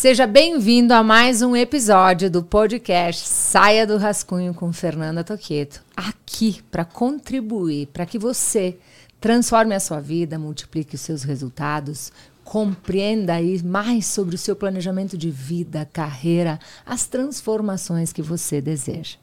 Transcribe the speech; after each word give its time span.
Seja 0.00 0.26
bem-vindo 0.26 0.94
a 0.94 1.02
mais 1.02 1.42
um 1.42 1.54
episódio 1.54 2.30
do 2.30 2.42
podcast 2.42 3.28
Saia 3.28 3.86
do 3.86 3.98
Rascunho 3.98 4.54
com 4.54 4.72
Fernanda 4.72 5.22
Toqueto. 5.22 5.82
Aqui 5.94 6.62
para 6.70 6.86
contribuir 6.86 7.86
para 7.88 8.06
que 8.06 8.18
você 8.18 8.78
transforme 9.20 9.74
a 9.74 9.78
sua 9.78 10.00
vida, 10.00 10.38
multiplique 10.38 10.94
os 10.94 11.02
seus 11.02 11.22
resultados, 11.22 12.10
compreenda 12.50 13.34
aí 13.34 13.62
mais 13.62 14.06
sobre 14.06 14.34
o 14.34 14.38
seu 14.38 14.56
planejamento 14.56 15.16
de 15.16 15.30
vida, 15.30 15.88
carreira, 15.92 16.58
as 16.84 17.06
transformações 17.06 18.12
que 18.12 18.20
você 18.20 18.60
deseja. 18.60 19.18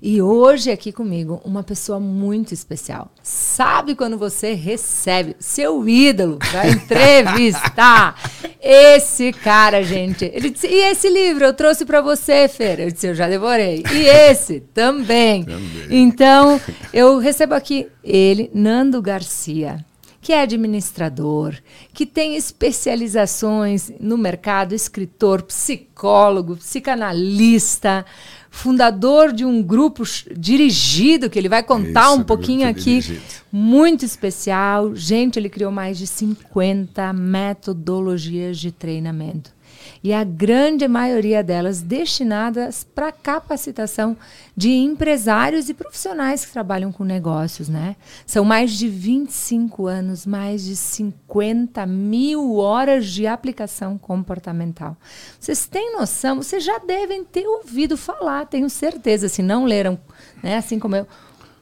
E 0.00 0.22
hoje 0.22 0.70
aqui 0.70 0.92
comigo 0.92 1.42
uma 1.44 1.64
pessoa 1.64 1.98
muito 1.98 2.54
especial. 2.54 3.10
Sabe 3.24 3.96
quando 3.96 4.16
você 4.16 4.54
recebe 4.54 5.34
seu 5.40 5.88
ídolo 5.88 6.38
para 6.38 6.68
entrevistar 6.70 8.14
esse 8.62 9.32
cara, 9.32 9.82
gente? 9.82 10.30
Ele 10.32 10.50
disse: 10.50 10.68
"E 10.68 10.92
esse 10.92 11.08
livro 11.08 11.46
eu 11.46 11.52
trouxe 11.52 11.84
para 11.84 12.00
você, 12.00 12.46
Fer?" 12.46 12.78
Eu 12.78 12.92
disse: 12.92 13.08
"Eu 13.08 13.16
já 13.16 13.28
devorei". 13.28 13.82
E 13.92 14.06
esse 14.06 14.60
também. 14.60 15.42
também. 15.42 15.86
Então, 15.90 16.60
eu 16.92 17.18
recebo 17.18 17.52
aqui 17.52 17.88
ele, 18.04 18.48
Nando 18.54 19.02
Garcia 19.02 19.84
que 20.20 20.32
é 20.32 20.42
administrador, 20.42 21.54
que 21.94 22.04
tem 22.04 22.36
especializações 22.36 23.90
no 23.98 24.18
mercado, 24.18 24.74
escritor, 24.74 25.42
psicólogo, 25.42 26.56
psicanalista, 26.56 28.04
fundador 28.50 29.32
de 29.32 29.44
um 29.44 29.62
grupo 29.62 30.02
dirigido, 30.36 31.30
que 31.30 31.38
ele 31.38 31.48
vai 31.48 31.62
contar 31.62 32.10
Isso, 32.10 32.20
um 32.20 32.24
pouquinho 32.24 32.68
aqui, 32.68 33.00
dirigido. 33.00 33.20
muito 33.50 34.04
especial. 34.04 34.94
Gente, 34.94 35.38
ele 35.38 35.48
criou 35.48 35.70
mais 35.72 35.96
de 35.96 36.06
50 36.06 37.12
metodologias 37.12 38.58
de 38.58 38.70
treinamento 38.70 39.59
e 40.02 40.12
a 40.12 40.24
grande 40.24 40.88
maioria 40.88 41.42
delas 41.42 41.82
destinadas 41.82 42.84
para 42.84 43.12
capacitação 43.12 44.16
de 44.56 44.70
empresários 44.70 45.68
e 45.68 45.74
profissionais 45.74 46.44
que 46.44 46.52
trabalham 46.52 46.90
com 46.90 47.04
negócios, 47.04 47.68
né? 47.68 47.96
São 48.26 48.44
mais 48.44 48.72
de 48.72 48.88
25 48.88 49.86
anos, 49.86 50.24
mais 50.24 50.64
de 50.64 50.74
50 50.74 51.84
mil 51.86 52.56
horas 52.56 53.06
de 53.06 53.26
aplicação 53.26 53.98
comportamental. 53.98 54.96
Vocês 55.38 55.66
têm 55.66 55.92
noção? 55.92 56.36
Vocês 56.36 56.64
já 56.64 56.78
devem 56.78 57.24
ter 57.24 57.46
ouvido 57.46 57.96
falar, 57.96 58.46
tenho 58.46 58.70
certeza, 58.70 59.28
se 59.28 59.42
não 59.42 59.64
leram, 59.64 59.98
né? 60.42 60.56
Assim 60.56 60.78
como 60.78 60.96
eu 60.96 61.06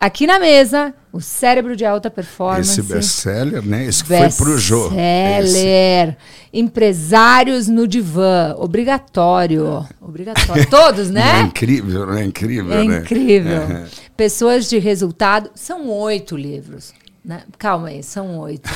Aqui 0.00 0.28
na 0.28 0.38
mesa, 0.38 0.94
o 1.12 1.20
cérebro 1.20 1.74
de 1.74 1.84
alta 1.84 2.08
performance. 2.08 2.78
Esse 2.78 2.82
best-seller, 2.82 3.66
né? 3.66 3.84
Esse 3.86 4.04
que 4.04 4.16
foi 4.16 4.30
pro 4.30 4.56
Jô. 4.56 4.90
Best-seller. 4.90 6.16
Empresários 6.52 7.66
no 7.66 7.86
divã. 7.88 8.54
Obrigatório. 8.58 9.84
Obrigatório. 10.00 10.66
Todos, 10.70 11.10
né? 11.10 11.40
É 11.40 11.42
incrível, 11.42 12.06
né? 12.06 12.24
Incrível, 12.24 12.72
é 12.72 12.84
né? 12.84 12.98
incrível. 12.98 13.62
É. 13.62 13.86
Pessoas 14.16 14.68
de 14.68 14.78
resultado. 14.78 15.50
São 15.56 15.88
oito 15.88 16.36
livros. 16.36 16.92
Né? 17.24 17.42
Calma 17.58 17.88
aí, 17.88 18.02
são 18.02 18.38
oito. 18.38 18.70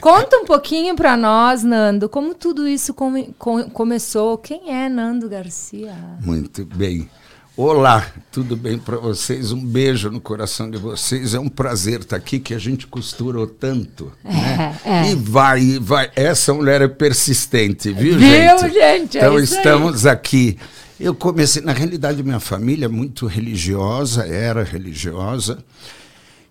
Conta 0.00 0.38
um 0.38 0.44
pouquinho 0.44 0.94
para 0.94 1.16
nós, 1.16 1.64
Nando, 1.64 2.08
como 2.08 2.32
tudo 2.34 2.66
isso 2.66 2.94
come, 2.94 3.34
com, 3.38 3.68
começou. 3.68 4.38
Quem 4.38 4.70
é 4.74 4.88
Nando 4.88 5.28
Garcia? 5.28 5.94
Muito 6.24 6.64
bem. 6.64 7.10
Olá, 7.56 8.10
tudo 8.30 8.56
bem 8.56 8.78
para 8.78 8.96
vocês? 8.96 9.50
Um 9.50 9.62
beijo 9.62 10.08
no 10.08 10.20
coração 10.20 10.70
de 10.70 10.78
vocês. 10.78 11.34
É 11.34 11.40
um 11.40 11.48
prazer 11.48 12.00
estar 12.00 12.16
aqui, 12.16 12.38
que 12.38 12.54
a 12.54 12.58
gente 12.58 12.86
costurou 12.86 13.46
tanto. 13.46 14.12
É, 14.24 14.30
né? 14.30 14.80
é. 14.84 15.10
E 15.10 15.14
vai, 15.16 15.60
e 15.60 15.78
vai. 15.78 16.10
Essa 16.14 16.54
mulher 16.54 16.80
é 16.80 16.88
persistente, 16.88 17.92
viu, 17.92 18.16
viu 18.16 18.20
gente? 18.20 18.72
gente? 18.72 19.18
É 19.18 19.20
então 19.20 19.38
estamos 19.38 20.06
aí. 20.06 20.12
aqui. 20.12 20.58
Eu 20.98 21.14
comecei, 21.14 21.60
na 21.60 21.72
realidade, 21.72 22.22
minha 22.22 22.40
família 22.40 22.84
é 22.84 22.88
muito 22.88 23.26
religiosa, 23.26 24.24
era 24.26 24.62
religiosa. 24.62 25.62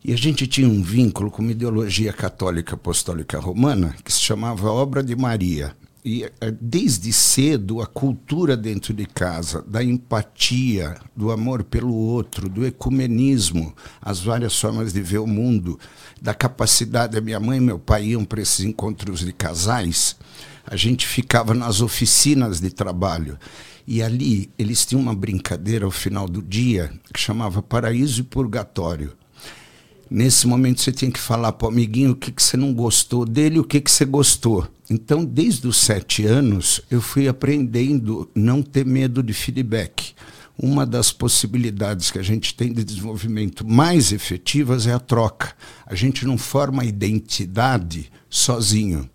E 0.04 0.14
a 0.14 0.18
gente 0.18 0.48
tinha 0.48 0.68
um 0.68 0.84
vínculo 0.84 1.32
com 1.32 1.42
uma 1.42 1.52
ideologia 1.52 2.12
católica 2.12 2.76
apostólica 2.76 3.40
romana 3.40 3.96
que 4.04 4.12
se 4.12 4.20
chamava 4.20 4.70
Obra 4.70 5.02
de 5.02 5.16
Maria. 5.16 5.74
E 6.04 6.24
é, 6.24 6.52
desde 6.52 7.12
cedo 7.12 7.82
a 7.82 7.86
cultura 7.86 8.56
dentro 8.56 8.94
de 8.94 9.06
casa, 9.06 9.62
da 9.68 9.84
empatia, 9.84 10.98
do 11.16 11.30
amor 11.30 11.64
pelo 11.64 11.94
outro, 11.94 12.48
do 12.48 12.66
ecumenismo, 12.66 13.76
as 14.02 14.22
várias 14.22 14.58
formas 14.58 14.94
de 14.94 15.02
ver 15.02 15.18
o 15.18 15.28
mundo, 15.28 15.78
da 16.22 16.34
capacidade. 16.34 17.18
A 17.18 17.22
minha 17.22 17.40
mãe 17.40 17.58
e 17.58 17.62
meu 17.62 17.78
pai 17.78 18.06
iam 18.08 18.24
para 18.24 18.42
esses 18.42 18.66
encontros 18.66 19.20
de 19.20 19.34
casais, 19.34 20.16
a 20.66 20.76
gente 20.76 21.06
ficava 21.06 21.54
nas 21.54 21.82
oficinas 21.82 22.62
de 22.62 22.70
trabalho. 22.70 23.38
E 23.86 24.02
ali 24.02 24.50
eles 24.58 24.86
tinham 24.86 25.02
uma 25.02 25.16
brincadeira 25.16 25.84
ao 25.84 25.92
final 25.92 26.30
do 26.30 26.42
dia 26.42 26.92
que 27.14 27.20
chamava 27.20 27.62
Paraíso 27.62 28.22
e 28.22 28.24
Purgatório. 28.24 29.19
Nesse 30.09 30.47
momento 30.47 30.81
você 30.81 30.92
tinha 30.92 31.12
que 31.12 31.20
falar 31.20 31.52
para 31.52 31.68
o 31.68 31.70
amiguinho 31.70 32.12
o 32.12 32.16
que, 32.16 32.31
que 32.31 32.42
você 32.42 32.58
não 32.58 32.74
gostou 32.74 33.25
dele 33.25 33.59
o 33.59 33.64
que, 33.64 33.80
que 33.80 33.92
você 33.92 34.06
gostou. 34.06 34.68
Então, 34.90 35.24
desde 35.24 35.68
os 35.68 35.78
sete 35.78 36.25
anos, 36.25 36.81
eu 36.90 37.00
fui 37.00 37.28
aprendendo 37.28 38.28
não 38.34 38.64
ter 38.64 38.84
medo 38.84 39.22
de 39.22 39.34
feedback. 39.34 40.14
Uma 40.58 40.84
das 40.84 41.12
possibilidades 41.12 42.09
que 42.09 42.18
a 42.18 42.24
gente 42.24 42.56
tem 42.56 42.74
de 42.74 42.84
desenvolvimento 42.84 43.66
mais 43.66 44.12
efetivas 44.12 44.88
é 44.88 44.94
a 44.94 45.00
troca. 45.00 45.53
A 45.86 45.94
gente 45.94 46.26
não 46.26 46.40
forma 46.40 46.84
identidade 46.84 48.12
sozinho. 48.28 49.08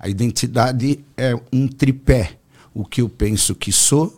A 0.00 0.08
identidade 0.08 0.98
é 1.16 1.38
um 1.52 1.68
tripé. 1.68 2.38
O 2.74 2.84
que 2.84 3.00
eu 3.00 3.08
penso 3.08 3.54
que 3.54 3.70
sou, 3.70 4.16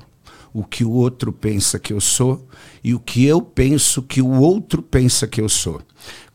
o 0.53 0.65
que 0.65 0.85
o 0.85 0.91
outro 0.91 1.33
pensa 1.33 1.79
que 1.79 1.93
eu 1.93 2.01
sou 2.01 2.47
e 2.85 2.95
o 2.95 3.01
que 3.01 3.25
eu 3.25 3.41
penso 3.41 4.03
que 4.03 4.21
o 4.21 4.41
outro 4.41 4.83
pensa 4.83 5.27
que 5.27 5.41
eu 5.41 5.49
sou. 5.49 5.81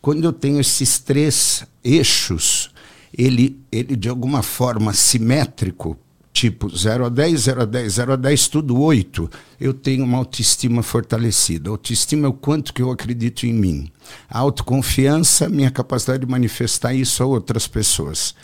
Quando 0.01 0.23
eu 0.23 0.33
tenho 0.33 0.59
esses 0.59 0.99
três 0.99 1.65
eixos, 1.83 2.71
ele, 3.15 3.59
ele 3.71 3.95
de 3.95 4.09
alguma 4.09 4.41
forma 4.41 4.93
simétrico, 4.93 5.97
tipo 6.31 6.69
0 6.69 7.05
a 7.05 7.09
10, 7.09 7.41
0 7.41 7.61
a 7.63 7.65
10, 7.65 7.93
0 7.93 8.13
a 8.13 8.15
10, 8.15 8.47
tudo 8.47 8.79
8, 8.79 9.29
eu 9.59 9.73
tenho 9.73 10.03
uma 10.03 10.19
autoestima 10.19 10.83
fortalecida. 10.83 11.69
autoestima 11.69 12.27
é 12.27 12.29
o 12.29 12.33
quanto 12.33 12.73
que 12.73 12.81
eu 12.81 12.91
acredito 12.91 13.45
em 13.45 13.53
mim. 13.53 13.91
A 14.29 14.39
autoconfiança, 14.39 15.49
minha 15.49 15.71
capacidade 15.71 16.25
de 16.25 16.31
manifestar 16.31 16.93
isso 16.93 17.23
a 17.23 17.25
outras 17.25 17.67
pessoas. 17.67 18.35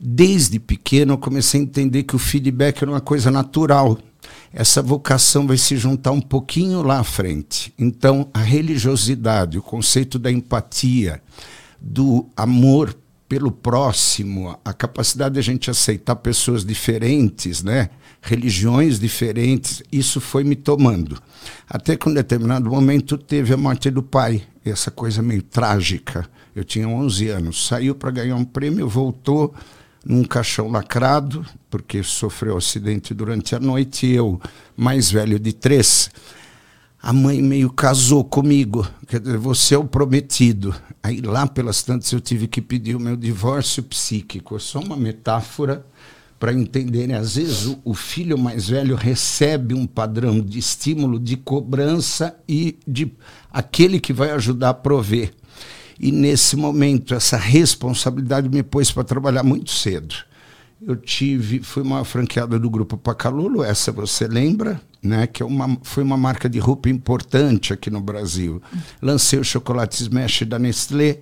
Desde 0.00 0.58
pequeno 0.58 1.14
eu 1.14 1.18
comecei 1.18 1.60
a 1.60 1.62
entender 1.62 2.02
que 2.04 2.16
o 2.16 2.18
feedback 2.18 2.82
era 2.82 2.90
uma 2.90 3.00
coisa 3.00 3.30
natural. 3.30 3.98
Essa 4.52 4.80
vocação 4.80 5.46
vai 5.46 5.56
se 5.56 5.76
juntar 5.76 6.12
um 6.12 6.20
pouquinho 6.20 6.82
lá 6.82 7.00
à 7.00 7.04
frente. 7.04 7.72
Então, 7.78 8.28
a 8.32 8.40
religiosidade, 8.40 9.58
o 9.58 9.62
conceito 9.62 10.18
da 10.18 10.30
empatia, 10.30 11.22
do 11.80 12.26
amor 12.36 12.96
pelo 13.28 13.50
próximo, 13.50 14.58
a 14.64 14.72
capacidade 14.72 15.34
de 15.34 15.40
a 15.40 15.42
gente 15.42 15.70
aceitar 15.70 16.16
pessoas 16.16 16.64
diferentes, 16.64 17.62
né? 17.62 17.90
religiões 18.26 18.98
diferentes, 18.98 19.82
isso 19.90 20.20
foi 20.20 20.42
me 20.42 20.56
tomando. 20.56 21.20
Até 21.68 21.96
que 21.96 22.08
um 22.08 22.14
determinado 22.14 22.68
momento 22.68 23.16
teve 23.16 23.54
a 23.54 23.56
morte 23.56 23.90
do 23.90 24.02
pai, 24.02 24.42
essa 24.64 24.90
coisa 24.90 25.22
meio 25.22 25.42
trágica. 25.42 26.28
Eu 26.54 26.64
tinha 26.64 26.88
11 26.88 27.28
anos, 27.28 27.66
saiu 27.66 27.94
para 27.94 28.10
ganhar 28.10 28.36
um 28.36 28.44
prêmio, 28.44 28.88
voltou 28.88 29.54
num 30.08 30.24
caixão 30.24 30.68
lacrado, 30.70 31.44
porque 31.68 32.02
sofreu 32.02 32.56
acidente 32.56 33.12
durante 33.12 33.54
a 33.54 33.60
noite, 33.60 34.06
e 34.06 34.14
eu, 34.14 34.40
mais 34.76 35.10
velho 35.10 35.38
de 35.38 35.52
três, 35.52 36.10
a 37.02 37.12
mãe 37.12 37.42
meio 37.42 37.70
casou 37.70 38.24
comigo, 38.24 38.86
quer 39.06 39.20
dizer, 39.20 39.38
você 39.38 39.74
é 39.74 39.78
o 39.78 39.84
prometido. 39.84 40.74
Aí 41.02 41.20
lá 41.20 41.46
pelas 41.46 41.82
tantas 41.82 42.10
eu 42.10 42.20
tive 42.20 42.48
que 42.48 42.60
pedir 42.60 42.96
o 42.96 43.00
meu 43.00 43.16
divórcio 43.16 43.82
psíquico. 43.82 44.56
É 44.56 44.58
só 44.58 44.80
uma 44.80 44.96
metáfora 44.96 45.86
para 46.38 46.52
entenderem. 46.52 47.14
Às 47.14 47.36
vezes 47.36 47.66
o, 47.66 47.78
o, 47.84 47.94
filho 47.94 48.36
mais 48.36 48.68
velho 48.68 48.96
recebe 48.96 49.74
um 49.74 49.86
padrão 49.86 50.40
de 50.40 50.58
estímulo, 50.58 51.20
de 51.20 51.36
cobrança 51.36 52.36
e 52.48 52.76
de 52.86 53.12
aquele 53.52 54.00
que 54.00 54.12
vai 54.12 54.30
ajudar 54.32 54.70
a 54.70 54.74
prover. 54.74 55.32
E 55.98 56.12
nesse 56.12 56.56
momento 56.56 57.14
essa 57.14 57.36
responsabilidade 57.36 58.48
me 58.48 58.62
pôs 58.62 58.90
para 58.90 59.04
trabalhar 59.04 59.42
muito 59.42 59.70
cedo. 59.70 60.14
Eu 60.80 60.96
tive, 60.96 61.60
fui 61.60 61.82
uma 61.82 62.04
franqueada 62.04 62.58
do 62.58 62.68
grupo 62.68 62.96
Pacalulo, 62.96 63.64
essa 63.64 63.90
você 63.90 64.26
lembra? 64.26 64.80
né, 65.06 65.26
que 65.26 65.42
é 65.42 65.46
uma, 65.46 65.78
foi 65.82 66.02
uma 66.02 66.16
marca 66.16 66.48
de 66.48 66.58
roupa 66.58 66.88
importante 66.88 67.72
aqui 67.72 67.88
no 67.90 68.00
Brasil. 68.00 68.60
Lancei 69.00 69.38
o 69.38 69.44
chocolate 69.44 70.02
Smash 70.02 70.42
da 70.42 70.58
Nestlé, 70.58 71.20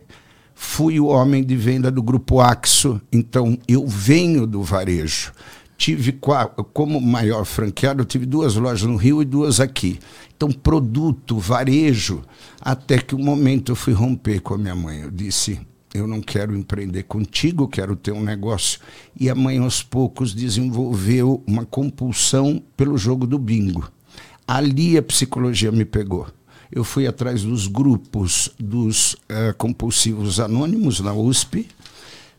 fui 0.54 0.98
o 0.98 1.06
homem 1.06 1.44
de 1.44 1.54
venda 1.54 1.90
do 1.90 2.02
grupo 2.02 2.40
Axo, 2.40 3.00
então 3.12 3.58
eu 3.68 3.86
venho 3.86 4.46
do 4.46 4.62
varejo. 4.62 5.32
Tive 5.84 6.18
como 6.72 6.98
maior 6.98 7.44
franqueado, 7.44 8.00
eu 8.00 8.06
tive 8.06 8.24
duas 8.24 8.54
lojas 8.54 8.88
no 8.88 8.96
Rio 8.96 9.20
e 9.20 9.24
duas 9.26 9.60
aqui. 9.60 9.98
Então, 10.34 10.50
produto, 10.50 11.38
varejo, 11.38 12.22
até 12.58 12.96
que 12.96 13.14
um 13.14 13.22
momento 13.22 13.70
eu 13.72 13.76
fui 13.76 13.92
romper 13.92 14.40
com 14.40 14.54
a 14.54 14.56
minha 14.56 14.74
mãe. 14.74 15.02
Eu 15.02 15.10
disse: 15.10 15.60
eu 15.92 16.06
não 16.06 16.22
quero 16.22 16.56
empreender 16.56 17.02
contigo, 17.02 17.68
quero 17.68 17.94
ter 17.96 18.12
um 18.12 18.22
negócio. 18.22 18.80
E 19.20 19.28
a 19.28 19.34
mãe, 19.34 19.58
aos 19.58 19.82
poucos, 19.82 20.32
desenvolveu 20.32 21.44
uma 21.46 21.66
compulsão 21.66 22.62
pelo 22.74 22.96
jogo 22.96 23.26
do 23.26 23.38
bingo. 23.38 23.92
Ali 24.48 24.96
a 24.96 25.02
psicologia 25.02 25.70
me 25.70 25.84
pegou. 25.84 26.26
Eu 26.72 26.82
fui 26.82 27.06
atrás 27.06 27.42
dos 27.42 27.66
grupos 27.66 28.48
dos 28.58 29.12
uh, 29.12 29.54
compulsivos 29.58 30.40
anônimos 30.40 31.00
na 31.00 31.12
USP, 31.12 31.68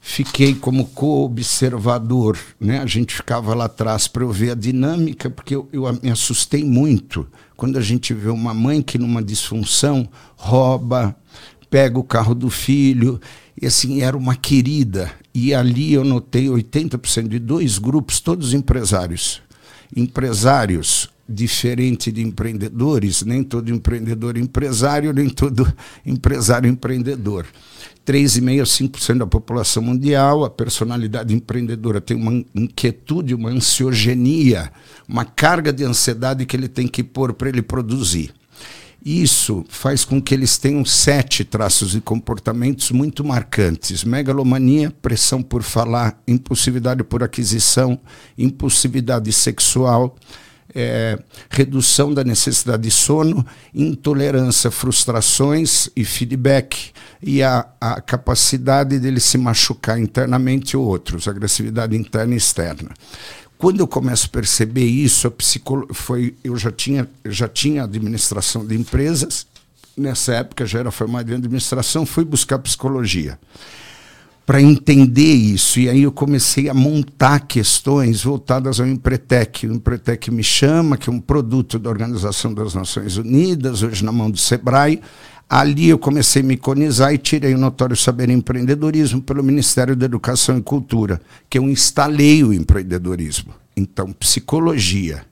fiquei 0.08 0.54
como 0.54 0.86
co-observador, 0.86 2.38
né? 2.60 2.78
A 2.78 2.86
gente 2.86 3.16
ficava 3.16 3.56
lá 3.56 3.66
atrás 3.66 4.08
para 4.08 4.24
eu 4.24 4.32
ver 4.32 4.52
a 4.52 4.56
dinâmica, 4.56 5.32
porque 5.32 5.56
eu, 5.56 5.68
eu, 5.74 5.82
me 6.02 6.12
assustei 6.12 6.64
muito 6.64 7.28
quando 7.58 7.76
a 7.80 7.82
gente 7.82 8.14
vê 8.14 8.30
uma 8.30 8.54
mãe 8.54 8.84
que 8.84 9.00
numa 9.00 9.24
disfunção 9.24 10.08
rouba, 10.38 11.16
pega 11.72 11.98
o 11.98 12.04
carro 12.04 12.36
do 12.36 12.52
filho, 12.52 13.20
e 13.60 13.66
assim, 13.66 14.04
era 14.04 14.16
uma 14.16 14.36
querida. 14.36 15.12
E 15.34 15.56
ali 15.56 15.94
eu 15.94 16.04
notei 16.04 16.46
80% 16.46 17.28
de 17.28 17.40
dois 17.40 17.80
grupos, 17.80 18.20
todos 18.20 18.54
empresários. 18.54 19.42
Empresários 19.94 21.10
diferente 21.28 22.12
de 22.12 22.22
empreendedores, 22.22 23.24
nem 23.24 23.44
todo 23.44 23.72
empreendedor 23.72 24.38
é 24.38 24.40
empresário, 24.40 25.12
nem 25.12 25.28
todo 25.28 25.68
empresário 26.06 26.68
é 26.68 26.72
empreendedor. 26.72 27.48
3,5% 28.06 28.62
a 28.62 28.64
5% 28.64 29.18
da 29.18 29.26
população 29.28 29.82
mundial, 29.82 30.46
a 30.46 30.50
personalidade 30.50 31.34
empreendedora 31.34 32.00
tem 32.00 32.16
uma 32.16 32.46
inquietude, 32.54 33.34
uma 33.34 33.50
ansiogenia, 33.50 34.72
uma 35.08 35.26
carga 35.26 35.74
de 35.74 35.84
ansiedade 35.84 36.46
que 36.46 36.56
ele 36.56 36.68
tem 36.68 36.88
que 36.88 37.04
pôr 37.04 37.34
para 37.34 37.50
ele 37.50 37.64
produzir. 37.64 38.32
Isso 39.04 39.64
faz 39.70 40.04
com 40.04 40.20
que 40.20 40.34
eles 40.34 40.58
tenham 40.58 40.84
sete 40.84 41.44
traços 41.44 41.92
de 41.92 42.02
comportamentos 42.02 42.90
muito 42.90 43.24
marcantes: 43.24 44.04
megalomania, 44.04 44.92
pressão 45.00 45.44
por 45.44 45.62
falar, 45.62 46.20
impulsividade 46.28 47.04
por 47.04 47.22
aquisição, 47.22 48.00
impulsividade 48.36 49.32
sexual, 49.32 50.16
é, 50.74 51.18
redução 51.50 52.14
da 52.14 52.24
necessidade 52.24 52.84
de 52.84 52.92
sono, 52.92 53.46
intolerância, 53.74 54.72
frustrações 54.72 55.90
e 55.96 56.04
feedback, 56.04 56.92
e 57.22 57.42
a, 57.42 57.66
a 57.80 58.02
capacidade 58.02 59.00
dele 59.00 59.20
se 59.20 59.38
machucar 59.38 60.00
internamente 60.00 60.76
ou 60.76 60.86
outros, 60.86 61.28
agressividade 61.28 61.96
interna 61.96 62.34
e 62.34 62.38
externa. 62.38 62.90
Quando 63.58 63.80
eu 63.80 63.88
começo 63.88 64.28
a 64.28 64.30
perceber 64.30 64.86
isso, 64.86 65.28
a 65.28 65.94
foi, 65.94 66.36
eu 66.44 66.58
já 66.58 66.72
tinha, 66.72 67.10
já 67.26 67.48
tinha 67.48 67.84
administração 67.84 68.66
de 68.66 68.76
empresas, 68.76 69.48
nessa 69.96 70.34
época 70.34 70.66
já 70.66 70.80
era 70.80 70.92
formado 70.92 71.32
em 71.32 71.36
administração, 71.36 72.06
fui 72.06 72.26
buscar 72.26 72.60
psicologia 72.60 73.40
para 74.46 74.62
entender 74.62 75.34
isso. 75.34 75.80
E 75.80 75.90
aí 75.90 76.04
eu 76.04 76.12
comecei 76.12 76.70
a 76.70 76.74
montar 76.74 77.40
questões 77.40 78.24
voltadas 78.24 78.80
ao 78.80 78.86
Empretec. 78.86 79.66
O 79.66 79.74
Empretec 79.74 80.30
me 80.30 80.44
chama, 80.44 80.98
que 80.98 81.10
é 81.10 81.14
um 81.14 81.20
produto 81.20 81.80
da 81.80 81.90
Organização 81.90 82.54
das 82.54 82.76
Nações 82.76 83.18
Unidas, 83.18 83.82
hoje 83.82 84.06
na 84.06 84.12
mão 84.12 84.30
do 84.30 84.38
Sebrae. 84.38 85.02
Ali 85.50 85.90
eu 85.90 86.00
comecei 86.00 86.42
a 86.42 86.46
me 86.46 86.56
iconizar 86.56 87.14
e 87.14 87.18
tirei 87.18 87.54
o 87.54 87.58
notório 87.58 87.96
saber 87.96 88.30
empreendedorismo 88.30 89.22
pelo 89.22 89.44
Ministério 89.44 89.96
da 89.96 90.06
Educação 90.06 90.58
e 90.58 90.62
Cultura, 90.62 91.22
que 91.50 91.58
eu 91.58 91.64
instalei 91.70 92.44
o 92.44 92.54
empreendedorismo. 92.54 93.54
Então, 93.78 94.12
psicologia, 94.12 95.24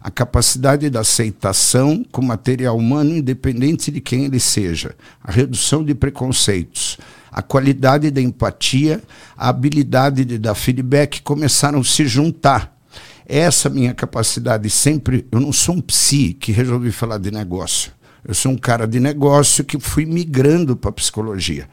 a 0.00 0.10
capacidade 0.10 0.88
da 0.88 1.00
aceitação 1.00 2.04
com 2.10 2.22
material 2.22 2.76
humano, 2.76 3.16
independente 3.16 3.90
de 3.90 4.00
quem 4.00 4.24
ele 4.24 4.40
seja, 4.40 4.94
a 5.22 5.30
redução 5.30 5.84
de 5.84 5.94
preconceitos, 5.94 6.96
a 7.30 7.42
qualidade 7.42 8.10
da 8.10 8.20
empatia, 8.20 9.02
a 9.36 9.48
habilidade 9.48 10.24
de 10.24 10.38
dar 10.38 10.54
feedback 10.54 11.22
começaram 11.22 11.80
a 11.80 11.84
se 11.84 12.06
juntar. 12.06 12.76
Essa 13.26 13.68
minha 13.68 13.92
capacidade 13.92 14.70
sempre, 14.70 15.26
eu 15.30 15.38
não 15.38 15.52
sou 15.52 15.74
um 15.74 15.80
psi 15.80 16.32
que 16.32 16.50
resolvi 16.50 16.90
falar 16.90 17.18
de 17.18 17.30
negócio. 17.30 17.92
Eu 18.26 18.34
sou 18.34 18.52
um 18.52 18.56
cara 18.58 18.86
de 18.86 18.98
negócio 18.98 19.64
que 19.64 19.78
fui 19.78 20.04
migrando 20.04 20.76
para 20.76 20.90
a 20.90 20.92
psicologia. 20.92 21.68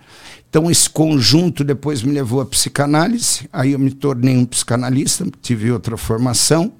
Então, 0.49 0.69
esse 0.71 0.89
conjunto 0.89 1.63
depois 1.63 2.01
me 2.01 2.13
levou 2.13 2.39
à 2.39 2.45
psicanálise. 2.45 3.49
Aí 3.51 3.73
eu 3.73 3.79
me 3.79 3.91
tornei 3.91 4.37
um 4.37 4.45
psicanalista, 4.45 5.25
tive 5.41 5.71
outra 5.71 5.97
formação. 5.97 6.71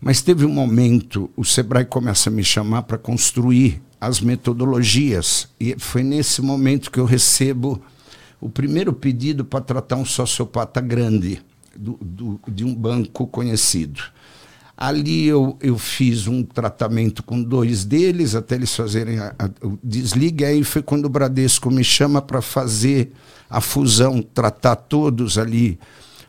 Mas 0.00 0.20
teve 0.20 0.44
um 0.44 0.52
momento, 0.52 1.30
o 1.36 1.44
Sebrae 1.44 1.84
começa 1.84 2.28
a 2.28 2.32
me 2.32 2.42
chamar 2.42 2.82
para 2.82 2.98
construir 2.98 3.80
as 4.00 4.20
metodologias. 4.20 5.48
E 5.60 5.76
foi 5.78 6.02
nesse 6.02 6.42
momento 6.42 6.90
que 6.90 6.98
eu 6.98 7.04
recebo 7.04 7.80
o 8.44 8.50
primeiro 8.50 8.92
pedido 8.92 9.42
para 9.42 9.62
tratar 9.62 9.96
um 9.96 10.04
sociopata 10.04 10.78
grande 10.78 11.40
do, 11.74 11.98
do, 11.98 12.38
de 12.46 12.62
um 12.62 12.74
banco 12.74 13.26
conhecido. 13.26 14.02
Ali 14.76 15.24
eu, 15.24 15.56
eu 15.62 15.78
fiz 15.78 16.26
um 16.26 16.42
tratamento 16.42 17.22
com 17.22 17.42
dois 17.42 17.86
deles, 17.86 18.34
até 18.34 18.56
eles 18.56 18.76
fazerem 18.76 19.18
a, 19.18 19.34
a, 19.38 19.66
o 19.66 19.78
desligue. 19.82 20.44
Aí 20.44 20.62
foi 20.62 20.82
quando 20.82 21.06
o 21.06 21.08
Bradesco 21.08 21.70
me 21.70 21.82
chama 21.82 22.20
para 22.20 22.42
fazer 22.42 23.12
a 23.48 23.62
fusão, 23.62 24.20
tratar 24.20 24.76
todos 24.76 25.38
ali, 25.38 25.78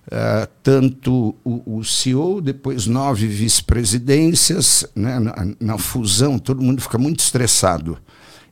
uh, 0.07 0.47
tanto 0.63 1.35
o, 1.43 1.79
o, 1.79 1.83
CEO, 1.83 2.39
depois 2.39 2.87
nove 2.87 3.27
vice-presidências, 3.27 4.85
né, 4.95 5.19
na, 5.19 5.35
na 5.59 5.77
fusão, 5.77 6.39
todo 6.39 6.61
mundo 6.61 6.81
fica 6.81 6.97
muito 6.97 7.19
estressado 7.19 7.97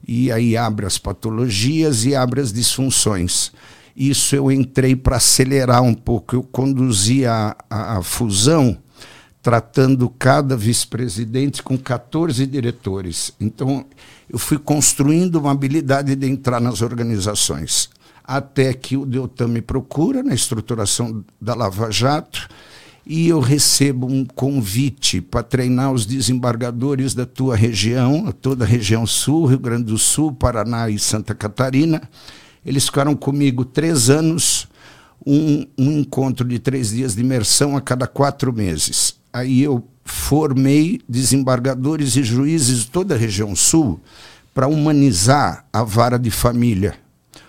e 0.08 0.32
aí 0.32 0.58
abre 0.58 0.86
as 0.86 0.98
patologias 0.98 2.06
e 2.06 2.16
abre 2.16 2.42
as 2.42 2.52
disfunções. 2.52 3.52
Isso 3.96 4.36
eu 4.36 4.52
entrei 4.52 4.96
para 4.96 5.18
acelerar 5.18 5.82
um 5.82 5.94
pouco. 5.94 6.36
Eu 6.36 6.44
conduzi 6.44 7.26
a, 7.26 7.56
a, 7.70 7.98
a 7.98 8.04
fusão 8.04 8.78
tratando 9.42 10.10
cada 10.10 10.56
vice-presidente 10.56 11.62
com 11.62 11.78
14 11.78 12.46
diretores. 12.48 13.34
Então, 13.40 13.86
eu 14.30 14.40
fui 14.40 14.58
construindo 14.58 15.36
uma 15.36 15.52
habilidade 15.52 16.16
de 16.16 16.28
entrar 16.28 16.62
nas 16.62 16.82
organizações. 16.82 17.90
Até 18.24 18.74
que 18.74 18.96
o 18.96 19.06
Deltan 19.06 19.50
me 19.50 19.62
procura 19.62 20.24
na 20.24 20.34
estruturação 20.34 21.26
da 21.42 21.54
Lava 21.54 21.92
Jato 21.92 22.48
e 23.06 23.28
eu 23.28 23.40
recebo 23.40 24.08
um 24.08 24.24
convite 24.24 25.20
para 25.20 25.44
treinar 25.44 25.92
os 25.92 26.06
desembargadores 26.06 27.14
da 27.14 27.26
tua 27.26 27.56
região, 27.56 28.32
toda 28.32 28.64
a 28.64 28.68
região 28.68 29.06
sul, 29.06 29.46
Rio 29.46 29.60
Grande 29.60 29.86
do 29.86 29.98
Sul, 29.98 30.32
Paraná 30.32 30.90
e 30.90 30.98
Santa 30.98 31.36
Catarina. 31.36 32.02
Eles 32.66 32.86
ficaram 32.86 33.14
comigo 33.16 33.66
três 33.66 34.10
anos, 34.10 34.68
um, 35.26 35.66
um 35.78 35.92
encontro 36.00 36.48
de 36.48 36.60
três 36.60 36.92
dias 36.92 37.16
de 37.16 37.22
imersão 37.22 37.76
a 37.76 37.82
cada 37.82 38.08
quatro 38.08 38.54
meses. 38.54 39.16
Aí 39.34 39.62
eu 39.62 39.86
formei 40.06 41.02
desembargadores 41.08 42.16
e 42.16 42.24
juízes 42.24 42.80
de 42.82 42.92
toda 42.92 43.16
a 43.16 43.18
região 43.18 43.54
sul 43.56 44.00
para 44.54 44.68
humanizar 44.68 45.66
a 45.74 45.84
vara 45.84 46.18
de 46.18 46.32
família 46.32 47.03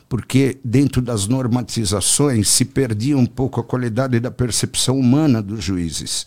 porque 0.08 0.58
dentro 0.64 1.00
das 1.00 1.26
normatizações 1.26 2.49
se 2.49 2.64
perdia 2.64 3.16
um 3.16 3.26
pouco 3.26 3.61
a 3.61 3.64
qualidade 3.64 4.20
da 4.20 4.30
percepção 4.30 4.99
humana 4.99 5.42
dos 5.42 5.62
juízes. 5.62 6.26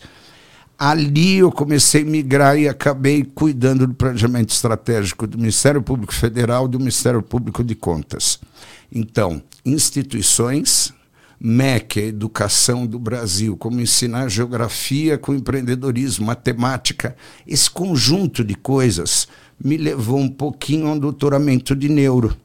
Ali 0.78 1.38
eu 1.38 1.50
comecei 1.50 2.02
a 2.02 2.06
migrar 2.06 2.56
e 2.58 2.68
acabei 2.68 3.24
cuidando 3.24 3.86
do 3.86 3.94
planejamento 3.94 4.50
estratégico 4.50 5.26
do 5.26 5.36
Ministério 5.36 5.82
Público 5.82 6.14
Federal 6.14 6.66
e 6.66 6.68
do 6.68 6.78
Ministério 6.78 7.20
Público 7.20 7.64
de 7.64 7.74
Contas. 7.74 8.38
Então, 8.92 9.42
instituições, 9.64 10.92
MEC, 11.40 12.00
a 12.00 12.06
educação 12.06 12.86
do 12.86 12.98
Brasil, 12.98 13.56
como 13.56 13.80
ensinar 13.80 14.28
geografia 14.28 15.18
com 15.18 15.34
empreendedorismo, 15.34 16.26
matemática, 16.26 17.16
esse 17.46 17.68
conjunto 17.68 18.44
de 18.44 18.54
coisas 18.54 19.26
me 19.62 19.76
levou 19.76 20.18
um 20.18 20.28
pouquinho 20.28 20.86
ao 20.86 20.98
doutoramento 20.98 21.74
de 21.74 21.88
neuro 21.88 22.36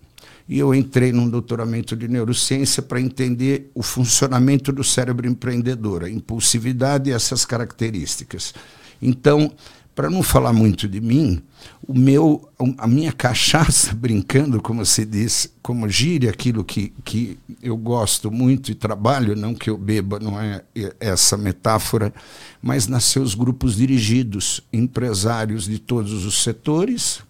e 0.48 0.60
eu 0.60 0.74
entrei 0.74 1.12
num 1.12 1.30
doutoramento 1.30 1.96
de 1.96 2.08
neurociência 2.08 2.82
para 2.82 3.00
entender 3.00 3.72
o 3.74 3.82
funcionamento 3.82 4.72
do 4.72 4.84
cérebro 4.84 5.28
empreendedor, 5.28 6.04
a 6.04 6.10
impulsividade 6.10 7.10
e 7.10 7.14
essas 7.14 7.46
características. 7.46 8.54
Então, 9.02 9.52
para 9.96 10.10
não 10.10 10.24
falar 10.24 10.54
muito 10.54 10.88
de 10.88 11.00
mim, 11.00 11.42
o 11.88 11.94
meu, 11.94 12.50
a 12.78 12.88
minha 12.88 13.12
cachaça, 13.12 13.94
brincando, 13.96 14.62
como 14.62 14.86
se 14.86 15.06
diz, 15.06 15.54
como 15.62 15.88
gire 15.88 16.28
aquilo 16.28 16.64
que, 16.64 16.92
que 17.04 17.38
eu 17.62 17.78
gosto 17.78 18.32
muito 18.32 18.72
e 18.72 18.76
trabalho, 18.76 19.36
não 19.36 19.54
que 19.54 19.70
eu 19.70 19.78
beba, 19.78 20.20
não 20.20 20.40
é 20.40 20.64
essa 21.00 21.38
metáfora, 21.38 22.14
mas 22.62 22.88
nasceu 22.88 23.22
os 23.22 23.36
grupos 23.36 23.76
dirigidos, 23.76 24.62
empresários 24.74 25.66
de 25.66 25.78
todos 25.78 26.26
os 26.26 26.42
setores, 26.42 27.22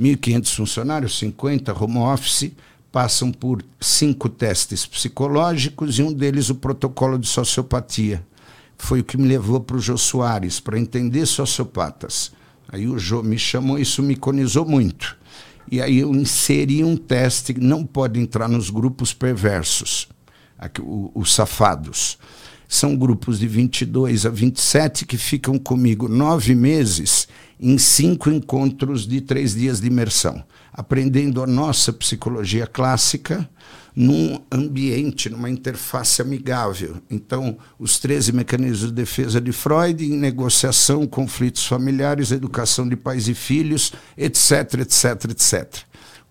1.500 0.00 0.54
funcionários, 0.54 1.18
50 1.18 1.84
home 1.84 1.98
office, 1.98 2.52
passam 2.90 3.30
por 3.30 3.62
cinco 3.80 4.28
testes 4.28 4.86
psicológicos 4.86 5.98
e 5.98 6.02
um 6.02 6.12
deles 6.12 6.48
o 6.48 6.54
protocolo 6.54 7.18
de 7.18 7.28
sociopatia. 7.28 8.24
Foi 8.78 9.00
o 9.00 9.04
que 9.04 9.18
me 9.18 9.28
levou 9.28 9.60
para 9.60 9.76
o 9.76 9.80
Jô 9.80 9.98
Soares, 9.98 10.58
para 10.58 10.78
entender 10.78 11.26
sociopatas. 11.26 12.32
Aí 12.68 12.88
o 12.88 12.98
Jô 12.98 13.22
me 13.22 13.38
chamou, 13.38 13.78
isso 13.78 14.02
me 14.02 14.14
iconizou 14.14 14.64
muito. 14.64 15.16
E 15.70 15.80
aí 15.80 15.98
eu 15.98 16.12
inseri 16.14 16.82
um 16.82 16.96
teste 16.96 17.52
não 17.60 17.84
pode 17.84 18.18
entrar 18.18 18.48
nos 18.48 18.70
grupos 18.70 19.12
perversos, 19.12 20.08
aqui, 20.58 20.80
o, 20.80 21.12
os 21.14 21.32
safados. 21.34 22.18
São 22.66 22.96
grupos 22.96 23.38
de 23.38 23.46
22 23.46 24.24
a 24.24 24.30
27 24.30 25.04
que 25.04 25.18
ficam 25.18 25.58
comigo 25.58 26.08
nove 26.08 26.54
meses 26.54 27.28
em 27.60 27.76
cinco 27.76 28.30
encontros 28.30 29.06
de 29.06 29.20
três 29.20 29.54
dias 29.54 29.80
de 29.80 29.86
imersão, 29.86 30.42
aprendendo 30.72 31.42
a 31.42 31.46
nossa 31.46 31.92
psicologia 31.92 32.66
clássica 32.66 33.48
num 33.94 34.40
ambiente, 34.50 35.28
numa 35.28 35.50
interface 35.50 36.22
amigável. 36.22 36.96
Então, 37.10 37.58
os 37.78 37.98
13 37.98 38.32
mecanismos 38.32 38.88
de 38.88 38.92
defesa 38.92 39.40
de 39.40 39.52
Freud, 39.52 40.02
em 40.02 40.16
negociação, 40.16 41.06
conflitos 41.06 41.66
familiares, 41.66 42.30
educação 42.30 42.88
de 42.88 42.96
pais 42.96 43.28
e 43.28 43.34
filhos, 43.34 43.92
etc, 44.16 44.80
etc, 44.80 45.30
etc. 45.30 45.78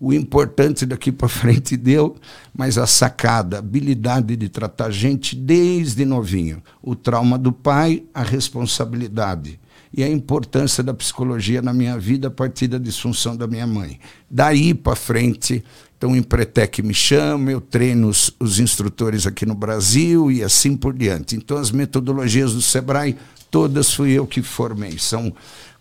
O 0.00 0.12
importante 0.12 0.84
daqui 0.84 1.12
para 1.12 1.28
frente 1.28 1.76
deu, 1.76 2.16
mas 2.52 2.76
a 2.76 2.86
sacada, 2.86 3.56
a 3.56 3.58
habilidade 3.60 4.34
de 4.34 4.48
tratar 4.48 4.90
gente 4.90 5.36
desde 5.36 6.04
novinho. 6.04 6.62
O 6.82 6.96
trauma 6.96 7.38
do 7.38 7.52
pai, 7.52 8.02
a 8.12 8.22
responsabilidade 8.22 9.60
e 9.92 10.04
a 10.04 10.08
importância 10.08 10.82
da 10.82 10.94
psicologia 10.94 11.60
na 11.60 11.72
minha 11.72 11.98
vida 11.98 12.28
a 12.28 12.30
partir 12.30 12.68
da 12.68 12.78
disfunção 12.78 13.36
da 13.36 13.46
minha 13.46 13.66
mãe. 13.66 13.98
Daí 14.30 14.72
para 14.72 14.94
frente, 14.94 15.64
então 15.98 16.12
o 16.12 16.16
Empretec 16.16 16.82
me 16.82 16.94
chama, 16.94 17.50
eu 17.50 17.60
treino 17.60 18.08
os, 18.08 18.34
os, 18.38 18.60
instrutores 18.60 19.26
aqui 19.26 19.44
no 19.44 19.54
Brasil 19.54 20.30
e 20.30 20.42
assim 20.42 20.76
por 20.76 20.94
diante. 20.94 21.34
Então 21.34 21.56
as 21.56 21.70
metodologias 21.70 22.54
do 22.54 22.62
Sebrae, 22.62 23.16
todas 23.50 23.92
fui 23.92 24.12
eu 24.12 24.26
que 24.26 24.42
formei. 24.42 24.96
São 24.98 25.32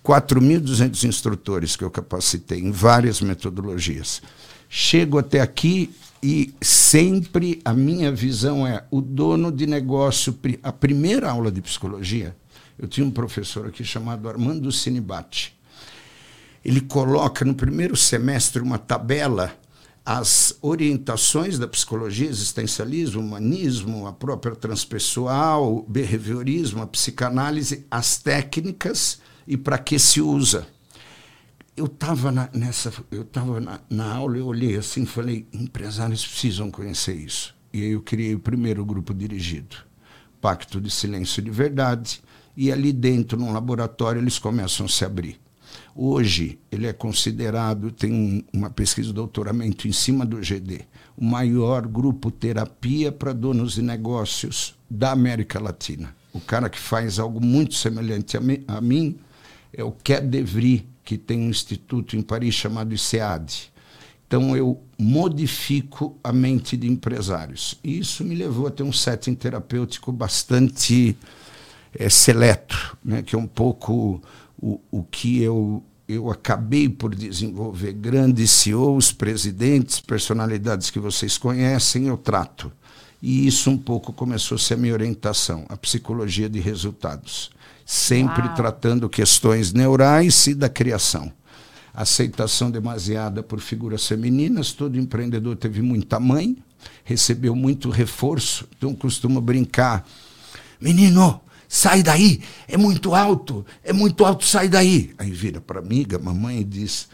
4.200 0.04 1.04
instrutores 1.08 1.76
que 1.76 1.84
eu 1.84 1.92
capacitei 1.92 2.60
em 2.60 2.72
várias 2.72 3.22
metodologias. 3.22 4.22
Chego 4.68 5.20
até 5.20 5.40
aqui 5.40 5.92
e 6.22 6.54
sempre 6.62 7.62
a 7.64 7.74
minha 7.74 8.12
visão 8.12 8.68
é 8.68 8.84
o 8.92 9.02
dono 9.02 9.52
de 9.52 9.66
negócio, 9.66 10.38
a 10.64 10.72
primeira 10.72 11.30
aula 11.30 11.52
de 11.52 11.62
psicologia 11.62 12.36
eu 12.80 12.88
tinha 12.88 13.06
um 13.06 13.12
professor 13.12 13.68
aqui 13.68 13.84
chamado 13.84 14.30
Armando 14.30 14.72
Sinibati. 14.72 15.54
Ele 16.64 16.80
coloca 16.80 17.44
no 17.44 17.54
primeiro 17.54 17.96
semestre 17.96 18.62
uma 18.62 18.80
tabela 18.80 19.54
as 20.06 20.58
orientações 20.62 21.60
da 21.60 21.68
psicologia, 21.68 22.28
existencialismo, 22.28 23.22
humanismo, 23.22 24.08
a 24.08 24.14
própria 24.14 24.56
transpessoal, 24.56 25.76
o 25.76 25.84
behaviorismo, 25.84 26.82
a 26.82 26.88
psicanálise, 26.88 27.86
as 27.92 28.18
técnicas 28.18 29.20
e 29.46 29.56
para 29.56 29.78
que 29.78 30.00
se 30.00 30.22
usa. 30.22 30.66
Eu 31.78 31.86
estava 31.86 32.32
nessa, 32.54 32.92
eu 33.12 33.22
estava 33.22 33.60
na, 33.60 33.80
na, 33.90 34.12
aula, 34.12 34.38
eu 34.38 34.48
olhei 34.48 34.78
assim, 34.78 35.06
falei, 35.06 35.48
empresários 35.54 36.26
precisam 36.26 36.72
conhecer 36.72 37.14
isso. 37.14 37.54
E 37.72 37.84
aí 37.84 37.92
eu 37.92 38.02
criei 38.02 38.34
o 38.34 38.40
primeiro 38.40 38.84
grupo 38.84 39.14
dirigido, 39.14 39.76
Pacto 40.42 40.82
de 40.82 40.90
Silêncio 40.90 41.42
de 41.42 41.52
Verdade, 41.52 42.22
e 42.62 42.74
ali 42.74 42.92
dentro, 42.92 43.40
num 43.40 43.54
laboratório, 43.54 44.22
eles 44.22 44.38
começam 44.38 44.86
a 44.86 44.90
se 44.90 45.06
abrir. 45.06 45.40
Hoje, 45.96 46.60
ele 46.70 46.88
é 46.88 46.92
considerado, 46.92 47.90
tem 47.90 48.44
uma 48.52 48.70
pesquisa 48.70 49.08
de 49.08 49.14
doutoramento 49.14 49.88
em 49.88 49.94
cima 49.94 50.26
do 50.26 50.42
GD, 50.42 50.82
o 51.16 51.24
maior 51.24 51.88
grupo 51.88 52.30
terapia 52.30 53.14
para 53.14 53.32
donos 53.32 53.76
de 53.76 53.82
negócios 53.82 54.76
da 54.90 55.14
América 55.14 55.58
Latina. 55.58 56.14
O 56.34 56.42
cara 56.42 56.70
que 56.70 56.78
faz 56.78 57.18
algo 57.18 57.40
muito 57.40 57.76
semelhante 57.76 58.36
a, 58.36 58.42
a 58.68 58.82
mim 58.82 59.18
é 59.72 59.82
o 59.82 59.94
Quer 59.94 60.28
Devry, 60.28 60.86
que 61.06 61.18
tem 61.18 61.40
um 61.40 61.50
instituto 61.50 62.18
em 62.18 62.22
Paris 62.22 62.56
chamado 62.56 62.94
ICEAD. 62.94 63.72
Então, 64.28 64.58
eu 64.58 64.84
modifico 64.98 66.20
a 66.22 66.34
mente 66.34 66.76
de 66.76 66.92
empresários. 66.92 67.80
E 67.82 68.00
isso 68.00 68.22
me 68.26 68.36
levou 68.36 68.68
a 68.68 68.72
ter 68.72 68.84
um 68.84 68.92
setting 68.92 69.34
terapêutico 69.34 70.12
bastante 70.12 71.16
é, 71.94 72.10
seleto, 72.10 72.98
né, 73.04 73.22
que 73.22 73.36
é 73.36 73.40
um 73.40 73.48
pouco 73.48 74.22
o, 74.58 74.80
o 74.92 75.04
que 75.04 75.42
eu, 75.42 75.84
eu 76.08 76.30
acabei 76.30 76.90
por 76.90 77.16
desenvolver. 77.16 77.94
Grandes 77.94 78.52
CEOs, 78.52 79.12
presidentes, 79.12 80.00
personalidades 80.00 80.90
que 80.90 81.00
vocês 81.00 81.38
conhecem, 81.38 82.08
eu 82.08 82.18
trato. 82.18 82.72
E 83.22 83.46
isso 83.46 83.70
um 83.70 83.78
pouco 83.78 84.14
começou 84.14 84.56
a 84.56 84.60
ser 84.60 84.76
a 84.76 84.78
minha 84.78 84.94
orientação, 84.94 85.66
a 85.68 85.76
psicologia 85.76 86.50
de 86.50 86.60
resultados. 86.60 87.52
Sempre 87.86 88.46
Uau. 88.46 88.56
tratando 88.56 89.10
questões 89.10 89.74
neurais 89.74 90.48
e 90.48 90.54
da 90.54 90.70
criação. 90.70 91.32
Aceitação 91.94 92.72
demasiada 92.72 93.44
por 93.44 93.60
figuras 93.60 94.08
femininas, 94.08 94.72
todo 94.72 94.98
empreendedor 94.98 95.58
teve 95.58 95.82
muita 95.82 96.20
mãe, 96.20 96.56
recebeu 97.04 97.56
muito 97.56 97.90
reforço, 97.90 98.68
então 98.78 98.96
costumo 98.96 99.42
brincar. 99.42 100.08
Menino, 100.80 101.42
sai 101.70 102.02
daí, 102.02 102.42
é 102.68 102.76
muito 102.76 103.14
alto, 103.14 103.64
é 103.84 103.94
muito 103.94 104.26
alto, 104.26 104.44
sai 104.44 104.68
daí. 104.68 105.14
Aí 105.20 105.32
vira 105.32 105.62
para 105.62 105.80
a 105.80 105.84
amiga, 105.84 106.18
mamãe, 106.18 106.62
e 106.62 106.64
diz: 106.64 107.08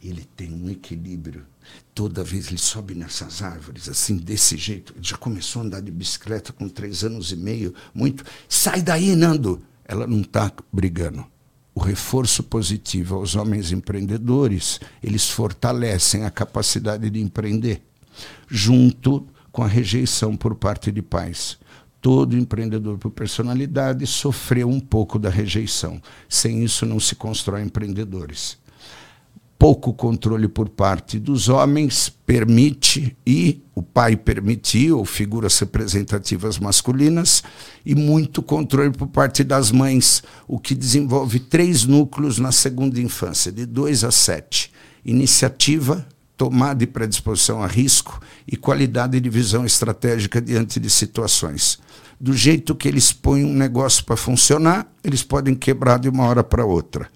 ele 0.00 0.28
tem 0.36 0.52
um 0.52 0.68
equilíbrio. 0.68 1.46
Toda 1.94 2.22
vez 2.22 2.48
ele 2.48 2.58
sobe 2.58 2.94
nessas 2.94 3.42
árvores, 3.42 3.88
assim, 3.88 4.16
desse 4.16 4.56
jeito. 4.56 4.92
Ele 4.94 5.04
já 5.04 5.16
começou 5.16 5.62
a 5.62 5.64
andar 5.64 5.80
de 5.80 5.90
bicicleta 5.90 6.52
com 6.52 6.68
três 6.68 7.02
anos 7.02 7.32
e 7.32 7.36
meio, 7.36 7.74
muito. 7.94 8.24
Sai 8.48 8.82
daí, 8.82 9.16
Nando! 9.16 9.62
Ela 9.84 10.06
não 10.06 10.20
está 10.20 10.52
brigando. 10.72 11.24
O 11.74 11.80
reforço 11.80 12.42
positivo 12.42 13.14
aos 13.14 13.34
homens 13.34 13.72
empreendedores, 13.72 14.78
eles 15.02 15.30
fortalecem 15.30 16.24
a 16.24 16.30
capacidade 16.30 17.08
de 17.08 17.20
empreender, 17.20 17.82
junto 18.46 19.26
com 19.50 19.62
a 19.62 19.66
rejeição 19.66 20.36
por 20.36 20.54
parte 20.54 20.92
de 20.92 21.00
pais 21.00 21.58
todo 22.02 22.36
empreendedor 22.36 22.98
por 22.98 23.12
personalidade 23.12 24.04
sofreu 24.08 24.68
um 24.68 24.80
pouco 24.80 25.20
da 25.20 25.30
rejeição. 25.30 26.02
Sem 26.28 26.64
isso 26.64 26.84
não 26.84 26.98
se 26.98 27.14
constrói 27.14 27.62
empreendedores. 27.62 28.58
Pouco 29.56 29.94
controle 29.94 30.48
por 30.48 30.68
parte 30.68 31.20
dos 31.20 31.48
homens 31.48 32.08
permite, 32.26 33.16
e 33.24 33.62
o 33.72 33.80
pai 33.80 34.16
permitiu, 34.16 35.04
figuras 35.04 35.56
representativas 35.60 36.58
masculinas, 36.58 37.44
e 37.86 37.94
muito 37.94 38.42
controle 38.42 38.90
por 38.90 39.06
parte 39.06 39.44
das 39.44 39.70
mães, 39.70 40.24
o 40.48 40.58
que 40.58 40.74
desenvolve 40.74 41.38
três 41.38 41.84
núcleos 41.84 42.40
na 42.40 42.50
segunda 42.50 43.00
infância, 43.00 43.52
de 43.52 43.64
2 43.64 44.02
a 44.02 44.10
7. 44.10 44.72
Iniciativa, 45.04 46.04
tomada 46.42 46.82
e 46.82 46.88
predisposição 46.88 47.62
a 47.62 47.68
risco 47.68 48.20
e 48.48 48.56
qualidade 48.56 49.20
de 49.20 49.30
visão 49.30 49.64
estratégica 49.64 50.40
diante 50.40 50.80
de 50.80 50.90
situações 50.90 51.78
do 52.20 52.32
jeito 52.32 52.74
que 52.76 52.86
eles 52.86 53.12
põem 53.12 53.44
um 53.44 53.52
negócio 53.52 54.04
para 54.04 54.16
funcionar, 54.16 54.86
eles 55.02 55.24
podem 55.24 55.56
quebrar 55.56 55.98
de 55.98 56.08
uma 56.08 56.24
hora 56.24 56.44
para 56.44 56.64
outra. 56.64 57.08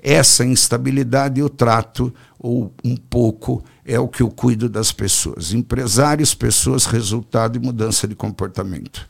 Essa 0.00 0.44
instabilidade 0.44 1.40
eu 1.40 1.48
trato, 1.48 2.12
ou 2.38 2.72
um 2.84 2.96
pouco, 2.96 3.64
é 3.84 4.00
o 4.00 4.08
que 4.08 4.20
eu 4.20 4.28
cuido 4.28 4.68
das 4.68 4.90
pessoas. 4.90 5.52
Empresários, 5.52 6.34
pessoas, 6.34 6.86
resultado 6.86 7.56
e 7.56 7.60
mudança 7.60 8.08
de 8.08 8.16
comportamento. 8.16 9.08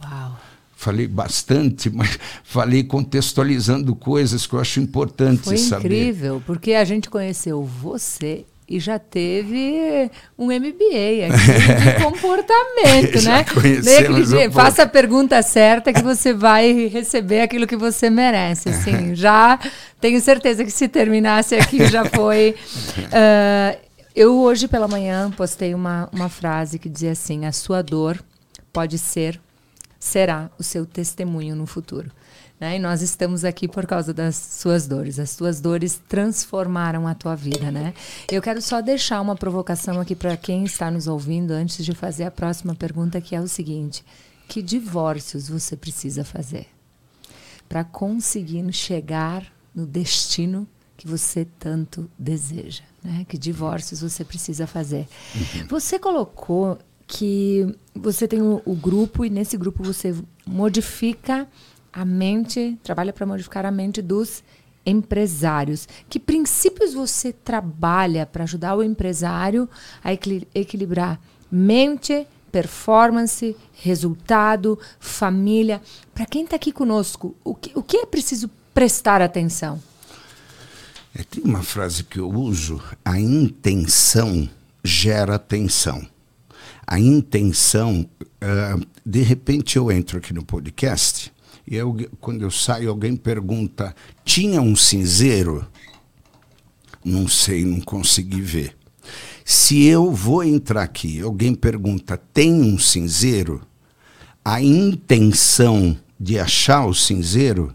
Uau! 0.00 0.38
Falei 0.76 1.06
bastante, 1.08 1.90
mas 1.90 2.18
falei 2.42 2.84
contextualizando 2.84 3.96
coisas 3.96 4.46
que 4.46 4.54
eu 4.54 4.60
acho 4.60 4.78
importantes 4.80 5.44
Foi 5.44 5.56
saber. 5.56 5.88
Foi 5.88 5.96
incrível, 5.96 6.42
porque 6.44 6.74
a 6.74 6.84
gente 6.84 7.08
conheceu 7.10 7.64
você 7.64 8.44
e 8.72 8.80
já 8.80 8.98
teve 8.98 10.10
um 10.38 10.46
MBA 10.46 11.26
aqui 11.26 11.84
de 11.84 11.92
comportamento, 12.02 13.22
né? 13.22 13.44
Conhecemos 13.44 14.32
um 14.32 14.50
faça 14.50 14.84
a 14.84 14.86
pergunta 14.86 15.42
certa 15.42 15.92
que 15.92 16.02
você 16.02 16.32
vai 16.32 16.88
receber 16.88 17.42
aquilo 17.42 17.66
que 17.66 17.76
você 17.76 18.08
merece. 18.08 18.70
Assim, 18.72 19.14
já 19.14 19.58
tenho 20.00 20.18
certeza 20.22 20.64
que 20.64 20.70
se 20.70 20.88
terminasse 20.88 21.54
aqui 21.54 21.86
já 21.86 22.06
foi. 22.06 22.56
Uh, 22.96 23.78
eu 24.16 24.38
hoje 24.40 24.66
pela 24.66 24.88
manhã 24.88 25.30
postei 25.30 25.74
uma, 25.74 26.08
uma 26.10 26.30
frase 26.30 26.78
que 26.78 26.88
dizia 26.88 27.12
assim: 27.12 27.44
a 27.44 27.52
sua 27.52 27.82
dor 27.82 28.18
pode 28.72 28.96
ser, 28.96 29.38
será 30.00 30.50
o 30.58 30.62
seu 30.62 30.86
testemunho 30.86 31.54
no 31.54 31.66
futuro. 31.66 32.10
Né? 32.62 32.76
E 32.76 32.78
nós 32.78 33.02
estamos 33.02 33.44
aqui 33.44 33.66
por 33.66 33.88
causa 33.88 34.14
das 34.14 34.36
suas 34.36 34.86
dores. 34.86 35.18
As 35.18 35.30
suas 35.30 35.60
dores 35.60 36.00
transformaram 36.08 37.08
a 37.08 37.14
tua 37.14 37.34
vida, 37.34 37.72
né? 37.72 37.92
Eu 38.30 38.40
quero 38.40 38.62
só 38.62 38.80
deixar 38.80 39.20
uma 39.20 39.34
provocação 39.34 40.00
aqui 40.00 40.14
para 40.14 40.36
quem 40.36 40.62
está 40.62 40.88
nos 40.88 41.08
ouvindo 41.08 41.50
antes 41.50 41.84
de 41.84 41.92
fazer 41.92 42.22
a 42.22 42.30
próxima 42.30 42.72
pergunta, 42.72 43.20
que 43.20 43.34
é 43.34 43.40
o 43.40 43.48
seguinte: 43.48 44.04
que 44.46 44.62
divórcios 44.62 45.48
você 45.48 45.76
precisa 45.76 46.22
fazer 46.24 46.68
para 47.68 47.82
conseguir 47.82 48.72
chegar 48.72 49.44
no 49.74 49.84
destino 49.84 50.64
que 50.96 51.08
você 51.08 51.44
tanto 51.58 52.08
deseja, 52.16 52.84
né? 53.02 53.26
Que 53.28 53.36
divórcios 53.36 54.02
você 54.02 54.24
precisa 54.24 54.68
fazer? 54.68 55.08
Uhum. 55.34 55.66
Você 55.66 55.98
colocou 55.98 56.78
que 57.08 57.74
você 57.92 58.28
tem 58.28 58.40
o, 58.40 58.62
o 58.64 58.76
grupo 58.76 59.24
e 59.24 59.30
nesse 59.30 59.56
grupo 59.56 59.82
você 59.82 60.14
modifica 60.46 61.48
a 61.92 62.04
mente, 62.04 62.78
trabalha 62.82 63.12
para 63.12 63.26
modificar 63.26 63.66
a 63.66 63.70
mente 63.70 64.00
dos 64.00 64.42
empresários. 64.84 65.88
Que 66.08 66.18
princípios 66.18 66.94
você 66.94 67.32
trabalha 67.32 68.26
para 68.26 68.44
ajudar 68.44 68.76
o 68.76 68.82
empresário 68.82 69.68
a 70.02 70.12
equilibrar 70.12 71.20
mente, 71.50 72.26
performance, 72.50 73.56
resultado, 73.74 74.78
família? 74.98 75.80
Para 76.14 76.26
quem 76.26 76.44
está 76.44 76.56
aqui 76.56 76.72
conosco, 76.72 77.34
o 77.44 77.54
que, 77.54 77.72
o 77.74 77.82
que 77.82 77.98
é 77.98 78.06
preciso 78.06 78.50
prestar 78.74 79.20
atenção? 79.20 79.80
É, 81.14 81.22
tem 81.22 81.44
uma 81.44 81.62
frase 81.62 82.04
que 82.04 82.18
eu 82.18 82.30
uso: 82.30 82.82
a 83.04 83.20
intenção 83.20 84.48
gera 84.82 85.38
tensão. 85.38 86.06
A 86.86 86.98
intenção, 86.98 88.08
uh, 88.20 88.86
de 89.06 89.22
repente 89.22 89.76
eu 89.76 89.90
entro 89.90 90.18
aqui 90.18 90.34
no 90.34 90.44
podcast 90.44 91.31
e 91.66 91.76
eu, 91.76 91.96
quando 92.20 92.42
eu 92.42 92.50
saio 92.50 92.90
alguém 92.90 93.16
pergunta: 93.16 93.94
tinha 94.24 94.60
um 94.60 94.74
cinzeiro? 94.74 95.66
Não 97.04 97.26
sei, 97.26 97.64
não 97.64 97.80
consegui 97.80 98.40
ver. 98.40 98.76
Se 99.44 99.84
eu 99.84 100.10
vou 100.12 100.44
entrar 100.44 100.82
aqui, 100.82 101.20
alguém 101.20 101.54
pergunta: 101.54 102.16
tem 102.16 102.52
um 102.52 102.78
cinzeiro? 102.78 103.62
A 104.44 104.60
intenção 104.60 105.96
de 106.18 106.38
achar 106.38 106.86
o 106.86 106.94
cinzeiro 106.94 107.74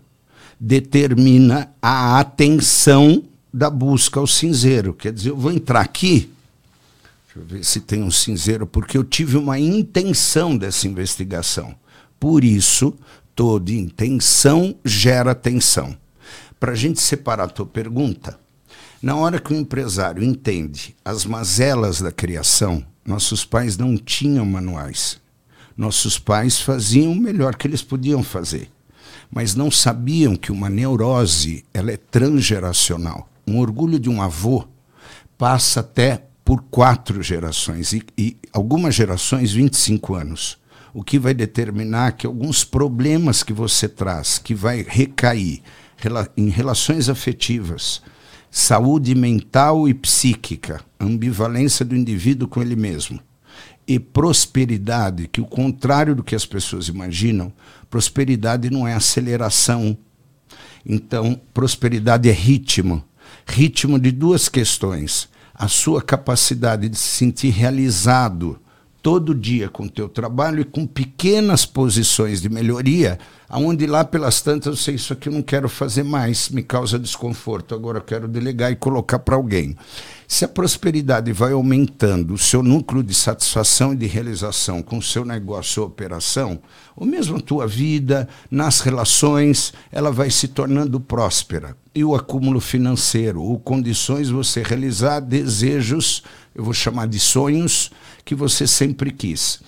determina 0.59 1.71
a 1.81 2.19
atenção 2.19 3.23
da 3.53 3.69
busca 3.69 4.19
ao 4.19 4.27
cinzeiro. 4.27 4.93
Quer 4.93 5.13
dizer, 5.13 5.29
eu 5.29 5.37
vou 5.37 5.51
entrar 5.51 5.81
aqui, 5.81 6.29
deixa 7.25 7.39
eu 7.39 7.45
ver 7.45 7.63
se 7.63 7.79
tem 7.79 8.03
um 8.03 8.11
cinzeiro, 8.11 8.67
porque 8.67 8.97
eu 8.97 9.03
tive 9.03 9.37
uma 9.37 9.59
intenção 9.59 10.57
dessa 10.57 10.87
investigação. 10.87 11.75
Por 12.19 12.43
isso, 12.43 12.93
toda 13.37 13.71
intenção 13.71 14.75
gera 14.83 15.33
tensão. 15.33 15.95
Para 16.59 16.73
a 16.73 16.75
gente 16.75 16.99
separar 16.99 17.45
a 17.45 17.47
tua 17.47 17.65
pergunta, 17.65 18.37
na 19.01 19.15
hora 19.15 19.39
que 19.39 19.53
o 19.53 19.55
empresário 19.55 20.21
entende 20.21 20.93
as 21.05 21.23
mazelas 21.23 22.01
da 22.01 22.11
criação, 22.11 22.83
nossos 23.05 23.45
pais 23.45 23.77
não 23.77 23.95
tinham 23.95 24.45
manuais. 24.45 25.21
Nossos 25.77 26.19
pais 26.19 26.59
faziam 26.59 27.13
o 27.13 27.15
melhor 27.15 27.55
que 27.55 27.67
eles 27.67 27.81
podiam 27.81 28.21
fazer 28.21 28.69
mas 29.31 29.55
não 29.55 29.69
sabiam 29.69 30.35
que 30.35 30.51
uma 30.51 30.69
neurose 30.69 31.63
ela 31.73 31.91
é 31.91 31.97
transgeracional. 31.97 33.27
Um 33.45 33.59
orgulho 33.59 33.99
de 33.99 34.09
um 34.09 34.21
avô 34.21 34.65
passa 35.37 35.81
até 35.81 36.23
por 36.43 36.63
quatro 36.63 37.21
gerações 37.21 37.93
e, 37.93 38.03
e 38.17 38.37
algumas 38.53 38.95
gerações 38.95 39.51
25 39.51 40.15
anos. 40.15 40.57
O 40.97 41.03
que 41.03 41.19
vai 41.19 41.31
determinar 41.31 42.13
que 42.13 42.25
alguns 42.25 42.63
problemas 42.63 43.43
que 43.43 43.53
você 43.53 43.87
traz, 43.87 44.39
que 44.39 44.55
vai 44.55 44.81
recair 44.81 45.61
em 46.35 46.49
relações 46.49 47.07
afetivas, 47.07 48.01
saúde 48.49 49.13
mental 49.13 49.87
e 49.87 49.93
psíquica, 49.93 50.81
ambivalência 50.99 51.85
do 51.85 51.95
indivíduo 51.95 52.47
com 52.47 52.63
ele 52.63 52.75
mesmo, 52.75 53.19
e 53.87 53.99
prosperidade, 53.99 55.27
que 55.27 55.39
o 55.39 55.45
contrário 55.45 56.15
do 56.15 56.23
que 56.23 56.33
as 56.33 56.47
pessoas 56.47 56.87
imaginam, 56.87 57.53
prosperidade 57.91 58.71
não 58.71 58.87
é 58.87 58.95
aceleração. 58.95 59.95
Então, 60.83 61.39
prosperidade 61.53 62.27
é 62.27 62.33
ritmo. 62.33 63.05
Ritmo 63.45 63.99
de 63.99 64.11
duas 64.11 64.49
questões. 64.49 65.29
A 65.53 65.67
sua 65.67 66.01
capacidade 66.01 66.89
de 66.89 66.97
se 66.97 67.07
sentir 67.07 67.49
realizado 67.49 68.59
todo 69.01 69.33
dia 69.33 69.69
com 69.69 69.83
o 69.83 69.89
teu 69.89 70.09
trabalho 70.09 70.61
e 70.61 70.65
com 70.65 70.85
pequenas 70.85 71.65
posições 71.65 72.41
de 72.41 72.49
melhoria, 72.49 73.17
aonde 73.49 73.85
lá 73.85 74.03
pelas 74.03 74.41
tantas 74.41 74.67
eu 74.67 74.75
sei 74.75 74.95
isso 74.95 75.13
aqui 75.13 75.29
eu 75.29 75.33
não 75.33 75.41
quero 75.41 75.69
fazer 75.69 76.03
mais, 76.03 76.49
me 76.49 76.61
causa 76.61 76.99
desconforto, 76.99 77.73
agora 77.73 77.99
eu 77.99 78.03
quero 78.03 78.27
delegar 78.27 78.71
e 78.71 78.75
colocar 78.75 79.19
para 79.19 79.35
alguém. 79.35 79.75
Se 80.27 80.43
a 80.43 80.47
prosperidade 80.47 81.31
vai 81.31 81.53
aumentando 81.53 82.33
o 82.33 82.37
seu 82.37 82.61
núcleo 82.61 83.01
de 83.01 83.13
satisfação 83.13 83.93
e 83.93 83.95
de 83.95 84.05
realização 84.07 84.83
com 84.83 84.97
o 84.97 85.01
seu 85.01 85.23
negócio 85.23 85.81
ou 85.81 85.87
operação, 85.87 86.59
ou 86.95 87.07
mesmo 87.07 87.37
a 87.37 87.41
tua 87.41 87.65
vida, 87.65 88.27
nas 88.51 88.81
relações, 88.81 89.73
ela 89.89 90.11
vai 90.11 90.29
se 90.29 90.49
tornando 90.49 90.99
próspera. 90.99 91.77
E 91.95 92.03
o 92.03 92.13
acúmulo 92.13 92.59
financeiro, 92.59 93.41
ou 93.41 93.57
condições 93.57 94.29
você 94.29 94.61
realizar 94.61 95.21
desejos, 95.21 96.23
eu 96.57 96.63
vou 96.63 96.73
chamar 96.73 97.07
de 97.07 97.19
sonhos, 97.19 97.91
que 98.25 98.33
você 98.33 98.65
sempre 98.65 99.11
quis. 99.11 99.61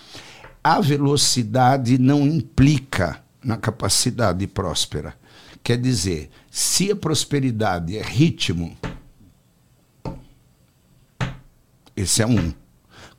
A 0.64 0.82
velocidade 0.82 2.00
não 2.00 2.26
implica 2.26 3.24
na 3.44 3.56
capacidade 3.56 4.48
próspera. 4.48 5.16
Quer 5.62 5.78
dizer, 5.78 6.32
se 6.50 6.92
a 6.92 6.96
prosperidade 6.96 7.96
é 7.96 8.02
ritmo, 8.02 8.76
esse 11.96 12.24
é 12.24 12.28
um. 12.28 12.52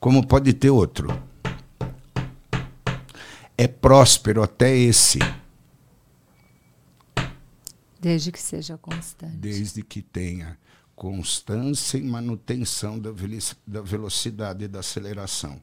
Como 0.01 0.27
pode 0.27 0.51
ter 0.51 0.69
outro? 0.69 1.07
É 3.57 3.69
próspero 3.69 4.43
até 4.43 4.75
esse. 4.75 5.19
Desde 8.01 8.33
que 8.33 8.41
seja 8.41 8.77
constante. 8.77 9.37
Desde 9.37 9.81
que 9.81 10.01
tenha 10.01 10.57
constância 11.01 11.97
e 11.97 12.03
manutenção 12.03 12.99
da, 12.99 13.09
da 13.65 13.81
velocidade 13.81 14.65
e 14.65 14.67
da 14.67 14.81
aceleração. 14.81 15.59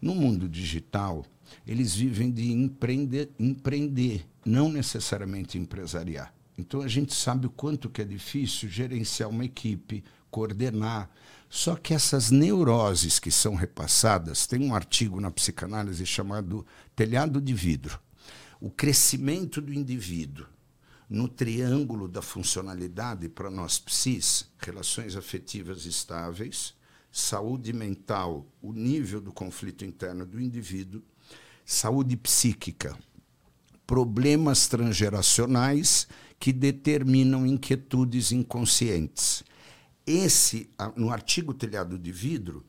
No 0.00 0.14
mundo 0.14 0.48
digital, 0.48 1.26
eles 1.66 1.94
vivem 1.94 2.30
de 2.30 2.50
empreender, 2.50 3.28
empreender, 3.38 4.24
não 4.46 4.72
necessariamente 4.72 5.58
empresariar. 5.58 6.32
Então 6.56 6.80
a 6.80 6.88
gente 6.88 7.14
sabe 7.14 7.46
o 7.46 7.50
quanto 7.50 7.90
que 7.90 8.00
é 8.00 8.04
difícil 8.06 8.70
gerenciar 8.70 9.28
uma 9.28 9.44
equipe, 9.44 10.02
coordenar. 10.30 11.10
Só 11.50 11.76
que 11.76 11.92
essas 11.92 12.30
neuroses 12.30 13.18
que 13.18 13.30
são 13.30 13.54
repassadas, 13.54 14.46
tem 14.46 14.62
um 14.62 14.74
artigo 14.74 15.20
na 15.20 15.30
psicanálise 15.30 16.06
chamado 16.06 16.64
telhado 16.96 17.42
de 17.42 17.52
vidro. 17.52 18.00
O 18.58 18.70
crescimento 18.70 19.60
do 19.60 19.74
indivíduo 19.74 20.46
no 21.08 21.26
triângulo 21.26 22.06
da 22.06 22.20
funcionalidade 22.20 23.28
para 23.28 23.50
nós 23.50 23.78
psis, 23.78 24.50
relações 24.58 25.16
afetivas 25.16 25.86
estáveis, 25.86 26.74
saúde 27.10 27.72
mental, 27.72 28.46
o 28.60 28.72
nível 28.72 29.20
do 29.20 29.32
conflito 29.32 29.84
interno 29.84 30.26
do 30.26 30.40
indivíduo, 30.40 31.02
saúde 31.64 32.16
psíquica, 32.16 32.96
problemas 33.86 34.68
transgeracionais 34.68 36.06
que 36.38 36.52
determinam 36.52 37.46
inquietudes 37.46 38.30
inconscientes. 38.30 39.42
Esse, 40.06 40.70
no 40.94 41.10
artigo 41.10 41.52
Telhado 41.52 41.98
de 41.98 42.12
Vidro, 42.12 42.64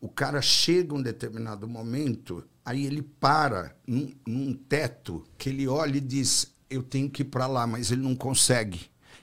o 0.00 0.08
cara 0.08 0.42
chega 0.42 0.94
a 0.94 0.98
um 0.98 1.02
determinado 1.02 1.66
momento, 1.68 2.44
aí 2.64 2.84
ele 2.84 3.02
para 3.02 3.74
num, 3.86 4.12
num 4.26 4.52
teto 4.54 5.24
que 5.38 5.48
ele 5.48 5.66
olha 5.66 5.96
e 5.96 6.00
diz: 6.00 6.53
eu 6.68 6.82
tenho 6.82 7.10
que 7.10 7.22
ir 7.22 7.26
para 7.26 7.46
lá, 7.46 7.66
mas 7.66 7.90
ele 7.90 8.02
não 8.02 8.14
consegue. 8.14 8.80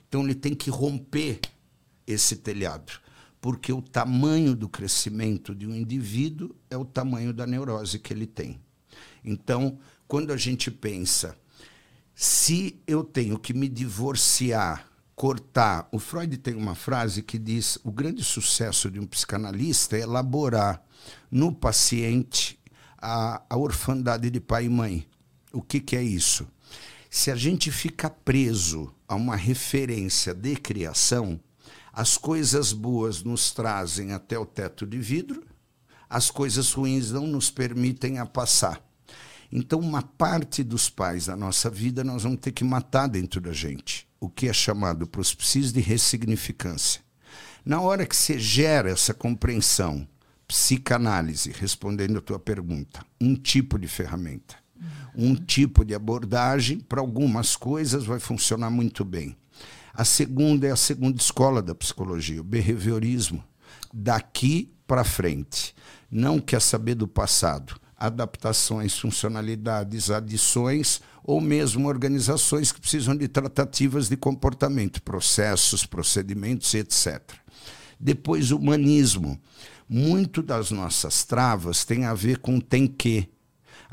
Então 0.08 0.22
ele 0.22 0.34
tem 0.34 0.54
que 0.54 0.70
romper 0.70 1.40
esse 2.06 2.36
telhado, 2.36 2.92
porque 3.40 3.72
o 3.72 3.80
tamanho 3.80 4.54
do 4.54 4.68
crescimento 4.68 5.54
de 5.54 5.66
um 5.66 5.74
indivíduo 5.74 6.54
é 6.68 6.76
o 6.76 6.84
tamanho 6.84 7.32
da 7.32 7.46
neurose 7.46 7.98
que 7.98 8.12
ele 8.12 8.26
tem. 8.26 8.60
Então, 9.24 9.78
quando 10.06 10.32
a 10.32 10.36
gente 10.36 10.70
pensa, 10.70 11.36
se 12.14 12.80
eu 12.86 13.02
tenho 13.02 13.38
que 13.38 13.54
me 13.54 13.68
divorciar, 13.68 14.86
cortar, 15.14 15.88
o 15.92 15.98
Freud 15.98 16.36
tem 16.38 16.54
uma 16.54 16.74
frase 16.74 17.22
que 17.22 17.38
diz: 17.38 17.78
o 17.82 17.90
grande 17.90 18.22
sucesso 18.22 18.90
de 18.90 19.00
um 19.00 19.06
psicanalista 19.06 19.96
é 19.96 20.00
elaborar 20.00 20.82
no 21.30 21.52
paciente 21.52 22.58
a, 22.98 23.42
a 23.48 23.56
orfandade 23.56 24.30
de 24.30 24.40
pai 24.40 24.66
e 24.66 24.68
mãe. 24.68 25.06
O 25.52 25.62
que, 25.62 25.80
que 25.80 25.96
é 25.96 26.02
isso? 26.02 26.46
Se 27.14 27.30
a 27.30 27.36
gente 27.36 27.70
fica 27.70 28.08
preso 28.08 28.90
a 29.06 29.14
uma 29.14 29.36
referência 29.36 30.32
de 30.32 30.56
criação, 30.56 31.38
as 31.92 32.16
coisas 32.16 32.72
boas 32.72 33.22
nos 33.22 33.50
trazem 33.52 34.12
até 34.14 34.38
o 34.38 34.46
teto 34.46 34.86
de 34.86 34.96
vidro, 34.96 35.44
as 36.08 36.30
coisas 36.30 36.72
ruins 36.72 37.10
não 37.10 37.26
nos 37.26 37.50
permitem 37.50 38.18
a 38.18 38.24
passar. 38.24 38.82
Então, 39.52 39.78
uma 39.78 40.00
parte 40.00 40.64
dos 40.64 40.88
pais 40.88 41.26
da 41.26 41.36
nossa 41.36 41.68
vida 41.68 42.02
nós 42.02 42.22
vamos 42.22 42.40
ter 42.40 42.50
que 42.50 42.64
matar 42.64 43.08
dentro 43.08 43.42
da 43.42 43.52
gente, 43.52 44.08
o 44.18 44.30
que 44.30 44.48
é 44.48 44.52
chamado 44.54 45.06
para 45.06 45.20
os 45.20 45.34
psis 45.34 45.70
de 45.70 45.82
ressignificância. 45.82 47.02
Na 47.62 47.82
hora 47.82 48.06
que 48.06 48.16
você 48.16 48.38
gera 48.38 48.90
essa 48.90 49.12
compreensão, 49.12 50.08
psicanálise, 50.48 51.52
respondendo 51.52 52.16
a 52.16 52.22
tua 52.22 52.38
pergunta, 52.38 53.04
um 53.20 53.34
tipo 53.34 53.78
de 53.78 53.86
ferramenta 53.86 54.61
um 55.14 55.34
tipo 55.34 55.84
de 55.84 55.94
abordagem, 55.94 56.80
para 56.80 57.00
algumas 57.00 57.56
coisas 57.56 58.04
vai 58.04 58.18
funcionar 58.18 58.70
muito 58.70 59.04
bem. 59.04 59.36
A 59.94 60.04
segunda 60.04 60.66
é 60.66 60.70
a 60.70 60.76
segunda 60.76 61.20
escola 61.20 61.60
da 61.60 61.74
psicologia, 61.74 62.40
o 62.40 62.44
behaviorismo. 62.44 63.44
Daqui 63.92 64.72
para 64.86 65.04
frente. 65.04 65.74
Não 66.10 66.38
quer 66.38 66.60
saber 66.60 66.94
do 66.94 67.08
passado. 67.08 67.80
adaptações, 67.96 68.98
funcionalidades, 68.98 70.10
adições 70.10 71.00
ou 71.22 71.40
mesmo 71.40 71.86
organizações 71.88 72.72
que 72.72 72.80
precisam 72.80 73.16
de 73.16 73.28
tratativas 73.28 74.08
de 74.08 74.16
comportamento, 74.16 75.00
processos, 75.02 75.86
procedimentos, 75.86 76.74
etc. 76.74 77.22
Depois, 78.00 78.50
humanismo. 78.50 79.40
Muito 79.88 80.42
das 80.42 80.70
nossas 80.70 81.24
travas 81.24 81.84
tem 81.84 82.04
a 82.04 82.14
ver 82.14 82.38
com 82.38 82.58
tem 82.58 82.86
que. 82.86 83.28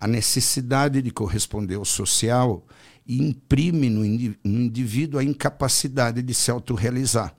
A 0.02 0.08
necessidade 0.08 1.02
de 1.02 1.12
corresponder 1.12 1.76
ao 1.76 1.84
social 1.84 2.66
imprime 3.06 3.90
no 3.90 4.06
indivíduo 4.06 5.20
a 5.20 5.24
incapacidade 5.24 6.22
de 6.22 6.34
se 6.34 6.50
autorrealizar. 6.50 7.36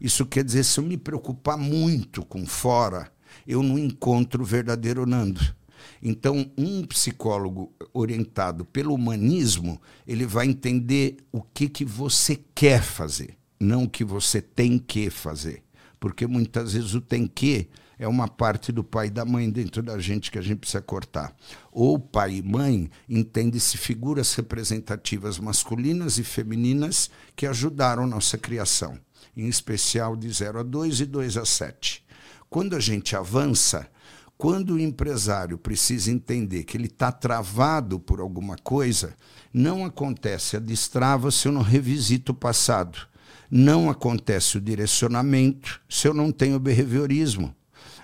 Isso 0.00 0.24
quer 0.24 0.44
dizer, 0.44 0.64
se 0.64 0.78
eu 0.78 0.84
me 0.84 0.96
preocupar 0.96 1.58
muito 1.58 2.24
com 2.24 2.46
fora, 2.46 3.10
eu 3.44 3.64
não 3.64 3.76
encontro 3.76 4.44
o 4.44 4.46
verdadeiro 4.46 5.04
Nando. 5.04 5.40
Então, 6.00 6.48
um 6.56 6.84
psicólogo 6.84 7.74
orientado 7.92 8.64
pelo 8.64 8.94
humanismo, 8.94 9.82
ele 10.06 10.24
vai 10.24 10.46
entender 10.46 11.16
o 11.32 11.42
que, 11.42 11.68
que 11.68 11.84
você 11.84 12.38
quer 12.54 12.80
fazer, 12.80 13.36
não 13.58 13.84
o 13.84 13.90
que 13.90 14.04
você 14.04 14.40
tem 14.40 14.78
que 14.78 15.10
fazer. 15.10 15.64
Porque 15.98 16.26
muitas 16.26 16.72
vezes 16.72 16.94
o 16.94 17.00
tem 17.00 17.26
que 17.26 17.68
é 17.98 18.06
uma 18.06 18.28
parte 18.28 18.70
do 18.70 18.84
pai 18.84 19.08
e 19.08 19.10
da 19.10 19.24
mãe 19.24 19.50
dentro 19.50 19.82
da 19.82 19.98
gente 19.98 20.30
que 20.30 20.38
a 20.38 20.42
gente 20.42 20.58
precisa 20.58 20.80
cortar. 20.80 21.34
Ou 21.72 21.98
pai 21.98 22.36
e 22.36 22.42
mãe 22.42 22.88
entende-se 23.08 23.76
figuras 23.76 24.34
representativas 24.34 25.38
masculinas 25.38 26.16
e 26.18 26.22
femininas 26.22 27.10
que 27.34 27.46
ajudaram 27.46 28.06
nossa 28.06 28.38
criação, 28.38 28.98
em 29.36 29.48
especial 29.48 30.16
de 30.16 30.30
0 30.32 30.60
a 30.60 30.62
2 30.62 31.00
e 31.00 31.06
2 31.06 31.36
a 31.36 31.44
7. 31.44 32.04
Quando 32.48 32.76
a 32.76 32.80
gente 32.80 33.16
avança, 33.16 33.88
quando 34.38 34.74
o 34.74 34.78
empresário 34.78 35.58
precisa 35.58 36.12
entender 36.12 36.62
que 36.62 36.76
ele 36.76 36.86
está 36.86 37.10
travado 37.10 37.98
por 37.98 38.20
alguma 38.20 38.56
coisa, 38.56 39.16
não 39.52 39.84
acontece 39.84 40.56
a 40.56 40.60
destrava 40.60 41.32
se 41.32 41.48
eu 41.48 41.52
não 41.52 41.62
revisito 41.62 42.30
o 42.30 42.34
passado. 42.34 42.96
Não 43.50 43.88
acontece 43.88 44.58
o 44.58 44.60
direcionamento 44.60 45.80
se 45.88 46.06
eu 46.06 46.12
não 46.12 46.30
tenho 46.30 46.58
behaviorismo. 46.58 47.54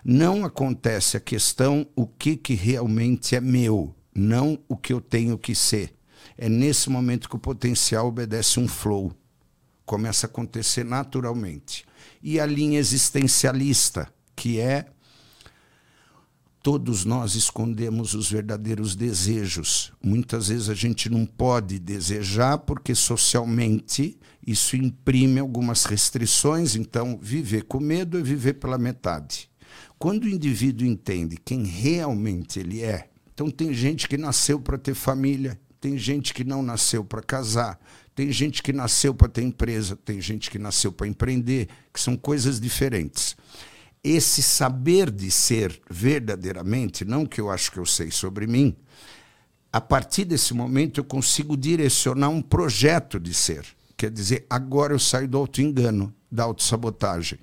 Não 0.05 0.45
acontece 0.45 1.17
a 1.17 1.21
questão 1.21 1.87
o 1.97 2.07
que, 2.07 2.37
que 2.37 2.55
realmente 2.55 3.35
é 3.35 3.41
meu, 3.41 3.95
não 4.15 4.59
o 4.69 4.77
que 4.77 4.93
eu 4.93 5.01
tenho 5.01 5.39
que 5.39 5.55
ser. 5.55 5.95
É 6.37 6.49
nesse 6.49 6.91
momento 6.91 7.29
que 7.29 7.37
o 7.37 7.39
potencial 7.39 8.09
obedece 8.09 8.59
um 8.59 8.69
flow. 8.69 9.13
Começa 9.87 10.27
a 10.27 10.29
acontecer 10.29 10.85
naturalmente. 10.85 11.85
E 12.23 12.41
a 12.41 12.47
linha 12.47 12.79
existencialista, 12.79 14.09
que 14.35 14.59
é 14.59 14.87
todos 16.65 17.05
nós 17.05 17.35
escondemos 17.35 18.15
os 18.15 18.31
verdadeiros 18.31 18.97
desejos. 18.97 19.93
Muitas 20.03 20.49
vezes 20.49 20.71
a 20.71 20.75
gente 20.75 21.11
não 21.11 21.27
pode 21.27 21.79
desejar 21.79 22.57
porque 22.57 22.95
socialmente 22.95 24.19
isso 24.47 24.75
imprime 24.75 25.41
algumas 25.41 25.85
restrições, 25.85 26.75
então 26.75 27.19
viver 27.21 27.65
com 27.65 27.79
medo 27.79 28.19
é 28.19 28.23
viver 28.23 28.55
pela 28.55 28.79
metade. 28.79 29.51
Quando 29.99 30.25
o 30.25 30.29
indivíduo 30.29 30.87
entende 30.87 31.37
quem 31.37 31.65
realmente 31.65 32.61
ele 32.61 32.83
é, 32.83 33.11
então 33.35 33.51
tem 33.51 33.75
gente 33.75 34.09
que 34.09 34.17
nasceu 34.17 34.59
para 34.59 34.79
ter 34.79 34.95
família, 34.95 35.61
tem 35.79 35.99
gente 35.99 36.33
que 36.33 36.45
não 36.45 36.63
nasceu 36.63 37.05
para 37.05 37.21
casar, 37.21 37.79
tem 38.15 38.33
gente 38.33 38.63
que 38.63 38.73
nasceu 38.73 39.13
para 39.13 39.29
ter 39.29 39.43
empresa, 39.43 39.97
tem 39.97 40.19
gente 40.19 40.51
que 40.51 40.59
nasceu 40.59 40.91
para 40.91 41.07
empreender, 41.07 41.69
que 41.93 42.01
são 42.01 42.17
coisas 42.17 42.59
diferentes 42.59 43.37
esse 44.05 44.43
saber 44.43 45.11
de 45.11 45.31
ser 45.31 45.81
verdadeiramente, 45.91 47.07
não 47.07 47.25
que 47.25 47.41
eu 47.41 47.51
acho 47.51 47.73
que 47.73 47.79
eu 47.79 47.87
sei 47.87 48.11
sobre 48.11 48.47
mim, 48.47 48.77
a 49.73 49.81
partir 49.81 50.27
desse 50.27 50.53
momento 50.53 51.01
eu 51.01 51.05
consigo 51.05 51.57
direcionar 51.57 52.29
um 52.29 52.43
projeto 52.43 53.19
de 53.19 53.33
ser. 53.33 53.65
Quer 53.97 54.11
dizer, 54.11 54.47
agora 54.51 54.93
eu 54.93 54.99
saio 54.99 55.27
do 55.27 55.39
auto-engano, 55.39 56.15
da 56.31 56.45
autossabotagem. 56.45 57.39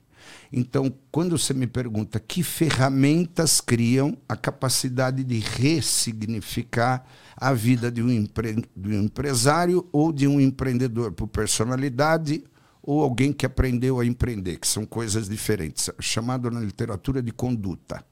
Então, 0.53 0.93
quando 1.11 1.37
você 1.37 1.53
me 1.53 1.65
pergunta 1.65 2.19
que 2.19 2.43
ferramentas 2.43 3.59
criam 3.59 4.17
a 4.29 4.35
capacidade 4.35 5.23
de 5.23 5.39
ressignificar 5.39 7.05
a 7.35 7.53
vida 7.53 7.91
de 7.91 8.03
um, 8.03 8.11
empre 8.11 8.63
de 8.75 8.95
um 8.95 9.03
empresário 9.03 9.87
ou 9.91 10.11
de 10.11 10.27
um 10.27 10.39
empreendedor 10.39 11.11
por 11.13 11.27
personalidade 11.27 12.43
ou 12.83 13.03
alguém 13.03 13.31
que 13.31 13.45
aprendeu 13.45 13.99
a 13.99 14.05
empreender, 14.05 14.57
que 14.57 14.67
são 14.67 14.85
coisas 14.85 15.29
diferentes, 15.29 15.89
chamado 15.99 16.49
na 16.49 16.59
literatura 16.59 17.21
de 17.21 17.31
conduta. 17.31 18.03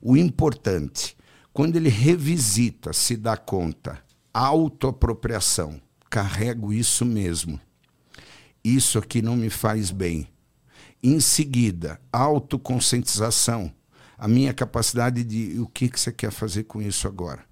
O 0.00 0.16
importante, 0.16 1.16
quando 1.52 1.76
ele 1.76 1.90
revisita, 1.90 2.92
se 2.92 3.16
dá 3.16 3.36
conta, 3.36 4.02
autoapropriação, 4.32 5.80
carrego 6.08 6.72
isso 6.72 7.04
mesmo. 7.04 7.60
Isso 8.64 8.98
aqui 8.98 9.20
não 9.20 9.36
me 9.36 9.50
faz 9.50 9.90
bem. 9.90 10.28
Em 11.02 11.20
seguida, 11.20 12.00
autoconscientização, 12.12 13.72
a 14.16 14.28
minha 14.28 14.52
capacidade 14.52 15.24
de 15.24 15.58
o 15.58 15.66
que, 15.66 15.88
que 15.88 15.98
você 15.98 16.12
quer 16.12 16.30
fazer 16.30 16.64
com 16.64 16.80
isso 16.80 17.06
agora? 17.06 17.49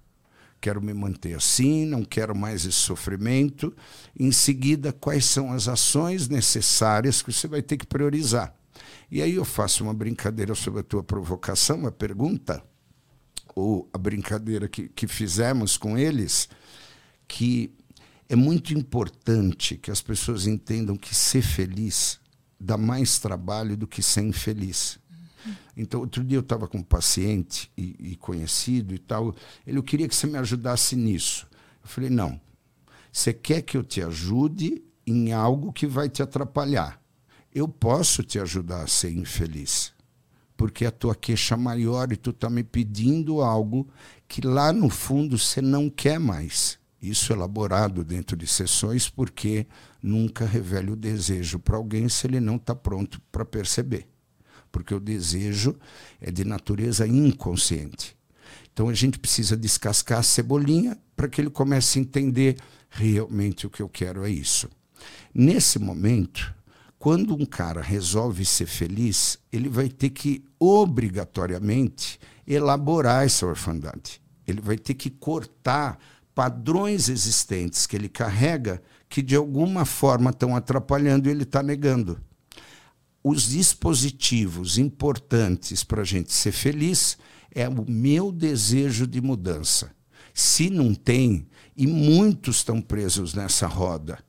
Quero 0.59 0.81
me 0.81 0.93
manter 0.93 1.35
assim, 1.35 1.85
não 1.85 2.03
quero 2.03 2.35
mais 2.35 2.65
esse 2.65 2.77
sofrimento. 2.77 3.73
Em 4.17 4.31
seguida, 4.31 4.91
quais 4.91 5.25
são 5.25 5.51
as 5.51 5.67
ações 5.67 6.27
necessárias 6.27 7.21
que 7.21 7.31
você 7.31 7.47
vai 7.47 7.61
ter 7.61 7.77
que 7.77 7.85
priorizar? 7.85 8.53
E 9.11 9.21
aí 9.21 9.35
eu 9.35 9.45
faço 9.45 9.83
uma 9.83 9.93
brincadeira 9.93 10.53
sobre 10.53 10.81
a 10.81 10.83
tua 10.83 11.03
provocação, 11.03 11.77
uma 11.77 11.91
pergunta, 11.91 12.63
ou 13.55 13.89
a 13.91 13.97
brincadeira 13.97 14.67
que, 14.67 14.87
que 14.89 15.07
fizemos 15.07 15.77
com 15.77 15.97
eles, 15.97 16.47
que 17.27 17.73
é 18.27 18.35
muito 18.35 18.73
importante 18.73 19.75
que 19.77 19.89
as 19.89 20.01
pessoas 20.01 20.45
entendam 20.45 20.95
que 20.95 21.15
ser 21.15 21.41
feliz 21.41 22.19
dá 22.59 22.77
mais 22.77 23.17
trabalho 23.17 23.77
do 23.77 23.87
que 23.87 24.03
ser 24.03 24.21
infeliz. 24.21 24.98
Então, 25.75 26.01
outro 26.01 26.23
dia 26.23 26.37
eu 26.37 26.41
estava 26.41 26.67
com 26.67 26.79
um 26.79 26.83
paciente 26.83 27.71
e, 27.77 27.95
e, 28.11 28.15
conhecido 28.15 28.93
e 28.93 28.99
tal. 28.99 29.35
Ele 29.65 29.81
queria 29.81 30.07
que 30.07 30.15
você 30.15 30.27
me 30.27 30.37
ajudasse 30.37 30.95
nisso. 30.95 31.47
Eu 31.81 31.89
falei: 31.89 32.09
não. 32.09 32.39
Você 33.11 33.33
quer 33.33 33.61
que 33.61 33.75
eu 33.75 33.83
te 33.83 34.01
ajude 34.01 34.83
em 35.05 35.31
algo 35.31 35.73
que 35.73 35.87
vai 35.87 36.09
te 36.09 36.21
atrapalhar. 36.21 37.01
Eu 37.53 37.67
posso 37.67 38.23
te 38.23 38.39
ajudar 38.39 38.83
a 38.83 38.87
ser 38.87 39.11
infeliz. 39.11 39.91
Porque 40.55 40.85
a 40.85 40.91
tua 40.91 41.15
queixa 41.15 41.57
maior 41.57 42.11
e 42.11 42.17
tu 42.17 42.29
está 42.31 42.49
me 42.49 42.63
pedindo 42.63 43.41
algo 43.41 43.87
que 44.27 44.41
lá 44.41 44.71
no 44.71 44.89
fundo 44.89 45.37
você 45.37 45.61
não 45.61 45.89
quer 45.89 46.19
mais. 46.19 46.77
Isso 47.01 47.31
elaborado 47.31 48.03
dentro 48.03 48.35
de 48.35 48.45
sessões, 48.45 49.09
porque 49.09 49.65
nunca 50.03 50.45
revele 50.45 50.91
o 50.91 50.97
desejo 50.97 51.57
para 51.57 51.77
alguém 51.77 52.09
se 52.09 52.27
ele 52.27 52.41
não 52.41 52.57
está 52.57 52.75
pronto 52.75 53.21
para 53.31 53.45
perceber 53.45 54.05
porque 54.71 54.93
o 54.93 54.99
desejo 54.99 55.75
é 56.19 56.31
de 56.31 56.45
natureza 56.45 57.07
inconsciente. 57.07 58.15
Então 58.71 58.89
a 58.89 58.93
gente 58.93 59.19
precisa 59.19 59.57
descascar 59.57 60.19
a 60.19 60.23
cebolinha 60.23 60.97
para 61.15 61.27
que 61.27 61.41
ele 61.41 61.49
comece 61.49 61.99
a 61.99 62.01
entender 62.01 62.57
realmente 62.89 63.67
o 63.67 63.69
que 63.69 63.81
eu 63.81 63.89
quero 63.89 64.25
é 64.25 64.29
isso. 64.29 64.69
Nesse 65.33 65.77
momento, 65.77 66.53
quando 66.97 67.35
um 67.35 67.45
cara 67.45 67.81
resolve 67.81 68.45
ser 68.45 68.65
feliz, 68.65 69.37
ele 69.51 69.69
vai 69.69 69.89
ter 69.89 70.09
que 70.09 70.43
obrigatoriamente 70.59 72.19
elaborar 72.47 73.25
essa 73.25 73.45
orfandade. 73.45 74.21
Ele 74.47 74.61
vai 74.61 74.77
ter 74.77 74.93
que 74.93 75.09
cortar 75.09 75.99
padrões 76.33 77.09
existentes 77.09 77.85
que 77.85 77.95
ele 77.95 78.09
carrega 78.09 78.81
que 79.09 79.21
de 79.21 79.35
alguma 79.35 79.83
forma 79.85 80.29
estão 80.29 80.55
atrapalhando 80.55 81.27
e 81.27 81.31
ele 81.31 81.43
está 81.43 81.61
negando 81.61 82.19
os 83.23 83.49
dispositivos 83.49 84.77
importantes 84.77 85.83
para 85.83 86.01
a 86.01 86.05
gente 86.05 86.31
ser 86.31 86.51
feliz 86.51 87.17
é 87.51 87.67
o 87.67 87.85
meu 87.89 88.31
desejo 88.31 89.05
de 89.05 89.19
mudança. 89.19 89.91
Se 90.33 90.69
não 90.69 90.93
tem, 90.93 91.47
e 91.75 91.85
muitos 91.85 92.57
estão 92.57 92.81
presos 92.81 93.33
nessa 93.33 93.67
roda, 93.67 94.19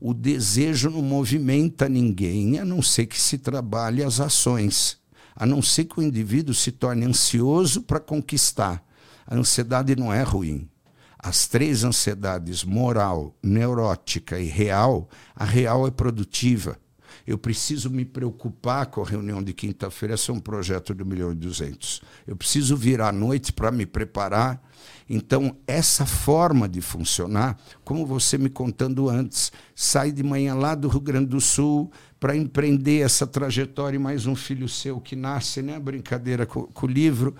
o 0.00 0.14
desejo 0.14 0.88
não 0.88 1.02
movimenta 1.02 1.86
ninguém, 1.88 2.58
a 2.58 2.64
não 2.64 2.80
ser 2.80 3.06
que 3.06 3.20
se 3.20 3.36
trabalhe 3.36 4.02
as 4.02 4.20
ações, 4.20 4.98
a 5.36 5.44
não 5.44 5.60
ser 5.60 5.84
que 5.84 6.00
o 6.00 6.02
indivíduo 6.02 6.54
se 6.54 6.72
torne 6.72 7.04
ansioso 7.04 7.82
para 7.82 8.00
conquistar. 8.00 8.82
A 9.26 9.36
ansiedade 9.36 9.94
não 9.94 10.12
é 10.12 10.22
ruim. 10.22 10.68
As 11.18 11.46
três 11.46 11.84
ansiedades, 11.84 12.64
moral, 12.64 13.36
neurótica 13.42 14.40
e 14.40 14.46
real, 14.46 15.10
a 15.36 15.44
real 15.44 15.86
é 15.86 15.90
produtiva 15.90 16.78
eu 17.30 17.38
preciso 17.38 17.88
me 17.88 18.04
preocupar 18.04 18.86
com 18.86 19.00
a 19.00 19.06
reunião 19.06 19.40
de 19.40 19.52
quinta-feira, 19.52 20.16
esse 20.16 20.30
é 20.32 20.34
um 20.34 20.40
projeto 20.40 20.92
de 20.92 21.04
1 21.04 21.06
milhão 21.06 21.30
e 21.30 21.34
200. 21.36 22.02
Eu 22.26 22.34
preciso 22.34 22.76
vir 22.76 23.00
à 23.00 23.12
noite 23.12 23.52
para 23.52 23.70
me 23.70 23.86
preparar. 23.86 24.60
Então, 25.08 25.56
essa 25.64 26.04
forma 26.04 26.68
de 26.68 26.80
funcionar, 26.80 27.56
como 27.84 28.04
você 28.04 28.36
me 28.36 28.50
contando 28.50 29.08
antes, 29.08 29.52
sai 29.76 30.10
de 30.10 30.24
manhã 30.24 30.54
lá 30.56 30.74
do 30.74 30.88
Rio 30.88 31.00
Grande 31.00 31.26
do 31.26 31.40
Sul 31.40 31.92
para 32.18 32.36
empreender 32.36 32.98
essa 32.98 33.28
trajetória 33.28 33.94
e 33.94 34.00
mais 34.00 34.26
um 34.26 34.34
filho 34.34 34.68
seu 34.68 35.00
que 35.00 35.14
nasce, 35.14 35.62
né? 35.62 35.78
Brincadeira 35.78 36.44
com, 36.46 36.64
com 36.64 36.86
o 36.86 36.90
livro 36.90 37.36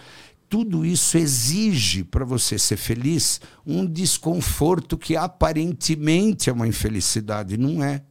tudo 0.48 0.84
isso 0.84 1.16
exige 1.16 2.02
para 2.02 2.24
você 2.24 2.58
ser 2.58 2.76
feliz 2.76 3.40
um 3.64 3.86
desconforto 3.86 4.98
que 4.98 5.16
aparentemente 5.16 6.50
é 6.50 6.52
uma 6.52 6.66
infelicidade, 6.66 7.56
não 7.56 7.84
é. 7.84 8.02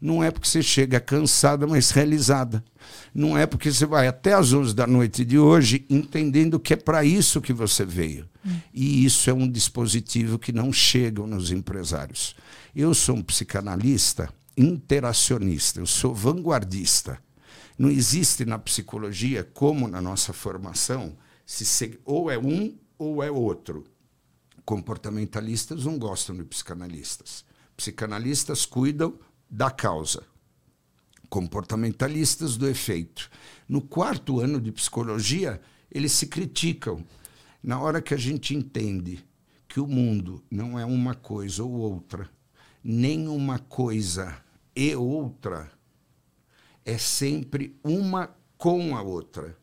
Não 0.00 0.22
é 0.22 0.30
porque 0.30 0.48
você 0.48 0.62
chega 0.62 1.00
cansada, 1.00 1.66
mas 1.66 1.90
realizada. 1.90 2.64
Não 3.14 3.36
é 3.36 3.46
porque 3.46 3.72
você 3.72 3.86
vai 3.86 4.08
até 4.08 4.32
às 4.32 4.52
11 4.52 4.74
da 4.74 4.86
noite 4.86 5.24
de 5.24 5.38
hoje 5.38 5.84
entendendo 5.88 6.58
que 6.58 6.74
é 6.74 6.76
para 6.76 7.04
isso 7.04 7.40
que 7.40 7.52
você 7.52 7.84
veio. 7.84 8.28
E 8.72 9.04
isso 9.04 9.28
é 9.28 9.32
um 9.32 9.48
dispositivo 9.48 10.38
que 10.38 10.52
não 10.52 10.72
chega 10.72 11.26
nos 11.26 11.50
empresários. 11.50 12.34
Eu 12.74 12.94
sou 12.94 13.16
um 13.16 13.22
psicanalista 13.22 14.32
interacionista, 14.56 15.80
eu 15.80 15.86
sou 15.86 16.14
vanguardista. 16.14 17.18
Não 17.78 17.90
existe 17.90 18.44
na 18.44 18.58
psicologia, 18.58 19.42
como 19.42 19.88
na 19.88 20.00
nossa 20.00 20.32
formação, 20.32 21.16
se 21.46 21.98
ou 22.04 22.30
é 22.30 22.38
um 22.38 22.76
ou 22.98 23.22
é 23.22 23.30
outro. 23.30 23.84
Comportamentalistas 24.64 25.84
não 25.84 25.98
gostam 25.98 26.36
de 26.36 26.44
psicanalistas. 26.44 27.44
Psicanalistas 27.76 28.66
cuidam 28.66 29.18
da 29.50 29.70
causa, 29.70 30.22
comportamentalistas 31.28 32.56
do 32.56 32.68
efeito. 32.68 33.28
No 33.68 33.80
quarto 33.80 34.40
ano 34.40 34.60
de 34.60 34.70
psicologia, 34.70 35.60
eles 35.90 36.12
se 36.12 36.26
criticam. 36.26 37.04
Na 37.62 37.80
hora 37.80 38.00
que 38.00 38.14
a 38.14 38.16
gente 38.16 38.54
entende 38.54 39.24
que 39.68 39.80
o 39.80 39.86
mundo 39.86 40.42
não 40.50 40.78
é 40.78 40.84
uma 40.84 41.14
coisa 41.14 41.64
ou 41.64 41.72
outra, 41.72 42.30
nem 42.82 43.28
uma 43.28 43.58
coisa 43.58 44.36
e 44.74 44.94
outra, 44.94 45.70
é 46.84 46.96
sempre 46.96 47.76
uma 47.84 48.34
com 48.56 48.96
a 48.96 49.02
outra. 49.02 49.56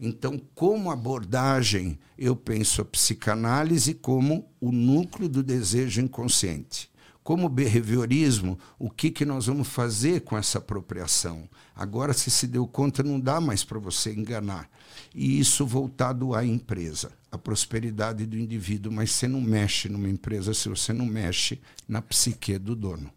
Então, 0.00 0.40
como 0.54 0.92
abordagem, 0.92 1.98
eu 2.16 2.36
penso 2.36 2.80
a 2.80 2.84
psicanálise 2.84 3.94
como 3.94 4.48
o 4.60 4.70
núcleo 4.70 5.28
do 5.28 5.42
desejo 5.42 6.00
inconsciente. 6.00 6.88
Como 7.28 7.46
behaviorismo, 7.46 8.58
o 8.78 8.88
que, 8.88 9.10
que 9.10 9.26
nós 9.26 9.44
vamos 9.44 9.68
fazer 9.68 10.22
com 10.22 10.34
essa 10.34 10.56
apropriação? 10.56 11.46
Agora, 11.76 12.14
se 12.14 12.30
se 12.30 12.46
deu 12.46 12.66
conta, 12.66 13.02
não 13.02 13.20
dá 13.20 13.38
mais 13.38 13.62
para 13.62 13.78
você 13.78 14.14
enganar. 14.14 14.66
E 15.14 15.38
isso 15.38 15.66
voltado 15.66 16.34
à 16.34 16.42
empresa, 16.42 17.12
à 17.30 17.36
prosperidade 17.36 18.24
do 18.24 18.38
indivíduo. 18.38 18.90
Mas 18.90 19.10
você 19.10 19.28
não 19.28 19.42
mexe 19.42 19.90
numa 19.90 20.08
empresa 20.08 20.54
se 20.54 20.70
você 20.70 20.94
não 20.94 21.04
mexe 21.04 21.60
na 21.86 22.00
psique 22.00 22.56
do 22.56 22.74
dono. 22.74 23.12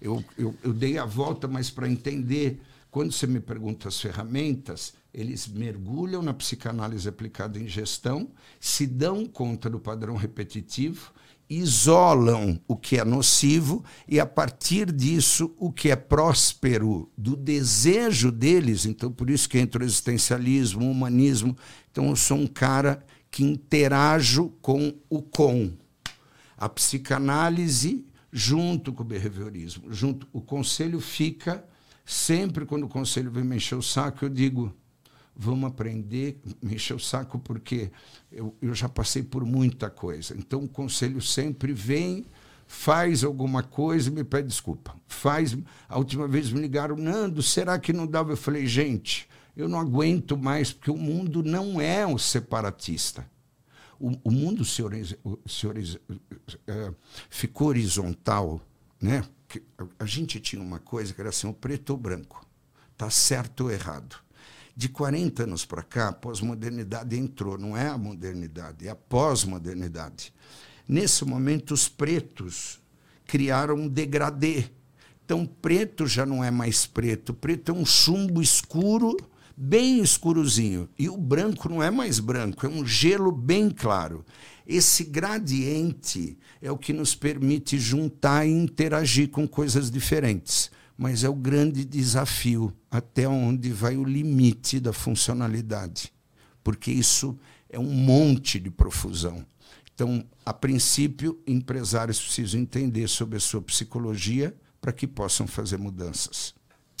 Eu, 0.00 0.24
eu, 0.38 0.54
eu 0.62 0.72
dei 0.72 0.96
a 0.96 1.04
volta, 1.04 1.48
mas 1.48 1.70
para 1.70 1.88
entender, 1.88 2.62
quando 2.88 3.10
você 3.10 3.26
me 3.26 3.40
pergunta 3.40 3.88
as 3.88 4.00
ferramentas, 4.00 4.94
eles 5.12 5.48
mergulham 5.48 6.22
na 6.22 6.32
psicanálise 6.32 7.08
aplicada 7.08 7.58
em 7.58 7.66
gestão, 7.66 8.30
se 8.60 8.86
dão 8.86 9.26
conta 9.26 9.68
do 9.68 9.80
padrão 9.80 10.14
repetitivo 10.14 11.12
isolam 11.58 12.60
o 12.66 12.76
que 12.76 12.98
é 12.98 13.04
nocivo 13.04 13.84
e, 14.08 14.20
a 14.20 14.26
partir 14.26 14.90
disso, 14.92 15.54
o 15.58 15.72
que 15.72 15.90
é 15.90 15.96
próspero, 15.96 17.10
do 17.16 17.36
desejo 17.36 18.30
deles. 18.30 18.86
Então, 18.86 19.10
por 19.10 19.30
isso 19.30 19.48
que 19.48 19.58
entra 19.58 19.82
o 19.82 19.86
existencialismo, 19.86 20.86
o 20.86 20.90
humanismo. 20.90 21.56
Então, 21.90 22.08
eu 22.08 22.16
sou 22.16 22.38
um 22.38 22.46
cara 22.46 23.04
que 23.30 23.44
interajo 23.44 24.52
com 24.60 24.94
o 25.08 25.20
com. 25.20 25.72
A 26.56 26.68
psicanálise 26.68 28.04
junto 28.32 28.92
com 28.92 29.02
o 29.02 29.06
behaviorismo. 29.06 29.92
Junto, 29.92 30.26
o 30.32 30.40
conselho 30.40 31.00
fica, 31.00 31.64
sempre 32.04 32.66
quando 32.66 32.84
o 32.84 32.88
conselho 32.88 33.30
vem 33.30 33.44
me 33.44 33.56
encher 33.56 33.76
o 33.76 33.82
saco, 33.82 34.24
eu 34.24 34.28
digo 34.28 34.74
vamos 35.36 35.68
aprender, 35.70 36.40
me 36.62 36.74
encher 36.74 36.94
o 36.94 37.00
saco, 37.00 37.38
porque 37.38 37.90
eu, 38.30 38.54
eu 38.62 38.74
já 38.74 38.88
passei 38.88 39.22
por 39.22 39.44
muita 39.44 39.90
coisa. 39.90 40.34
Então, 40.36 40.60
o 40.60 40.68
conselho 40.68 41.20
sempre 41.20 41.72
vem, 41.72 42.24
faz 42.66 43.24
alguma 43.24 43.62
coisa 43.62 44.08
e 44.08 44.12
me 44.12 44.24
pede 44.24 44.48
desculpa. 44.48 44.96
Faz. 45.06 45.56
A 45.88 45.98
última 45.98 46.28
vez 46.28 46.50
me 46.50 46.60
ligaram, 46.60 46.96
Nando, 46.96 47.42
será 47.42 47.78
que 47.78 47.92
não 47.92 48.06
dava? 48.06 48.32
Eu 48.32 48.36
falei, 48.36 48.66
gente, 48.66 49.28
eu 49.56 49.68
não 49.68 49.78
aguento 49.78 50.36
mais, 50.36 50.72
porque 50.72 50.90
o 50.90 50.96
mundo 50.96 51.42
não 51.42 51.80
é 51.80 52.06
um 52.06 52.18
separatista. 52.18 53.28
O, 53.98 54.12
o 54.24 54.30
mundo 54.30 54.64
se, 54.64 54.82
se 55.46 55.66
uh, 55.66 56.94
ficou 57.30 57.68
horizontal, 57.68 58.60
né? 59.00 59.24
A 59.98 60.04
gente 60.04 60.40
tinha 60.40 60.60
uma 60.60 60.80
coisa 60.80 61.14
que 61.14 61.20
era 61.20 61.30
assim, 61.30 61.46
o 61.46 61.54
preto 61.54 61.90
ou 61.90 61.96
branco. 61.96 62.44
Tá 62.96 63.08
certo 63.08 63.64
ou 63.64 63.70
errado. 63.70 64.23
De 64.76 64.88
40 64.88 65.44
anos 65.44 65.64
para 65.64 65.82
cá, 65.82 66.08
a 66.08 66.12
pós-modernidade 66.12 67.16
entrou. 67.16 67.56
Não 67.56 67.76
é 67.76 67.88
a 67.88 67.96
modernidade, 67.96 68.88
é 68.88 68.90
a 68.90 68.96
pós-modernidade. 68.96 70.32
Nesse 70.88 71.24
momento, 71.24 71.72
os 71.72 71.88
pretos 71.88 72.80
criaram 73.24 73.76
um 73.76 73.88
degradê. 73.88 74.64
Então, 75.24 75.46
preto 75.46 76.08
já 76.08 76.26
não 76.26 76.42
é 76.42 76.50
mais 76.50 76.86
preto. 76.86 77.32
Preto 77.32 77.70
é 77.70 77.74
um 77.74 77.86
chumbo 77.86 78.42
escuro, 78.42 79.16
bem 79.56 80.00
escurozinho. 80.00 80.88
E 80.98 81.08
o 81.08 81.16
branco 81.16 81.68
não 81.68 81.80
é 81.80 81.90
mais 81.90 82.18
branco, 82.18 82.66
é 82.66 82.68
um 82.68 82.84
gelo 82.84 83.30
bem 83.30 83.70
claro. 83.70 84.24
Esse 84.66 85.04
gradiente 85.04 86.36
é 86.60 86.70
o 86.70 86.76
que 86.76 86.92
nos 86.92 87.14
permite 87.14 87.78
juntar 87.78 88.44
e 88.44 88.50
interagir 88.50 89.30
com 89.30 89.46
coisas 89.46 89.88
diferentes 89.88 90.70
mas 90.96 91.24
é 91.24 91.28
o 91.28 91.34
grande 91.34 91.84
desafio 91.84 92.72
até 92.90 93.28
onde 93.28 93.70
vai 93.70 93.96
o 93.96 94.04
limite 94.04 94.78
da 94.78 94.92
funcionalidade, 94.92 96.12
porque 96.62 96.90
isso 96.90 97.38
é 97.68 97.78
um 97.78 97.92
monte 97.92 98.60
de 98.60 98.70
profusão. 98.70 99.44
Então, 99.94 100.24
a 100.44 100.52
princípio, 100.52 101.40
empresários 101.46 102.20
precisam 102.20 102.60
entender 102.60 103.08
sobre 103.08 103.36
a 103.36 103.40
sua 103.40 103.62
psicologia 103.62 104.56
para 104.80 104.92
que 104.92 105.06
possam 105.06 105.46
fazer 105.46 105.78
mudanças. 105.78 106.54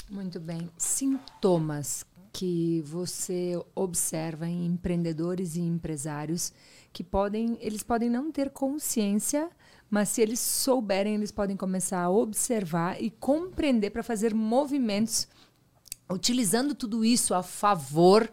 Muito 0.08 0.38
bem. 0.38 0.70
Sintomas 0.78 2.04
que 2.32 2.82
você 2.86 3.60
observa 3.74 4.48
em 4.48 4.66
empreendedores 4.66 5.54
e 5.54 5.60
empresários 5.60 6.52
que 6.92 7.04
podem, 7.04 7.56
eles 7.60 7.82
podem 7.82 8.10
não 8.10 8.30
ter 8.30 8.50
consciência 8.50 9.48
mas 9.94 10.08
se 10.08 10.20
eles 10.20 10.40
souberem, 10.40 11.14
eles 11.14 11.30
podem 11.30 11.56
começar 11.56 12.02
a 12.02 12.10
observar 12.10 13.00
e 13.00 13.10
compreender 13.10 13.90
para 13.90 14.02
fazer 14.02 14.34
movimentos 14.34 15.28
utilizando 16.10 16.74
tudo 16.74 17.04
isso 17.04 17.32
a 17.32 17.44
favor 17.44 18.28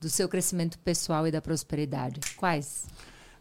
do 0.00 0.10
seu 0.10 0.28
crescimento 0.28 0.76
pessoal 0.80 1.24
e 1.24 1.30
da 1.30 1.40
prosperidade. 1.40 2.18
Quais? 2.34 2.86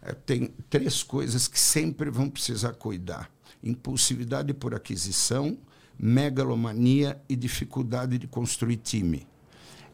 É, 0.03 0.13
tem 0.13 0.53
três 0.69 1.01
coisas 1.01 1.47
que 1.47 1.59
sempre 1.59 2.11
vão 2.11 2.29
precisar 2.29 2.73
cuidar: 2.73 3.27
impulsividade 3.63 4.53
por 4.53 4.75
aquisição, 4.75 5.57
megalomania 5.97 7.19
e 7.27 7.35
dificuldade 7.35 8.19
de 8.19 8.27
construir 8.27 8.77
time. 8.77 9.27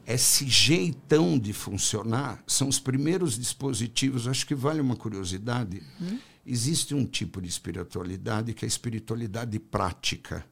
Esse 0.05 0.45
jeitão 0.49 1.39
de 1.39 1.53
funcionar 1.53 2.43
são 2.45 2.67
os 2.67 2.77
primeiros 2.77 3.39
dispositivos. 3.39 4.27
Acho 4.27 4.45
que 4.45 4.53
vale 4.53 4.81
uma 4.81 4.97
curiosidade. 4.97 5.81
Hum? 6.01 6.19
Existe 6.51 6.95
um 6.95 7.05
tipo 7.05 7.39
de 7.39 7.47
espiritualidade 7.47 8.55
que 8.55 8.65
é 8.65 8.67
a 8.67 8.67
espiritualidade 8.67 9.59
prática. 9.59 10.43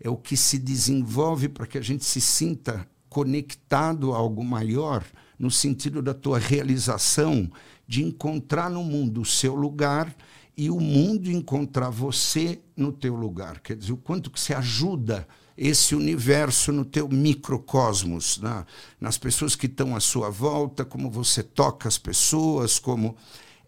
É 0.00 0.08
o 0.08 0.16
que 0.16 0.34
se 0.34 0.58
desenvolve 0.58 1.46
para 1.46 1.66
que 1.66 1.76
a 1.76 1.82
gente 1.82 2.06
se 2.06 2.22
sinta 2.22 2.88
conectado 3.06 4.14
a 4.14 4.16
algo 4.16 4.42
maior, 4.42 5.04
no 5.38 5.50
sentido 5.50 6.00
da 6.00 6.14
tua 6.14 6.38
realização, 6.38 7.52
de 7.86 8.02
encontrar 8.02 8.70
no 8.70 8.82
mundo 8.82 9.20
o 9.20 9.26
seu 9.26 9.54
lugar 9.54 10.16
e 10.56 10.70
o 10.70 10.80
mundo 10.80 11.30
encontrar 11.30 11.90
você 11.90 12.58
no 12.74 12.90
teu 12.90 13.14
lugar. 13.14 13.60
Quer 13.60 13.76
dizer, 13.76 13.92
o 13.92 13.98
quanto 13.98 14.30
que 14.30 14.40
você 14.40 14.54
ajuda 14.54 15.28
esse 15.54 15.94
universo 15.94 16.72
no 16.72 16.82
teu 16.82 17.10
microcosmos, 17.10 18.38
na, 18.38 18.64
nas 18.98 19.18
pessoas 19.18 19.54
que 19.54 19.66
estão 19.66 19.94
à 19.94 20.00
sua 20.00 20.30
volta, 20.30 20.82
como 20.82 21.10
você 21.10 21.42
toca 21.42 21.86
as 21.86 21.98
pessoas, 21.98 22.78
como 22.78 23.14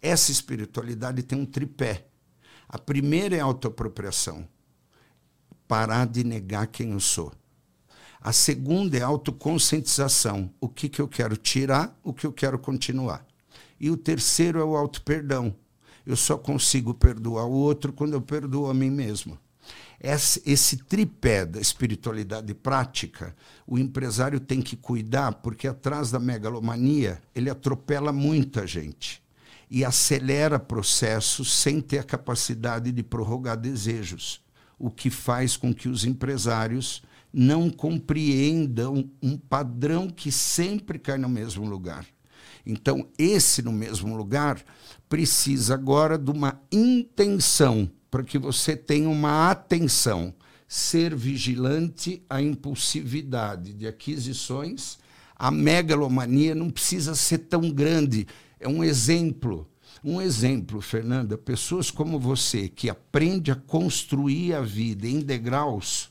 essa 0.01 0.31
espiritualidade 0.31 1.23
tem 1.23 1.39
um 1.39 1.47
tripé. 1.47 2.07
A 2.69 2.79
primeira 2.79 3.37
é 3.37 3.41
a 3.41 3.45
autoapropriação. 3.45 4.47
Parar 5.67 6.07
de 6.07 6.25
negar 6.25 6.67
quem 6.67 6.93
eu 6.93 7.01
sou. 7.01 7.33
A 8.21 8.33
segunda 8.33 8.97
é 8.99 9.03
a 9.03 9.07
autoconscientização. 9.07 10.51
O 10.61 10.69
que, 10.69 10.89
que 10.89 11.01
eu 11.01 11.09
quero 11.09 11.37
tirar, 11.37 11.99
o 12.03 12.13
que 12.13 12.27
eu 12.27 12.33
quero 12.33 12.59
continuar. 12.59 13.27
E 13.81 13.91
o 13.91 13.97
terceiro 13.97 14.59
é 14.59 14.65
o 14.65 14.77
auto-perdão. 14.77 15.55
Eu 16.07 16.17
só 16.17 16.37
consigo 16.37 16.95
perdoar 16.95 17.45
o 17.45 17.53
outro 17.53 17.93
quando 17.93 18.15
eu 18.15 18.21
perdoo 18.21 18.71
a 18.71 18.75
mim 18.75 18.91
mesmo. 18.91 19.39
Esse, 20.01 20.43
esse 20.47 20.77
tripé 20.79 21.45
da 21.45 21.61
espiritualidade 21.61 22.55
prática, 22.55 23.35
o 23.67 23.79
empresário 23.79 24.41
tem 24.41 24.63
que 24.63 24.77
cuidar, 24.77 25.33
porque 25.35 25.67
atrás 25.67 26.11
da 26.11 26.19
megalomania 26.19 27.21
ele 27.35 27.51
atropela 27.51 28.13
muita 28.13 28.67
gente 28.67 29.23
e 29.71 29.85
acelera 29.85 30.59
processos 30.59 31.53
sem 31.53 31.81
ter 31.81 31.99
a 31.99 32.05
capacidade 32.05 32.91
de 32.91 33.03
prorrogar 33.03 33.57
desejos, 33.57 34.41
o 34.79 34.91
que 34.91 35.11
faz 35.11 35.57
com 35.57 35.75
que 35.75 35.89
os 35.89 36.05
empresários 36.05 37.03
não 37.33 37.69
compreendam 37.71 39.11
um 39.23 39.37
padrão 39.37 40.09
que 40.09 40.33
sempre 40.33 40.99
cai 40.99 41.19
no 41.19 41.29
mesmo 41.29 41.69
lugar. 41.69 42.07
Então, 42.65 43.07
esse 43.19 43.63
no 43.63 43.73
mesmo 43.73 44.17
lugar 44.17 44.63
precisa 45.09 45.75
agora 45.75 46.19
de 46.19 46.31
uma 46.31 46.61
intenção 46.71 47.91
para 48.11 48.23
que 48.23 48.39
você 48.39 48.77
tenha 48.77 49.09
uma 49.09 49.51
atenção, 49.51 50.35
ser 50.67 51.15
vigilante 51.15 52.23
à 52.29 52.43
impulsividade 52.43 53.73
de 53.73 53.87
aquisições. 53.87 54.99
A 55.35 55.51
megalomania 55.51 56.55
não 56.55 56.69
precisa 56.69 57.15
ser 57.15 57.39
tão 57.39 57.71
grande. 57.71 58.27
É 58.61 58.69
um 58.69 58.83
exemplo. 58.83 59.69
Um 60.03 60.21
exemplo, 60.21 60.81
Fernanda, 60.81 61.37
pessoas 61.37 61.91
como 61.91 62.21
você 62.21 62.69
que 62.69 62.89
aprende 62.89 63.51
a 63.51 63.57
construir 63.57 64.55
a 64.55 64.61
vida 64.61 65.09
em 65.09 65.21
degraus, 65.21 66.11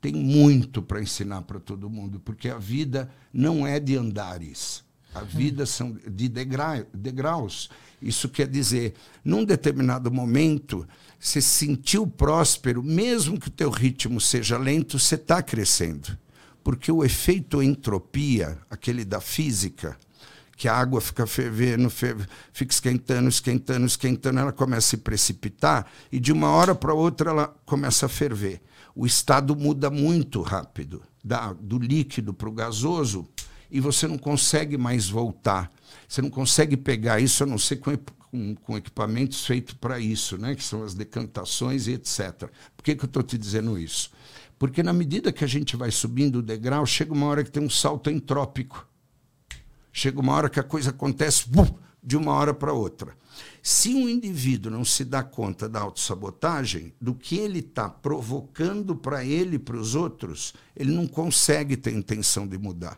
tem 0.00 0.12
muito 0.12 0.82
para 0.82 1.00
ensinar 1.00 1.42
para 1.42 1.60
todo 1.60 1.90
mundo, 1.90 2.20
porque 2.20 2.48
a 2.48 2.58
vida 2.58 3.10
não 3.32 3.66
é 3.66 3.78
de 3.78 3.96
andares. 3.96 4.84
A 5.14 5.22
vida 5.22 5.66
são 5.66 5.96
de 6.06 6.28
degra 6.28 6.86
degraus. 6.92 7.70
Isso 8.00 8.28
quer 8.28 8.46
dizer, 8.46 8.94
num 9.24 9.44
determinado 9.44 10.10
momento, 10.10 10.86
você 11.18 11.40
se 11.40 11.66
sentiu 11.66 12.06
próspero, 12.06 12.82
mesmo 12.82 13.40
que 13.40 13.48
o 13.48 13.52
teu 13.52 13.70
ritmo 13.70 14.20
seja 14.20 14.56
lento, 14.56 14.98
você 14.98 15.16
está 15.16 15.42
crescendo. 15.42 16.16
Porque 16.62 16.92
o 16.92 17.04
efeito 17.04 17.62
entropia, 17.62 18.58
aquele 18.70 19.04
da 19.04 19.20
física, 19.20 19.98
que 20.58 20.66
a 20.66 20.74
água 20.74 21.00
fica 21.00 21.24
fervendo, 21.24 21.88
ferve, 21.88 22.26
fica 22.52 22.72
esquentando, 22.72 23.28
esquentando, 23.28 23.86
esquentando, 23.86 24.40
ela 24.40 24.52
começa 24.52 24.88
a 24.88 24.90
se 24.90 24.96
precipitar 24.96 25.86
e 26.10 26.18
de 26.18 26.32
uma 26.32 26.50
hora 26.50 26.74
para 26.74 26.92
outra 26.92 27.30
ela 27.30 27.56
começa 27.64 28.06
a 28.06 28.08
ferver. 28.08 28.60
O 28.92 29.06
estado 29.06 29.54
muda 29.54 29.88
muito 29.88 30.42
rápido, 30.42 31.00
da, 31.22 31.52
do 31.52 31.78
líquido 31.78 32.34
para 32.34 32.48
o 32.48 32.52
gasoso, 32.52 33.28
e 33.70 33.78
você 33.78 34.08
não 34.08 34.18
consegue 34.18 34.76
mais 34.76 35.08
voltar. 35.08 35.70
Você 36.08 36.20
não 36.20 36.30
consegue 36.30 36.76
pegar 36.76 37.20
isso, 37.20 37.44
a 37.44 37.46
não 37.46 37.56
ser 37.56 37.76
com, 37.76 37.96
com, 37.96 38.56
com 38.56 38.76
equipamentos 38.76 39.46
feitos 39.46 39.74
para 39.74 40.00
isso, 40.00 40.36
né? 40.36 40.56
que 40.56 40.64
são 40.64 40.82
as 40.82 40.92
decantações 40.92 41.86
e 41.86 41.92
etc. 41.92 42.50
Por 42.76 42.82
que, 42.82 42.96
que 42.96 43.04
eu 43.04 43.06
estou 43.06 43.22
te 43.22 43.38
dizendo 43.38 43.78
isso? 43.78 44.10
Porque 44.58 44.82
na 44.82 44.92
medida 44.92 45.30
que 45.30 45.44
a 45.44 45.48
gente 45.48 45.76
vai 45.76 45.92
subindo 45.92 46.40
o 46.40 46.42
degrau, 46.42 46.84
chega 46.84 47.12
uma 47.12 47.26
hora 47.26 47.44
que 47.44 47.50
tem 47.52 47.62
um 47.62 47.70
salto 47.70 48.10
entrópico. 48.10 48.88
Chega 49.98 50.20
uma 50.20 50.32
hora 50.32 50.48
que 50.48 50.60
a 50.60 50.62
coisa 50.62 50.90
acontece 50.90 51.46
de 52.00 52.16
uma 52.16 52.32
hora 52.32 52.54
para 52.54 52.72
outra. 52.72 53.16
Se 53.60 53.92
um 53.92 54.08
indivíduo 54.08 54.70
não 54.70 54.84
se 54.84 55.04
dá 55.04 55.24
conta 55.24 55.68
da 55.68 55.80
autossabotagem, 55.80 56.94
do 57.00 57.16
que 57.16 57.36
ele 57.36 57.58
está 57.58 57.88
provocando 57.88 58.94
para 58.94 59.24
ele 59.24 59.56
e 59.56 59.58
para 59.58 59.76
os 59.76 59.96
outros, 59.96 60.54
ele 60.76 60.92
não 60.92 61.04
consegue 61.04 61.76
ter 61.76 61.92
intenção 61.92 62.46
de 62.46 62.56
mudar. 62.56 62.96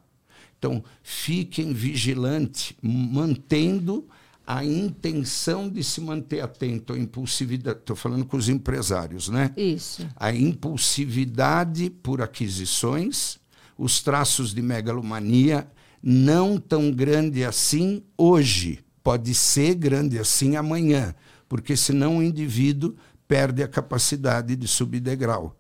Então, 0.59 0.85
fiquem 1.03 1.73
vigilantes, 1.73 2.75
mantendo 2.83 4.07
a 4.47 4.63
intenção 4.63 5.71
de 5.71 5.83
se 5.83 6.03
manter 6.03 6.43
atento 6.43 6.93
à 6.93 6.99
impulsividade. 6.99 7.79
Estou 7.79 7.97
falando 7.97 8.27
com 8.27 8.37
os 8.37 8.51
empresários, 8.51 9.31
né? 9.31 9.55
Isso. 9.57 10.07
A 10.17 10.35
impulsividade 10.35 11.89
por 11.89 12.21
aquisições, 12.21 13.41
os 13.79 14.03
traços 14.03 14.53
de 14.53 14.61
megalomania, 14.61 15.67
não 16.03 16.59
tão 16.59 16.91
grande 16.91 17.45
assim 17.45 18.03
hoje. 18.17 18.81
Pode 19.03 19.35
ser 19.35 19.75
grande 19.75 20.19
assim 20.19 20.57
amanhã, 20.57 21.15
porque 21.49 21.77
senão 21.77 22.19
o 22.19 22.23
indivíduo 22.23 22.95
perde 23.27 23.63
a 23.63 23.69
capacidade 23.69 24.57
de 24.57 24.69
subir 24.69 25.01
degrau. 25.01 25.57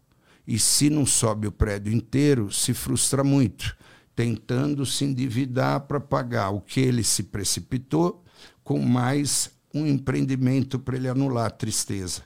E 0.46 0.59
se 0.59 0.90
não 0.90 1.07
sobe 1.07 1.46
o 1.46 1.53
prédio 1.53 1.92
inteiro, 1.92 2.53
se 2.53 2.74
frustra 2.74 3.22
muito 3.22 3.76
tentando 4.20 4.85
se 4.85 5.03
endividar 5.03 5.81
para 5.81 5.98
pagar 5.98 6.50
o 6.50 6.61
que 6.61 6.79
ele 6.79 7.03
se 7.03 7.22
precipitou, 7.22 8.22
com 8.62 8.79
mais 8.79 9.50
um 9.72 9.87
empreendimento 9.87 10.79
para 10.79 10.96
ele 10.96 11.09
anular 11.09 11.46
a 11.46 11.50
tristeza. 11.50 12.22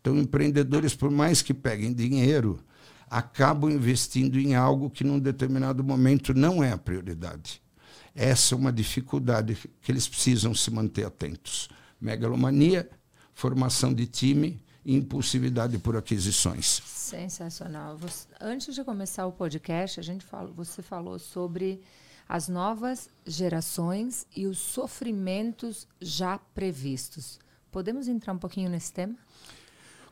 Então, 0.00 0.18
empreendedores, 0.18 0.92
por 0.96 1.08
mais 1.08 1.42
que 1.42 1.54
peguem 1.54 1.92
dinheiro, 1.92 2.58
acabam 3.08 3.70
investindo 3.70 4.38
em 4.38 4.54
algo 4.54 4.90
que, 4.90 5.04
num 5.04 5.18
determinado 5.18 5.82
momento, 5.82 6.34
não 6.34 6.62
é 6.62 6.72
a 6.72 6.78
prioridade. 6.78 7.62
Essa 8.14 8.54
é 8.54 8.58
uma 8.58 8.72
dificuldade 8.72 9.56
que 9.82 9.92
eles 9.92 10.08
precisam 10.08 10.54
se 10.54 10.70
manter 10.70 11.04
atentos. 11.04 11.68
Megalomania, 12.00 12.88
formação 13.34 13.92
de 13.92 14.06
time 14.06 14.62
e 14.84 14.94
impulsividade 14.94 15.78
por 15.78 15.96
aquisições. 15.96 16.80
Sensacional. 16.86 17.98
Antes 18.40 18.74
de 18.74 18.82
começar 18.82 19.26
o 19.26 19.32
podcast, 19.32 20.00
a 20.00 20.02
gente 20.02 20.24
falou, 20.24 20.54
você 20.54 20.80
falou 20.80 21.18
sobre 21.18 21.82
as 22.28 22.48
novas 22.48 23.08
gerações 23.26 24.26
e 24.34 24.46
os 24.46 24.58
sofrimentos 24.58 25.86
já 26.00 26.38
previstos. 26.38 27.38
Podemos 27.70 28.08
entrar 28.08 28.32
um 28.32 28.38
pouquinho 28.38 28.70
nesse 28.70 28.92
tema? 28.92 29.14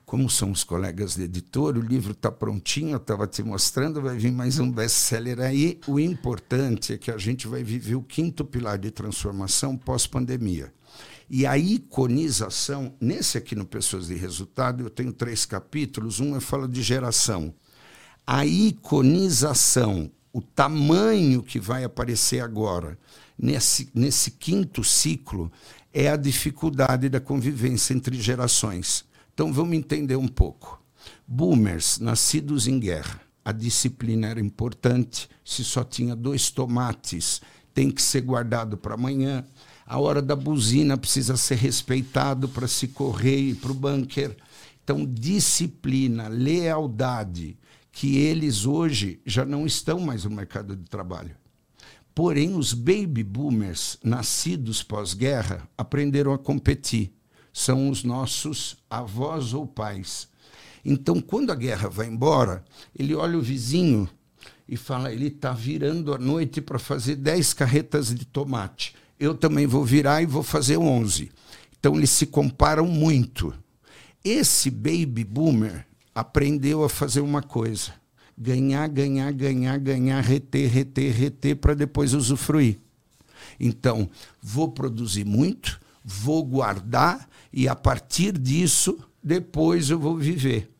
Como 0.06 0.28
são 0.28 0.50
os 0.50 0.62
colegas 0.62 1.16
de 1.16 1.22
editor, 1.22 1.78
o 1.78 1.80
livro 1.80 2.12
está 2.12 2.30
prontinho, 2.30 2.90
eu 2.90 2.98
estava 2.98 3.26
te 3.26 3.42
mostrando, 3.42 4.02
vai 4.02 4.16
vir 4.18 4.30
mais 4.30 4.58
um 4.58 4.70
best-seller 4.70 5.40
aí. 5.40 5.80
O 5.86 5.98
importante 5.98 6.92
é 6.92 6.98
que 6.98 7.10
a 7.10 7.16
gente 7.16 7.48
vai 7.48 7.64
viver 7.64 7.94
o 7.94 8.02
quinto 8.02 8.44
pilar 8.44 8.78
de 8.78 8.90
transformação 8.90 9.78
pós-pandemia. 9.78 10.72
E 11.28 11.46
a 11.46 11.56
iconização, 11.56 12.94
nesse 13.00 13.38
aqui 13.38 13.54
no 13.54 13.64
Pessoas 13.64 14.08
de 14.08 14.14
Resultado, 14.14 14.84
eu 14.84 14.90
tenho 14.90 15.12
três 15.12 15.46
capítulos. 15.46 16.20
Um 16.20 16.34
eu 16.34 16.40
falo 16.40 16.68
de 16.68 16.82
geração. 16.82 17.54
A 18.26 18.44
iconização, 18.44 20.10
o 20.32 20.42
tamanho 20.42 21.42
que 21.42 21.58
vai 21.58 21.82
aparecer 21.82 22.40
agora, 22.40 22.98
nesse, 23.38 23.88
nesse 23.94 24.32
quinto 24.32 24.84
ciclo, 24.84 25.50
é 25.94 26.10
a 26.10 26.16
dificuldade 26.16 27.08
da 27.08 27.20
convivência 27.20 27.94
entre 27.94 28.20
gerações. 28.20 29.04
Então 29.34 29.52
vamos 29.52 29.76
entender 29.76 30.16
um 30.16 30.28
pouco. 30.28 30.82
Boomers, 31.26 31.98
nascidos 31.98 32.66
em 32.66 32.78
guerra. 32.78 33.20
A 33.44 33.52
disciplina 33.52 34.28
era 34.28 34.40
importante. 34.40 35.28
Se 35.44 35.62
só 35.62 35.84
tinha 35.84 36.16
dois 36.16 36.50
tomates, 36.50 37.42
tem 37.74 37.90
que 37.90 38.00
ser 38.00 38.22
guardado 38.22 38.78
para 38.78 38.94
amanhã 38.94 39.44
a 39.86 39.98
hora 39.98 40.22
da 40.22 40.34
buzina 40.34 40.96
precisa 40.96 41.36
ser 41.36 41.56
respeitado 41.56 42.48
para 42.48 42.66
se 42.66 42.88
correr 42.88 43.50
e 43.50 43.54
para 43.54 43.70
o 43.70 43.74
bunker. 43.74 44.34
Então, 44.82 45.04
disciplina, 45.04 46.28
lealdade, 46.28 47.58
que 47.92 48.16
eles 48.16 48.64
hoje 48.64 49.20
já 49.26 49.44
não 49.44 49.66
estão 49.66 50.00
mais 50.00 50.24
no 50.24 50.30
mercado 50.30 50.74
de 50.74 50.88
trabalho. 50.88 51.36
Porém, 52.14 52.54
os 52.54 52.72
baby 52.72 53.22
boomers, 53.22 53.98
nascidos 54.02 54.82
pós-guerra, 54.82 55.68
aprenderam 55.76 56.32
a 56.32 56.38
competir. 56.38 57.12
São 57.54 57.88
os 57.88 58.04
nossos 58.04 58.76
avós 58.90 59.54
ou 59.54 59.66
pais. 59.66 60.28
Então, 60.84 61.22
quando 61.22 61.50
a 61.50 61.54
guerra 61.54 61.88
vai 61.88 62.08
embora, 62.08 62.62
ele 62.94 63.14
olha 63.14 63.38
o 63.38 63.42
vizinho 63.42 64.06
e 64.68 64.76
fala: 64.76 65.10
ele 65.10 65.28
está 65.28 65.52
virando 65.52 66.12
a 66.12 66.18
noite 66.18 66.60
para 66.60 66.78
fazer 66.78 67.16
10 67.16 67.54
carretas 67.54 68.14
de 68.14 68.26
tomate 68.26 68.94
eu 69.18 69.34
também 69.34 69.66
vou 69.66 69.84
virar 69.84 70.22
e 70.22 70.26
vou 70.26 70.42
fazer 70.42 70.76
11. 70.76 71.30
Então 71.78 71.96
eles 71.96 72.10
se 72.10 72.26
comparam 72.26 72.86
muito. 72.86 73.54
Esse 74.22 74.70
baby 74.70 75.24
boomer 75.24 75.86
aprendeu 76.14 76.84
a 76.84 76.88
fazer 76.88 77.20
uma 77.20 77.42
coisa: 77.42 77.92
ganhar, 78.36 78.88
ganhar, 78.88 79.32
ganhar, 79.32 79.78
ganhar, 79.78 80.20
reter, 80.20 80.70
reter, 80.70 81.12
reter 81.12 81.56
para 81.56 81.74
depois 81.74 82.14
usufruir. 82.14 82.78
Então, 83.60 84.08
vou 84.42 84.68
produzir 84.68 85.24
muito, 85.24 85.80
vou 86.04 86.44
guardar 86.44 87.28
e 87.52 87.66
a 87.66 87.74
partir 87.74 88.36
disso, 88.38 88.98
depois 89.22 89.88
eu 89.88 89.98
vou 89.98 90.16
viver. 90.16 90.70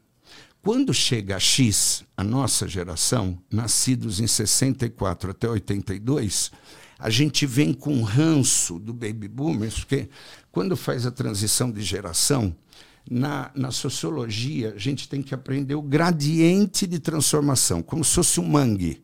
Quando 0.61 0.93
chega 0.93 1.37
a 1.37 1.41
X, 1.41 2.05
a 2.17 2.25
nossa 2.25 2.67
geração, 2.69 3.39
nascidos 3.51 4.21
em 4.21 4.27
64 4.27 5.31
até 5.31 5.49
82, 5.49 6.51
a 6.99 7.11
gente 7.11 7.47
vem 7.47 7.73
com 7.73 8.03
ranço 8.03 8.79
do 8.79 8.93
baby 8.93 9.29
boomers, 9.29 9.81
porque 9.81 10.09
quando 10.51 10.77
faz 10.77 11.05
a 11.07 11.11
transição 11.11 11.71
de 11.71 11.83
geração, 11.83 12.55
na, 13.11 13.51
na 13.55 13.71
sociologia, 13.71 14.73
a 14.75 14.79
gente 14.79 15.09
tem 15.09 15.23
que 15.23 15.35
aprender 15.35 15.75
o 15.75 15.83
gradiente 15.83 16.87
de 16.87 16.99
transformação, 16.99 17.83
como 17.83 18.03
se 18.03 18.15
fosse 18.15 18.41
um 18.41 18.49
mangue. 18.49 19.03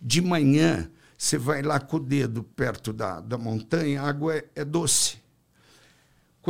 De 0.00 0.22
manhã, 0.22 0.90
você 1.16 1.36
vai 1.36 1.60
lá 1.60 1.78
com 1.78 1.98
o 1.98 2.00
dedo 2.00 2.42
perto 2.42 2.92
da, 2.92 3.20
da 3.20 3.36
montanha, 3.36 4.00
a 4.00 4.08
água 4.08 4.36
é, 4.36 4.44
é 4.56 4.64
doce. 4.64 5.19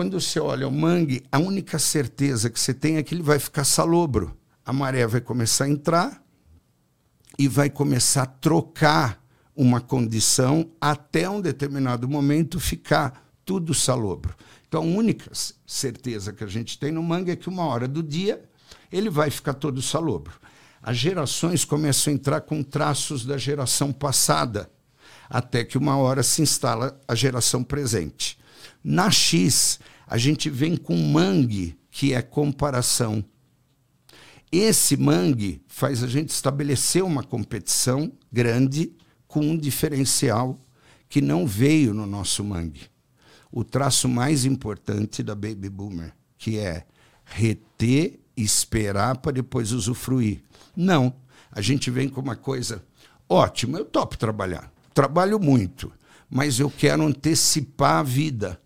Quando 0.01 0.19
você 0.19 0.41
olha 0.41 0.67
o 0.67 0.73
mangue, 0.73 1.23
a 1.31 1.39
única 1.39 1.79
certeza 1.79 2.49
que 2.49 2.59
você 2.59 2.73
tem 2.73 2.97
é 2.97 3.03
que 3.03 3.15
ele 3.15 3.23
vai 3.23 3.39
ficar 3.39 3.65
salobro. 3.65 4.35
A 4.65 4.73
maré 4.73 5.07
vai 5.07 5.21
começar 5.21 5.65
a 5.65 5.69
entrar 5.69 6.25
e 7.39 7.47
vai 7.47 7.69
começar 7.69 8.23
a 8.23 8.27
trocar 8.27 9.23
uma 9.55 9.79
condição 9.79 10.71
até 10.81 11.29
um 11.29 11.39
determinado 11.39 12.09
momento 12.09 12.59
ficar 12.59 13.31
tudo 13.45 13.75
salobro. 13.75 14.35
Então, 14.67 14.83
a 14.83 14.87
única 14.87 15.31
certeza 15.67 16.33
que 16.33 16.45
a 16.45 16.47
gente 16.47 16.79
tem 16.79 16.91
no 16.91 17.03
manga 17.03 17.33
é 17.33 17.37
que 17.37 17.51
uma 17.51 17.67
hora 17.67 17.87
do 17.87 18.03
dia 18.03 18.43
ele 18.91 19.11
vai 19.11 19.29
ficar 19.29 19.53
todo 19.53 19.83
salobro. 19.83 20.33
As 20.83 20.97
gerações 20.97 21.63
começam 21.63 22.11
a 22.11 22.15
entrar 22.15 22.41
com 22.41 22.63
traços 22.63 23.27
da 23.27 23.37
geração 23.37 23.93
passada. 23.93 24.71
até 25.29 25.63
que 25.63 25.77
uma 25.77 25.99
hora 25.99 26.23
se 26.23 26.41
instala 26.41 26.99
a 27.07 27.15
geração 27.15 27.63
presente. 27.63 28.40
Na 28.83 29.11
X, 29.11 29.79
a 30.07 30.17
gente 30.17 30.49
vem 30.49 30.77
com 30.77 30.97
mangue, 30.97 31.77
que 31.91 32.15
é 32.15 32.23
comparação. 32.23 33.25
Esse 34.51 34.97
mangue 34.97 35.63
faz 35.69 36.03
a 36.03 36.09
gente 36.09 36.31
estabelecer 36.31 37.05
uma 37.05 37.23
competição 37.23 38.13
grande 38.33 38.93
com 39.29 39.41
um 39.41 39.57
diferencial 39.57 40.59
que 41.09 41.21
não 41.21 41.47
veio 41.47 41.95
no 41.95 42.07
nosso 42.07 42.43
mangue. 42.43 42.83
O 43.53 43.65
traço 43.65 44.09
mais 44.09 44.45
importante 44.45 45.23
da 45.23 45.35
Baby 45.35 45.69
Boomer, 45.69 46.13
que 46.39 46.59
é 46.59 46.87
reter, 47.25 48.19
esperar 48.37 49.19
para 49.19 49.33
depois 49.33 49.73
usufruir. 49.73 50.43
Não. 50.75 51.15
A 51.53 51.61
gente 51.61 51.91
vem 51.91 52.09
com 52.09 52.21
uma 52.21 52.37
coisa 52.37 52.85
ótima, 53.29 53.79
eu 53.79 53.85
topo 53.85 54.17
trabalhar. 54.17 54.73
Trabalho 54.95 55.39
muito, 55.39 55.93
mas 56.29 56.59
eu 56.59 56.71
quero 56.71 57.03
antecipar 57.05 57.99
a 57.99 58.03
vida. 58.03 58.61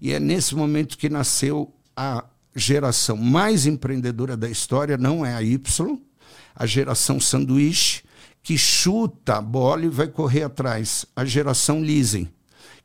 E 0.00 0.12
é 0.12 0.20
nesse 0.20 0.54
momento 0.54 0.98
que 0.98 1.08
nasceu 1.08 1.72
a 1.96 2.24
geração 2.54 3.16
mais 3.16 3.66
empreendedora 3.66 4.36
da 4.36 4.48
história, 4.48 4.96
não 4.96 5.24
é 5.24 5.34
a 5.34 5.42
Y, 5.42 5.98
a 6.54 6.66
geração 6.66 7.20
sanduíche, 7.20 8.02
que 8.42 8.56
chuta 8.56 9.36
a 9.36 9.42
bola 9.42 9.84
e 9.84 9.88
vai 9.88 10.06
correr 10.06 10.44
atrás. 10.44 11.04
A 11.14 11.24
geração 11.24 11.80
leasing, 11.80 12.28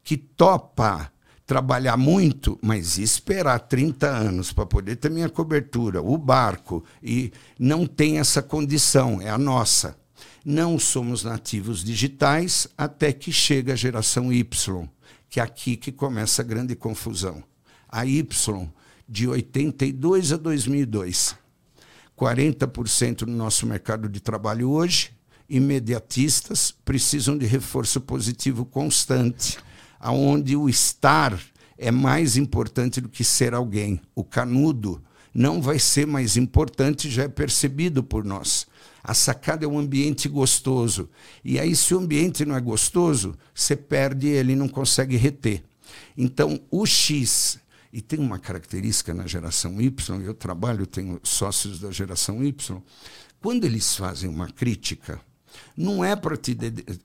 que 0.04 0.18
topa 0.18 1.12
trabalhar 1.46 1.98
muito, 1.98 2.58
mas 2.62 2.98
esperar 2.98 3.60
30 3.60 4.08
anos 4.08 4.54
para 4.54 4.66
poder 4.66 4.96
ter 4.96 5.12
minha 5.12 5.30
cobertura, 5.30 6.02
o 6.02 6.18
barco, 6.18 6.84
e 7.04 7.32
não 7.60 7.86
tem 7.86 8.20
essa 8.20 8.42
condição, 8.42 9.22
é 9.22 9.30
a 9.30 9.38
nossa. 9.38 9.98
Não 10.44 10.80
somos 10.80 11.24
nativos 11.24 11.84
digitais 11.84 12.68
até 12.78 13.14
que 13.14 13.32
chega 13.32 13.74
a 13.74 13.76
geração 13.76 14.32
Y, 14.32 14.90
que 15.32 15.40
é 15.40 15.44
aqui 15.44 15.78
que 15.78 15.94
começa 15.94 16.42
a 16.42 16.46
grande 16.46 16.76
confusão. 16.76 17.42
A 17.88 18.06
Y, 18.06 18.70
de 19.08 19.30
82 19.30 20.34
a 20.34 20.38
2002. 20.38 21.38
40% 22.20 23.20
do 23.20 23.32
nosso 23.32 23.66
mercado 23.66 24.10
de 24.10 24.20
trabalho 24.20 24.70
hoje, 24.70 25.12
imediatistas, 25.50 26.76
precisam 26.84 27.38
de 27.38 27.46
reforço 27.46 28.02
positivo 28.02 28.66
constante, 28.66 29.58
aonde 29.98 30.58
o 30.58 30.68
estar 30.68 31.40
é 31.78 31.92
mais 31.92 32.36
importante 32.36 33.00
do 33.00 33.08
que 33.08 33.24
ser 33.24 33.54
alguém. 33.54 34.02
O 34.14 34.26
canudo 34.26 35.02
não 35.34 35.62
vai 35.62 35.80
ser 35.80 36.06
mais 36.06 36.36
importante, 36.36 37.10
já 37.10 37.24
é 37.24 37.30
percebido 37.30 38.04
por 38.04 38.26
nós. 38.26 38.68
A 39.04 39.14
sacada 39.14 39.66
é 39.66 39.68
um 39.68 39.80
ambiente 39.80 40.30
gostoso. 40.30 41.10
E 41.44 41.60
aí, 41.60 41.76
se 41.76 41.94
o 41.96 42.00
ambiente 42.00 42.46
não 42.46 42.56
é 42.56 42.62
gostoso, 42.62 43.38
você 43.54 43.76
perde 43.76 44.28
ele 44.28 44.56
não 44.56 44.68
consegue 44.68 45.16
reter. 45.16 45.64
Então, 46.18 46.62
o 46.70 46.86
X, 46.86 47.60
e 47.92 48.02
tem 48.02 48.20
uma 48.20 48.38
característica 48.38 49.14
na 49.14 49.26
geração 49.26 49.82
Y, 49.82 50.22
eu 50.22 50.34
trabalho, 50.34 50.86
tenho 50.86 51.20
sócios 51.24 51.80
da 51.80 51.92
geração 51.92 52.44
Y, 52.44 52.82
quando 53.42 53.66
eles 53.66 53.96
fazem 53.96 54.30
uma 54.30 54.48
crítica, 54.48 55.20
não 55.76 56.06
é 56.06 56.16
para 56.16 56.38
te, 56.38 56.56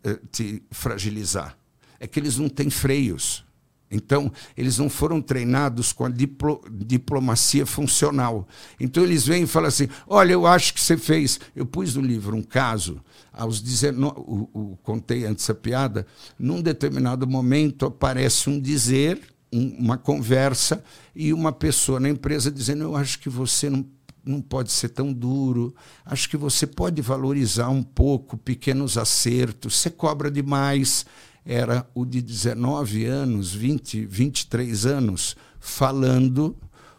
eh, 0.04 0.18
te 0.30 0.62
fragilizar, 0.70 1.56
é 1.98 2.06
que 2.06 2.20
eles 2.20 2.36
não 2.36 2.48
têm 2.48 2.68
freios. 2.68 3.45
Então, 3.90 4.32
eles 4.56 4.78
não 4.78 4.88
foram 4.88 5.22
treinados 5.22 5.92
com 5.92 6.04
a 6.04 6.08
diplo, 6.08 6.60
diplomacia 6.70 7.64
funcional. 7.64 8.48
Então, 8.80 9.04
eles 9.04 9.26
vêm 9.26 9.44
e 9.44 9.46
falam 9.46 9.68
assim: 9.68 9.88
Olha, 10.08 10.32
eu 10.32 10.46
acho 10.46 10.74
que 10.74 10.80
você 10.80 10.96
fez. 10.96 11.38
Eu 11.54 11.64
pus 11.64 11.94
no 11.94 12.02
livro 12.02 12.36
um 12.36 12.42
caso, 12.42 13.00
aos 13.32 13.60
19. 13.60 14.14
O, 14.18 14.48
o, 14.52 14.78
contei 14.82 15.24
antes 15.24 15.48
a 15.48 15.54
piada. 15.54 16.06
Num 16.38 16.60
determinado 16.60 17.26
momento, 17.26 17.86
aparece 17.86 18.50
um 18.50 18.60
dizer, 18.60 19.20
um, 19.52 19.68
uma 19.78 19.96
conversa, 19.96 20.82
e 21.14 21.32
uma 21.32 21.52
pessoa 21.52 22.00
na 22.00 22.08
empresa 22.08 22.50
dizendo: 22.50 22.82
Eu 22.82 22.96
acho 22.96 23.20
que 23.20 23.28
você 23.28 23.70
não 23.70 23.86
não 24.26 24.40
pode 24.40 24.72
ser 24.72 24.88
tão 24.88 25.12
duro. 25.12 25.72
Acho 26.04 26.28
que 26.28 26.36
você 26.36 26.66
pode 26.66 27.00
valorizar 27.00 27.68
um 27.68 27.82
pouco 27.82 28.36
pequenos 28.36 28.98
acertos. 28.98 29.76
Você 29.76 29.88
cobra 29.88 30.28
demais 30.28 31.06
era 31.46 31.88
o 31.94 32.04
de 32.04 32.20
19 32.20 33.04
anos, 33.04 33.54
20, 33.54 34.04
23 34.04 34.84
anos, 34.84 35.36
falando 35.60 36.56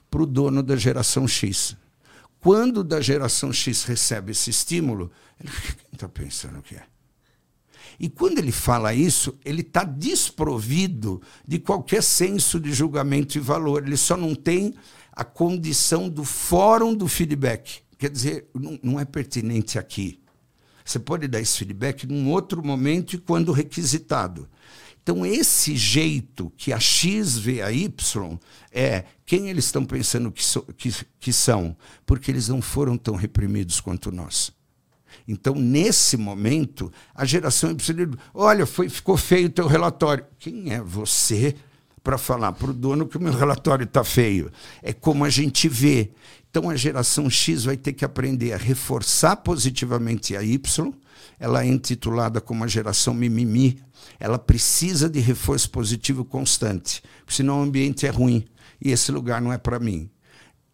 para 0.09 0.23
o 0.23 0.25
dono 0.25 0.63
da 0.63 0.77
geração 0.77 1.27
X. 1.27 1.75
Quando 2.39 2.81
da 2.81 3.01
geração 3.01 3.51
X 3.51 3.83
recebe 3.83 4.31
esse 4.31 4.49
estímulo, 4.49 5.11
ele 5.37 5.51
está 5.91 6.07
pensando 6.07 6.59
o 6.59 6.61
que 6.61 6.75
é? 6.75 6.83
E 7.99 8.07
quando 8.07 8.37
ele 8.37 8.51
fala 8.51 8.93
isso, 8.93 9.37
ele 9.43 9.61
está 9.61 9.83
desprovido 9.83 11.21
de 11.45 11.59
qualquer 11.59 12.01
senso 12.01 12.59
de 12.59 12.71
julgamento 12.71 13.37
e 13.37 13.41
valor. 13.41 13.85
Ele 13.85 13.97
só 13.97 14.15
não 14.15 14.35
tem 14.35 14.75
a 15.11 15.23
condição 15.23 16.07
do 16.07 16.23
fórum 16.23 16.93
do 16.93 17.07
feedback. 17.07 17.81
Quer 17.97 18.11
dizer, 18.11 18.47
não, 18.53 18.79
não 18.83 18.99
é 18.99 19.03
pertinente 19.03 19.79
aqui. 19.79 20.21
Você 20.87 20.99
pode 20.99 21.27
dar 21.27 21.41
esse 21.41 21.57
feedback 21.57 22.07
num 22.07 22.31
outro 22.31 22.65
momento 22.65 23.13
e 23.13 23.17
quando 23.17 23.51
requisitado. 23.51 24.47
Então, 25.03 25.25
esse 25.25 25.75
jeito 25.75 26.51
que 26.57 26.73
a 26.73 26.79
X 26.79 27.37
vê 27.37 27.61
a 27.61 27.71
Y 27.71 28.37
é 28.71 29.05
quem 29.25 29.49
eles 29.49 29.65
estão 29.65 29.85
pensando 29.85 30.31
que, 30.31 30.43
so, 30.43 30.61
que, 30.77 30.93
que 31.19 31.31
são, 31.31 31.75
porque 32.05 32.29
eles 32.31 32.47
não 32.49 32.61
foram 32.61 32.97
tão 32.97 33.15
reprimidos 33.15 33.79
quanto 33.79 34.11
nós. 34.11 34.51
Então, 35.27 35.55
nesse 35.55 36.15
momento, 36.15 36.91
a 37.13 37.25
geração 37.25 37.71
Y 37.71 38.17
olha, 38.33 38.65
foi, 38.65 38.89
ficou 38.89 39.17
feio 39.17 39.47
o 39.47 39.51
teu 39.51 39.67
relatório. 39.67 40.25
Quem 40.39 40.73
é 40.73 40.81
você 40.81 41.55
para 42.03 42.17
falar 42.17 42.53
para 42.53 42.71
o 42.71 42.73
dono 42.73 43.07
que 43.07 43.17
o 43.17 43.21
meu 43.21 43.31
relatório 43.35 43.83
está 43.83 44.03
feio? 44.03 44.51
É 44.81 44.93
como 44.93 45.25
a 45.25 45.29
gente 45.29 45.67
vê. 45.67 46.11
Então 46.57 46.71
a 46.71 46.75
geração 46.75 47.29
X 47.29 47.65
vai 47.65 47.77
ter 47.77 47.93
que 47.93 48.03
aprender 48.03 48.51
a 48.51 48.57
reforçar 48.57 49.35
positivamente 49.35 50.35
a 50.35 50.41
Y. 50.41 50.91
Ela 51.39 51.61
é 51.61 51.67
intitulada 51.67 52.41
como 52.41 52.63
a 52.63 52.67
geração 52.67 53.13
mimimi. 53.13 53.79
Ela 54.19 54.39
precisa 54.39 55.07
de 55.07 55.19
reforço 55.19 55.69
positivo 55.69 56.25
constante, 56.25 57.03
senão 57.27 57.59
o 57.59 57.63
ambiente 57.63 58.07
é 58.07 58.09
ruim 58.09 58.43
e 58.81 58.89
esse 58.89 59.11
lugar 59.11 59.39
não 59.39 59.53
é 59.53 59.59
para 59.59 59.77
mim. 59.77 60.09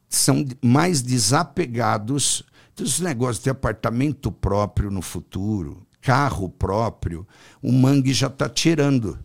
São 0.08 0.46
mais 0.64 1.02
desapegados 1.02 2.44
dos 2.78 3.02
negócios 3.02 3.44
de 3.44 3.50
apartamento 3.50 4.32
próprio 4.32 4.90
no 4.90 5.02
futuro, 5.02 5.86
carro 6.00 6.48
próprio. 6.48 7.28
O 7.62 7.74
mangue 7.74 8.14
já 8.14 8.28
está 8.28 8.48
tirando. 8.48 9.20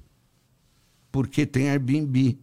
Porque 1.13 1.47
tem 1.47 1.71
Airbnb, 1.71 2.37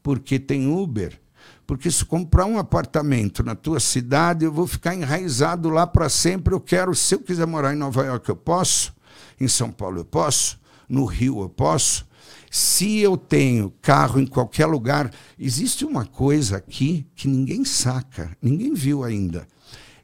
porque 0.00 0.38
tem 0.38 0.68
Uber 0.68 1.25
porque 1.66 1.90
se 1.90 2.04
comprar 2.04 2.46
um 2.46 2.58
apartamento 2.58 3.42
na 3.42 3.56
tua 3.56 3.80
cidade, 3.80 4.44
eu 4.44 4.52
vou 4.52 4.66
ficar 4.66 4.94
enraizado 4.94 5.68
lá 5.68 5.86
para 5.86 6.08
sempre. 6.08 6.54
Eu 6.54 6.60
quero, 6.60 6.94
se 6.94 7.16
eu 7.16 7.18
quiser 7.18 7.46
morar 7.46 7.74
em 7.74 7.78
Nova 7.78 8.04
York, 8.04 8.28
eu 8.28 8.36
posso. 8.36 8.94
Em 9.40 9.48
São 9.48 9.72
Paulo, 9.72 9.98
eu 9.98 10.04
posso. 10.04 10.60
No 10.88 11.04
Rio, 11.04 11.40
eu 11.40 11.48
posso. 11.48 12.06
Se 12.48 12.98
eu 13.00 13.16
tenho 13.16 13.74
carro 13.82 14.20
em 14.20 14.26
qualquer 14.26 14.66
lugar, 14.66 15.10
existe 15.36 15.84
uma 15.84 16.06
coisa 16.06 16.56
aqui 16.56 17.04
que 17.16 17.26
ninguém 17.26 17.64
saca, 17.64 18.36
ninguém 18.40 18.72
viu 18.72 19.02
ainda. 19.02 19.46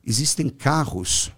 Existem 0.04 0.48
carros 0.48 1.30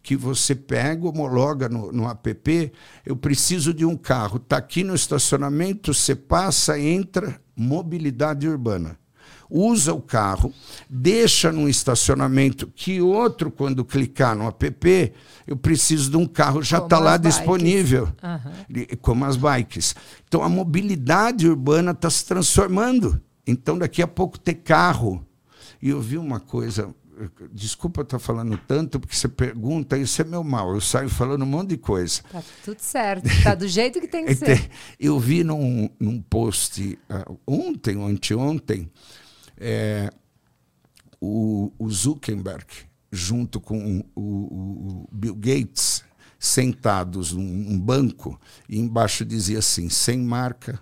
que 0.00 0.16
você 0.16 0.54
pega, 0.54 1.08
homologa 1.08 1.68
no, 1.68 1.92
no 1.92 2.08
app, 2.08 2.72
eu 3.04 3.16
preciso 3.16 3.74
de 3.74 3.84
um 3.84 3.96
carro, 3.96 4.36
está 4.36 4.56
aqui 4.56 4.84
no 4.84 4.94
estacionamento, 4.94 5.92
você 5.92 6.14
passa, 6.14 6.78
entra, 6.78 7.38
mobilidade 7.54 8.48
urbana 8.48 8.99
usa 9.50 9.92
o 9.92 10.00
carro, 10.00 10.52
deixa 10.88 11.50
num 11.50 11.68
estacionamento 11.68 12.68
que 12.68 13.00
outro, 13.00 13.50
quando 13.50 13.84
clicar 13.84 14.36
no 14.36 14.46
app, 14.46 15.12
eu 15.46 15.56
preciso 15.56 16.10
de 16.10 16.16
um 16.16 16.26
carro, 16.26 16.62
já 16.62 16.78
está 16.78 16.98
lá 16.98 17.16
disponível, 17.16 18.08
uhum. 18.22 18.86
como 19.00 19.24
as 19.24 19.36
bikes. 19.36 19.96
Então 20.28 20.42
a 20.42 20.48
mobilidade 20.48 21.48
urbana 21.48 21.90
está 21.90 22.08
se 22.08 22.24
transformando. 22.24 23.20
Então 23.46 23.76
daqui 23.76 24.00
a 24.02 24.06
pouco 24.06 24.38
ter 24.38 24.54
carro. 24.54 25.26
E 25.82 25.88
eu 25.88 26.00
vi 26.00 26.18
uma 26.18 26.38
coisa, 26.38 26.94
desculpa 27.52 28.02
estar 28.02 28.18
falando 28.18 28.58
tanto, 28.68 29.00
porque 29.00 29.16
você 29.16 29.28
pergunta, 29.28 29.96
isso 29.96 30.20
é 30.20 30.24
meu 30.24 30.44
mal. 30.44 30.74
Eu 30.74 30.80
saio 30.80 31.08
falando 31.08 31.42
um 31.42 31.46
monte 31.46 31.70
de 31.70 31.78
coisa. 31.78 32.22
Tá 32.30 32.42
tudo 32.64 32.80
certo, 32.80 33.28
tá 33.42 33.54
do 33.54 33.66
jeito 33.66 34.00
que 34.00 34.06
tem 34.06 34.24
que 34.24 34.34
ser. 34.36 34.70
Eu 34.98 35.18
vi 35.18 35.42
num, 35.42 35.88
num 35.98 36.20
post 36.20 36.98
uh, 37.10 37.38
ontem 37.46 37.96
ou 37.96 38.06
anteontem 38.06 38.90
é, 39.60 40.10
o, 41.20 41.70
o, 41.78 41.90
Zuckerberg, 41.90 42.66
junto 43.12 43.60
com 43.60 44.02
o, 44.14 44.20
o, 44.20 45.08
Bill 45.12 45.34
Gates, 45.34 46.02
sentados 46.38 47.32
num 47.32 47.78
banco, 47.78 48.40
e 48.68 48.78
embaixo 48.78 49.24
dizia 49.24 49.58
assim: 49.58 49.90
sem 49.90 50.18
marca, 50.18 50.80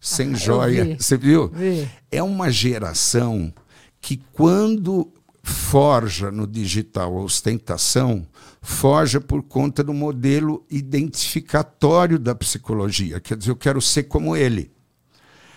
sem 0.00 0.32
ah, 0.32 0.36
joia. 0.36 0.96
Você 0.98 1.16
viu? 1.16 1.48
Vi. 1.48 1.90
É 2.10 2.22
uma 2.22 2.50
geração 2.50 3.52
que, 4.00 4.22
quando 4.32 5.12
forja 5.42 6.30
no 6.30 6.46
digital 6.46 7.18
a 7.18 7.22
ostentação, 7.22 8.24
forja 8.60 9.20
por 9.20 9.42
conta 9.42 9.82
do 9.82 9.92
modelo 9.92 10.64
identificatório 10.70 12.18
da 12.18 12.34
psicologia. 12.34 13.18
Quer 13.20 13.36
dizer, 13.36 13.50
eu 13.50 13.56
quero 13.56 13.80
ser 13.80 14.04
como 14.04 14.36
ele. 14.36 14.70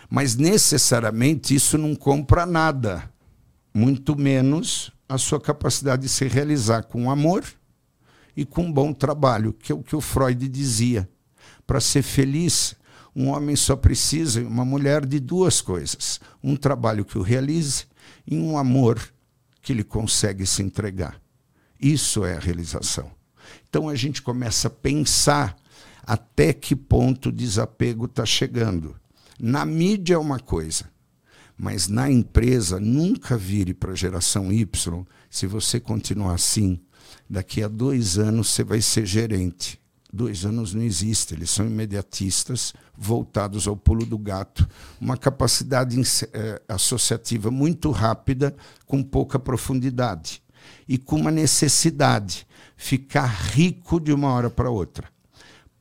Mas 0.09 0.35
necessariamente 0.35 1.55
isso 1.55 1.77
não 1.77 1.95
compra 1.95 2.45
nada, 2.45 3.11
muito 3.73 4.15
menos 4.15 4.91
a 5.07 5.17
sua 5.17 5.39
capacidade 5.39 6.03
de 6.03 6.09
se 6.09 6.27
realizar 6.27 6.83
com 6.83 7.09
amor 7.09 7.43
e 8.35 8.45
com 8.45 8.71
bom 8.71 8.93
trabalho, 8.93 9.53
que 9.53 9.71
é 9.71 9.75
o 9.75 9.83
que 9.83 9.95
o 9.95 10.01
Freud 10.01 10.47
dizia. 10.47 11.09
Para 11.65 11.79
ser 11.79 12.01
feliz, 12.01 12.75
um 13.15 13.29
homem 13.29 13.55
só 13.55 13.75
precisa, 13.75 14.41
uma 14.41 14.65
mulher, 14.65 15.05
de 15.05 15.19
duas 15.19 15.61
coisas: 15.61 16.19
um 16.43 16.55
trabalho 16.55 17.05
que 17.05 17.17
o 17.17 17.21
realize 17.21 17.85
e 18.27 18.37
um 18.37 18.57
amor 18.57 19.01
que 19.61 19.71
ele 19.71 19.83
consegue 19.83 20.45
se 20.45 20.61
entregar. 20.61 21.19
Isso 21.79 22.25
é 22.25 22.35
a 22.35 22.39
realização. 22.39 23.11
Então 23.67 23.89
a 23.89 23.95
gente 23.95 24.21
começa 24.21 24.67
a 24.67 24.71
pensar 24.71 25.55
até 26.03 26.53
que 26.53 26.75
ponto 26.75 27.29
o 27.29 27.31
desapego 27.31 28.05
está 28.05 28.25
chegando. 28.25 28.95
Na 29.39 29.65
mídia 29.65 30.15
é 30.15 30.17
uma 30.17 30.39
coisa, 30.39 30.89
mas 31.57 31.87
na 31.87 32.09
empresa 32.09 32.79
nunca 32.79 33.37
vire 33.37 33.73
para 33.73 33.91
a 33.91 33.95
geração 33.95 34.51
Y. 34.51 35.05
Se 35.29 35.45
você 35.45 35.79
continuar 35.79 36.35
assim, 36.35 36.79
daqui 37.29 37.61
a 37.61 37.67
dois 37.67 38.17
anos 38.17 38.49
você 38.49 38.63
vai 38.63 38.81
ser 38.81 39.05
gerente. 39.05 39.79
Dois 40.11 40.45
anos 40.45 40.73
não 40.73 40.81
existe, 40.81 41.33
eles 41.33 41.49
são 41.49 41.65
imediatistas, 41.65 42.73
voltados 42.97 43.67
ao 43.67 43.75
pulo 43.75 44.05
do 44.05 44.17
gato, 44.17 44.65
uma 45.01 45.17
capacidade 45.17 45.99
eh, 46.31 46.61
associativa 46.69 47.51
muito 47.51 47.91
rápida, 47.91 48.55
com 48.85 49.03
pouca 49.03 49.37
profundidade 49.37 50.41
e 50.87 50.97
com 50.97 51.17
uma 51.17 51.31
necessidade, 51.31 52.47
ficar 52.77 53.25
rico 53.25 53.99
de 53.99 54.13
uma 54.13 54.29
hora 54.29 54.49
para 54.49 54.69
outra. 54.69 55.09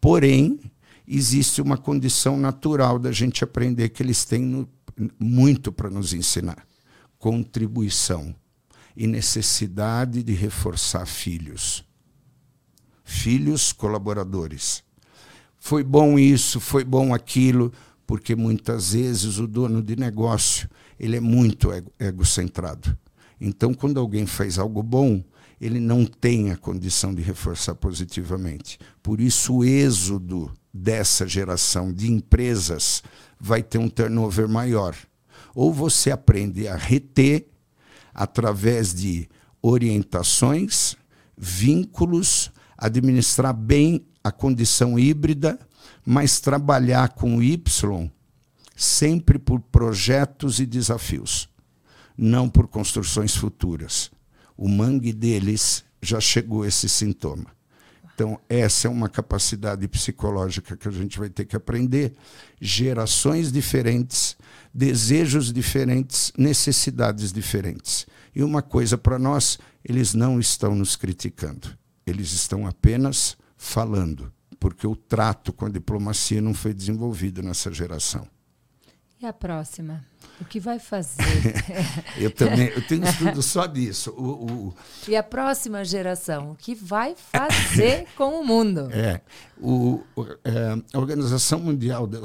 Porém, 0.00 0.58
existe 1.06 1.60
uma 1.60 1.76
condição 1.76 2.36
natural 2.36 2.98
da 2.98 3.12
gente 3.12 3.44
aprender 3.44 3.88
que 3.90 4.02
eles 4.02 4.24
têm 4.24 4.42
no, 4.42 4.68
muito 5.18 5.72
para 5.72 5.90
nos 5.90 6.12
ensinar: 6.12 6.66
contribuição 7.18 8.34
e 8.96 9.06
necessidade 9.06 10.22
de 10.22 10.32
reforçar 10.32 11.06
filhos 11.06 11.84
filhos 13.04 13.72
colaboradores. 13.72 14.82
Foi 15.58 15.84
bom 15.84 16.18
isso, 16.18 16.58
foi 16.58 16.82
bom 16.82 17.14
aquilo, 17.14 17.72
porque 18.06 18.34
muitas 18.34 18.92
vezes 18.92 19.38
o 19.38 19.46
dono 19.46 19.82
de 19.82 19.94
negócio 19.94 20.68
ele 20.98 21.16
é 21.16 21.20
muito 21.20 21.70
egocentrado. 21.98 22.96
Então, 23.40 23.74
quando 23.74 24.00
alguém 24.00 24.26
faz 24.26 24.58
algo 24.58 24.82
bom, 24.82 25.22
ele 25.60 25.80
não 25.80 26.04
tem 26.04 26.50
a 26.50 26.56
condição 26.56 27.14
de 27.14 27.22
reforçar 27.22 27.74
positivamente. 27.74 28.78
Por 29.02 29.20
isso, 29.20 29.56
o 29.56 29.64
êxodo 29.64 30.50
dessa 30.74 31.24
geração 31.28 31.92
de 31.92 32.10
empresas 32.10 33.00
vai 33.38 33.62
ter 33.62 33.78
um 33.78 33.88
turnover 33.88 34.48
maior. 34.48 34.96
Ou 35.54 35.72
você 35.72 36.10
aprende 36.10 36.66
a 36.66 36.74
reter 36.74 37.46
através 38.12 38.92
de 38.92 39.28
orientações, 39.62 40.96
vínculos, 41.38 42.50
administrar 42.76 43.54
bem 43.54 44.04
a 44.22 44.32
condição 44.32 44.98
híbrida, 44.98 45.58
mas 46.04 46.40
trabalhar 46.40 47.10
com 47.10 47.36
o 47.36 47.42
Y 47.42 48.10
sempre 48.74 49.38
por 49.38 49.60
projetos 49.60 50.58
e 50.58 50.66
desafios, 50.66 51.48
não 52.18 52.48
por 52.48 52.66
construções 52.66 53.36
futuras. 53.36 54.10
O 54.56 54.68
mangue 54.68 55.12
deles 55.12 55.84
já 56.02 56.20
chegou 56.20 56.64
esse 56.64 56.88
sintoma. 56.88 57.46
Então, 58.14 58.40
essa 58.48 58.86
é 58.86 58.90
uma 58.90 59.08
capacidade 59.08 59.86
psicológica 59.88 60.76
que 60.76 60.86
a 60.86 60.90
gente 60.90 61.18
vai 61.18 61.28
ter 61.28 61.44
que 61.44 61.56
aprender. 61.56 62.14
Gerações 62.60 63.50
diferentes, 63.50 64.36
desejos 64.72 65.52
diferentes, 65.52 66.32
necessidades 66.38 67.32
diferentes. 67.32 68.06
E 68.32 68.42
uma 68.44 68.62
coisa 68.62 68.96
para 68.96 69.18
nós, 69.18 69.58
eles 69.84 70.14
não 70.14 70.38
estão 70.38 70.76
nos 70.76 70.94
criticando. 70.94 71.76
Eles 72.06 72.32
estão 72.32 72.68
apenas 72.68 73.36
falando, 73.56 74.32
porque 74.60 74.86
o 74.86 74.94
trato 74.94 75.52
com 75.52 75.66
a 75.66 75.70
diplomacia 75.70 76.40
não 76.40 76.54
foi 76.54 76.72
desenvolvido 76.72 77.42
nessa 77.42 77.72
geração. 77.72 78.28
E 79.20 79.26
a 79.26 79.32
próxima? 79.32 80.04
O 80.40 80.44
que 80.44 80.58
vai 80.58 80.78
fazer? 80.78 81.22
eu 82.18 82.30
também 82.30 82.68
eu 82.68 82.86
tenho 82.86 83.04
estudo 83.04 83.40
só 83.42 83.66
disso. 83.66 84.10
O, 84.16 84.68
o, 84.68 84.74
e 85.06 85.14
a 85.14 85.22
próxima 85.22 85.84
geração? 85.84 86.52
O 86.52 86.54
que 86.56 86.74
vai 86.74 87.14
fazer 87.14 88.06
com 88.16 88.40
o 88.40 88.46
mundo? 88.46 88.88
É, 88.92 89.20
o, 89.60 90.02
é, 90.44 90.76
a 90.92 90.98
Organização 90.98 91.60
Mundial 91.60 92.06
da, 92.06 92.18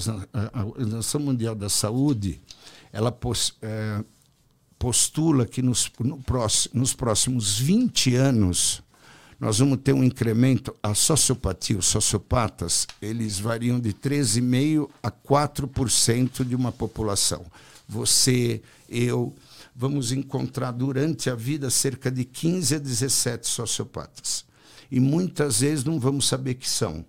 a 0.53 0.66
Organização 0.66 1.22
Mundial 1.22 1.53
da 1.53 1.70
Saúde 1.70 2.41
ela 2.91 3.12
pos, 3.12 3.55
é, 3.62 4.03
postula 4.78 5.45
que 5.45 5.62
nos, 5.62 5.91
no 5.99 6.18
próximo, 6.18 6.80
nos 6.80 6.93
próximos 6.93 7.60
20 7.60 8.16
anos 8.16 8.82
nós 9.39 9.60
vamos 9.60 9.80
ter 9.82 9.93
um 9.93 10.03
incremento. 10.03 10.76
A 10.84 10.93
sociopatia, 10.93 11.78
os 11.78 11.86
sociopatas, 11.86 12.86
eles 13.01 13.39
variam 13.39 13.80
de 13.80 13.93
13,5% 13.93 14.89
a 15.01 15.10
4% 15.10 16.43
de 16.43 16.55
uma 16.55 16.74
população. 16.74 17.45
Você, 17.89 18.61
eu, 18.87 19.35
vamos 19.75 20.11
encontrar 20.11 20.71
durante 20.71 21.29
a 21.29 21.35
vida 21.35 21.69
cerca 21.71 22.11
de 22.11 22.23
15 22.23 22.75
a 22.75 22.79
17 22.79 23.47
sociopatas. 23.47 24.45
E 24.91 24.99
muitas 24.99 25.59
vezes 25.61 25.83
não 25.83 25.99
vamos 25.99 26.27
saber 26.27 26.53
que 26.53 26.69
são. 26.69 27.03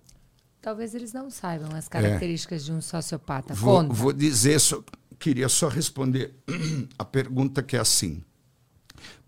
Talvez 0.61 0.93
eles 0.93 1.13
não 1.13 1.29
saibam 1.29 1.75
as 1.75 1.87
características 1.87 2.63
é. 2.63 2.65
de 2.65 2.71
um 2.71 2.81
sociopata. 2.81 3.53
Vou, 3.53 3.87
vou 3.87 4.11
dizer, 4.11 4.59
só, 4.59 4.83
queria 5.17 5.47
só 5.47 5.67
responder 5.67 6.33
a 6.99 7.05
pergunta 7.05 7.63
que 7.63 7.77
é 7.77 7.79
assim 7.79 8.23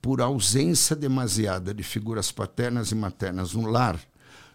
por 0.04 0.20
ausência 0.20 0.98
demasiada 0.98 1.74
de 1.74 1.82
figuras 1.82 2.30
paternas 2.30 2.92
e 2.92 2.96
maternas 2.96 3.54
no 3.54 3.66
lar, 3.66 3.98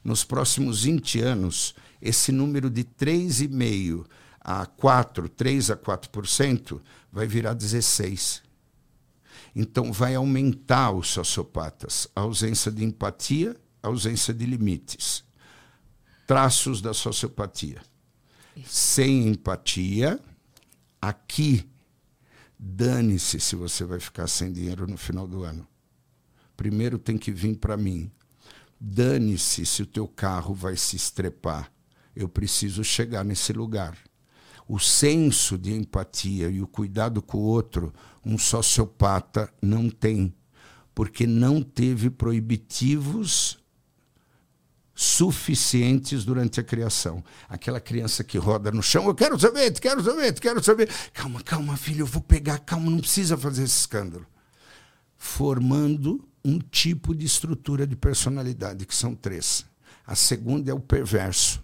nos 0.05 0.23
próximos 0.23 0.85
20 0.85 1.23
anos, 1.23 1.75
esse 2.03 2.31
número 2.31 2.69
de 2.69 2.85
3,5% 2.85 4.05
a 4.41 4.67
4%, 4.67 5.29
3 5.29 5.71
a 5.71 5.77
4%, 5.77 6.81
vai 7.13 7.27
virar 7.27 7.55
16%. 7.55 8.43
Então, 9.55 9.93
vai 9.93 10.15
aumentar 10.15 10.93
os 10.93 11.09
sociopatas, 11.09 12.07
a 12.15 12.21
ausência 12.21 12.71
de 12.71 12.85
empatia, 12.85 13.57
a 13.83 13.89
ausência 13.89 14.33
de 14.33 14.47
limites. 14.47 15.25
Traços 16.27 16.81
da 16.81 16.93
sociopatia. 16.95 17.81
Sem 18.65 19.29
empatia, 19.29 20.21
aqui 21.01 21.69
Dane-se 22.59 23.39
se 23.39 23.55
você 23.55 23.85
vai 23.85 24.01
ficar 24.01 24.27
sem 24.27 24.53
dinheiro 24.53 24.87
no 24.87 24.97
final 24.97 25.29
do 25.29 25.45
ano. 25.45 25.67
Primeiro 26.57 26.99
tem 26.99 27.17
que 27.17 27.31
vir 27.31 27.57
para 27.57 27.77
mim. 27.77 28.11
Dane-se 28.81 29.65
se 29.65 29.83
o 29.83 29.87
teu 29.87 30.09
carro 30.09 30.53
vai 30.53 30.77
se 30.77 30.97
estrepar. 30.97 31.71
Eu 32.17 32.29
preciso 32.29 32.83
chegar 32.83 33.25
nesse 33.25 33.53
lugar. 33.53 33.97
O 34.69 34.79
senso 34.79 35.57
de 35.57 35.73
empatia 35.73 36.51
e 36.51 36.61
o 36.61 36.67
cuidado 36.67 37.23
com 37.23 37.39
o 37.39 37.43
outro, 37.43 37.93
um 38.23 38.37
sociopata 38.37 39.51
não 39.63 39.89
tem, 39.89 40.35
porque 40.95 41.27
não 41.27 41.63
teve 41.63 42.11
proibitivos 42.11 43.59
suficientes 44.95 46.25
durante 46.25 46.61
a 46.61 46.63
criação. 46.63 47.25
Aquela 47.49 47.81
criança 47.81 48.23
que 48.23 48.37
roda 48.37 48.71
no 48.71 48.83
chão, 48.83 49.07
eu 49.07 49.15
quero 49.15 49.39
sorvete, 49.39 49.81
quero 49.81 50.03
sorvete, 50.03 50.41
quero 50.41 50.63
sorvete. 50.63 50.93
Calma, 51.15 51.41
calma, 51.41 51.77
filho, 51.77 52.03
eu 52.03 52.07
vou 52.07 52.21
pegar, 52.21 52.59
calma, 52.59 52.91
não 52.91 52.99
precisa 52.99 53.39
fazer 53.39 53.63
esse 53.63 53.79
escândalo. 53.79 54.27
Formando 55.17 56.29
um 56.45 56.59
tipo 56.59 57.15
de 57.15 57.25
estrutura 57.25 57.87
de 57.87 57.97
personalidade, 57.97 58.85
que 58.85 58.95
são 58.95 59.15
três. 59.15 59.65
A 60.07 60.15
segunda 60.15 60.71
é 60.71 60.75
o 60.75 60.81
perverso. 60.81 61.63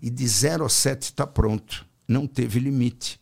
E 0.00 0.08
de 0.08 0.26
0 0.26 0.64
a 0.64 0.68
7 0.68 1.02
está 1.02 1.26
pronto. 1.26 1.84
Não 2.06 2.26
teve 2.26 2.58
limite. 2.58 3.20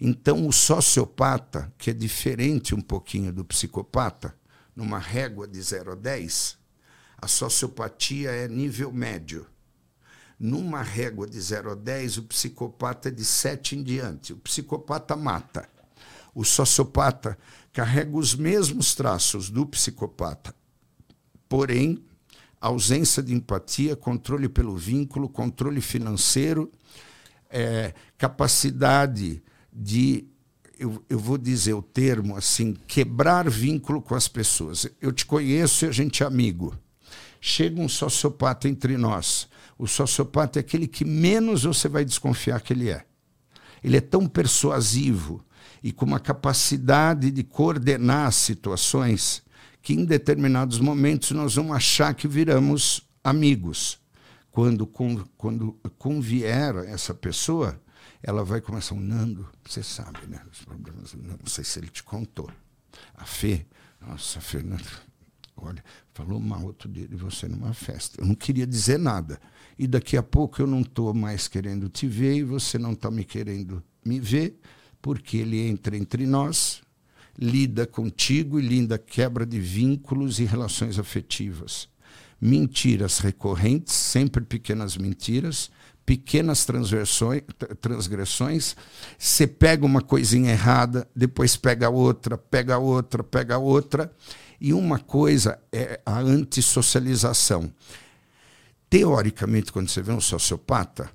Então, 0.00 0.46
o 0.46 0.52
sociopata, 0.52 1.72
que 1.78 1.90
é 1.90 1.92
diferente 1.92 2.74
um 2.74 2.80
pouquinho 2.80 3.32
do 3.32 3.44
psicopata, 3.44 4.34
numa 4.74 4.98
régua 4.98 5.46
de 5.46 5.60
0 5.60 5.92
a 5.92 5.94
10, 5.94 6.58
a 7.16 7.26
sociopatia 7.26 8.30
é 8.30 8.48
nível 8.48 8.92
médio. 8.92 9.46
Numa 10.38 10.82
régua 10.82 11.26
de 11.26 11.40
0 11.40 11.72
a 11.72 11.74
10, 11.74 12.18
o 12.18 12.22
psicopata 12.24 13.08
é 13.08 13.12
de 13.12 13.24
7 13.24 13.76
em 13.76 13.82
diante. 13.82 14.32
O 14.32 14.36
psicopata 14.36 15.16
mata. 15.16 15.68
O 16.34 16.44
sociopata 16.44 17.38
carrega 17.72 18.16
os 18.16 18.34
mesmos 18.34 18.94
traços 18.94 19.48
do 19.48 19.64
psicopata, 19.64 20.54
porém, 21.48 22.04
ausência 22.60 23.22
de 23.22 23.32
empatia, 23.32 23.94
controle 23.94 24.48
pelo 24.48 24.76
vínculo, 24.76 25.28
controle 25.28 25.80
financeiro, 25.80 26.70
é, 27.54 27.94
capacidade 28.18 29.40
de 29.72 30.26
eu, 30.76 31.02
eu 31.08 31.18
vou 31.20 31.38
dizer 31.38 31.72
o 31.72 31.82
termo 31.82 32.36
assim, 32.36 32.76
quebrar 32.88 33.48
vínculo 33.48 34.02
com 34.02 34.16
as 34.16 34.26
pessoas. 34.26 34.88
Eu 35.00 35.12
te 35.12 35.24
conheço 35.24 35.84
e 35.84 35.88
a 35.88 35.92
gente 35.92 36.24
é 36.24 36.26
amigo. 36.26 36.76
Chega 37.40 37.80
um 37.80 37.88
sociopata 37.88 38.68
entre 38.68 38.96
nós. 38.96 39.48
O 39.78 39.86
sociopata 39.86 40.58
é 40.58 40.60
aquele 40.60 40.88
que 40.88 41.04
menos 41.04 41.62
você 41.62 41.88
vai 41.88 42.04
desconfiar 42.04 42.60
que 42.60 42.72
ele 42.72 42.90
é. 42.90 43.04
Ele 43.84 43.98
é 43.98 44.00
tão 44.00 44.26
persuasivo 44.26 45.44
e 45.80 45.92
com 45.92 46.04
uma 46.04 46.18
capacidade 46.18 47.30
de 47.30 47.44
coordenar 47.44 48.32
situações 48.32 49.42
que 49.80 49.92
em 49.92 50.04
determinados 50.04 50.80
momentos 50.80 51.30
nós 51.30 51.54
vamos 51.54 51.76
achar 51.76 52.14
que 52.14 52.26
viramos 52.26 53.02
amigos. 53.22 54.00
Quando, 54.54 54.86
quando 55.36 55.72
convier 55.98 56.76
essa 56.86 57.12
pessoa, 57.12 57.76
ela 58.22 58.44
vai 58.44 58.60
começar, 58.60 58.94
Nando, 58.94 59.48
você 59.66 59.82
sabe, 59.82 60.28
né? 60.28 60.40
Os 60.48 60.64
problemas, 60.64 61.12
não 61.12 61.36
sei 61.44 61.64
se 61.64 61.80
ele 61.80 61.88
te 61.88 62.04
contou. 62.04 62.48
A 63.16 63.24
Fê, 63.24 63.66
nossa, 64.00 64.40
Fernanda, 64.40 64.84
olha, 65.56 65.82
falou 66.12 66.38
mal 66.38 66.62
outro 66.62 66.88
dia 66.88 67.08
de 67.08 67.16
você 67.16 67.48
numa 67.48 67.74
festa. 67.74 68.20
Eu 68.20 68.26
não 68.28 68.36
queria 68.36 68.64
dizer 68.64 68.96
nada. 68.96 69.40
E 69.76 69.88
daqui 69.88 70.16
a 70.16 70.22
pouco 70.22 70.62
eu 70.62 70.68
não 70.68 70.82
estou 70.82 71.12
mais 71.12 71.48
querendo 71.48 71.88
te 71.88 72.06
ver 72.06 72.36
e 72.36 72.44
você 72.44 72.78
não 72.78 72.92
está 72.92 73.10
me 73.10 73.24
querendo 73.24 73.82
me 74.04 74.20
ver, 74.20 74.60
porque 75.02 75.38
ele 75.38 75.66
entra 75.66 75.96
entre 75.96 76.28
nós, 76.28 76.80
lida 77.36 77.88
contigo 77.88 78.60
e 78.60 78.62
linda 78.62 78.98
quebra 78.98 79.44
de 79.44 79.58
vínculos 79.58 80.38
e 80.38 80.44
relações 80.44 80.96
afetivas. 80.96 81.92
Mentiras 82.40 83.18
recorrentes, 83.18 83.94
sempre 83.94 84.44
pequenas 84.44 84.96
mentiras, 84.96 85.70
pequenas 86.04 86.66
transgressões, 87.80 88.76
você 89.18 89.46
pega 89.46 89.86
uma 89.86 90.02
coisinha 90.02 90.50
errada, 90.52 91.08
depois 91.16 91.56
pega 91.56 91.88
outra, 91.88 92.36
pega 92.36 92.78
outra, 92.78 93.24
pega 93.24 93.58
outra. 93.58 94.12
E 94.60 94.72
uma 94.72 94.98
coisa 94.98 95.58
é 95.72 96.00
a 96.04 96.18
antissocialização. 96.18 97.72
Teoricamente, 98.88 99.72
quando 99.72 99.88
você 99.88 100.02
vê 100.02 100.12
um 100.12 100.20
sociopata, 100.20 101.10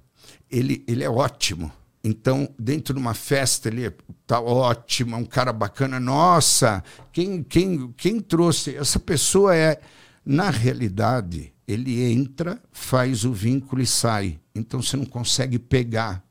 ele, 0.50 0.84
ele 0.88 1.04
é 1.04 1.10
ótimo. 1.10 1.72
Então, 2.04 2.50
dentro 2.58 2.94
de 2.94 3.00
uma 3.00 3.14
festa, 3.14 3.68
ele 3.68 3.94
está 4.22 4.40
ótimo, 4.40 5.16
é 5.16 5.18
um 5.18 5.26
cara 5.26 5.52
bacana. 5.52 6.00
Nossa, 6.00 6.84
quem, 7.12 7.44
quem, 7.44 7.94
quem 7.98 8.20
trouxe? 8.20 8.76
Essa 8.76 9.00
pessoa 9.00 9.56
é. 9.56 9.80
Na 10.26 10.50
realidade, 10.50 11.54
ele 11.68 12.02
entra, 12.02 12.62
faz 12.72 13.26
o 13.26 13.34
vínculo 13.34 13.82
e 13.82 13.86
sai. 13.86 14.40
Então 14.54 14.82
você 14.82 14.98
não 14.98 15.06
consegue 15.06 15.60
pegar. 15.60 16.24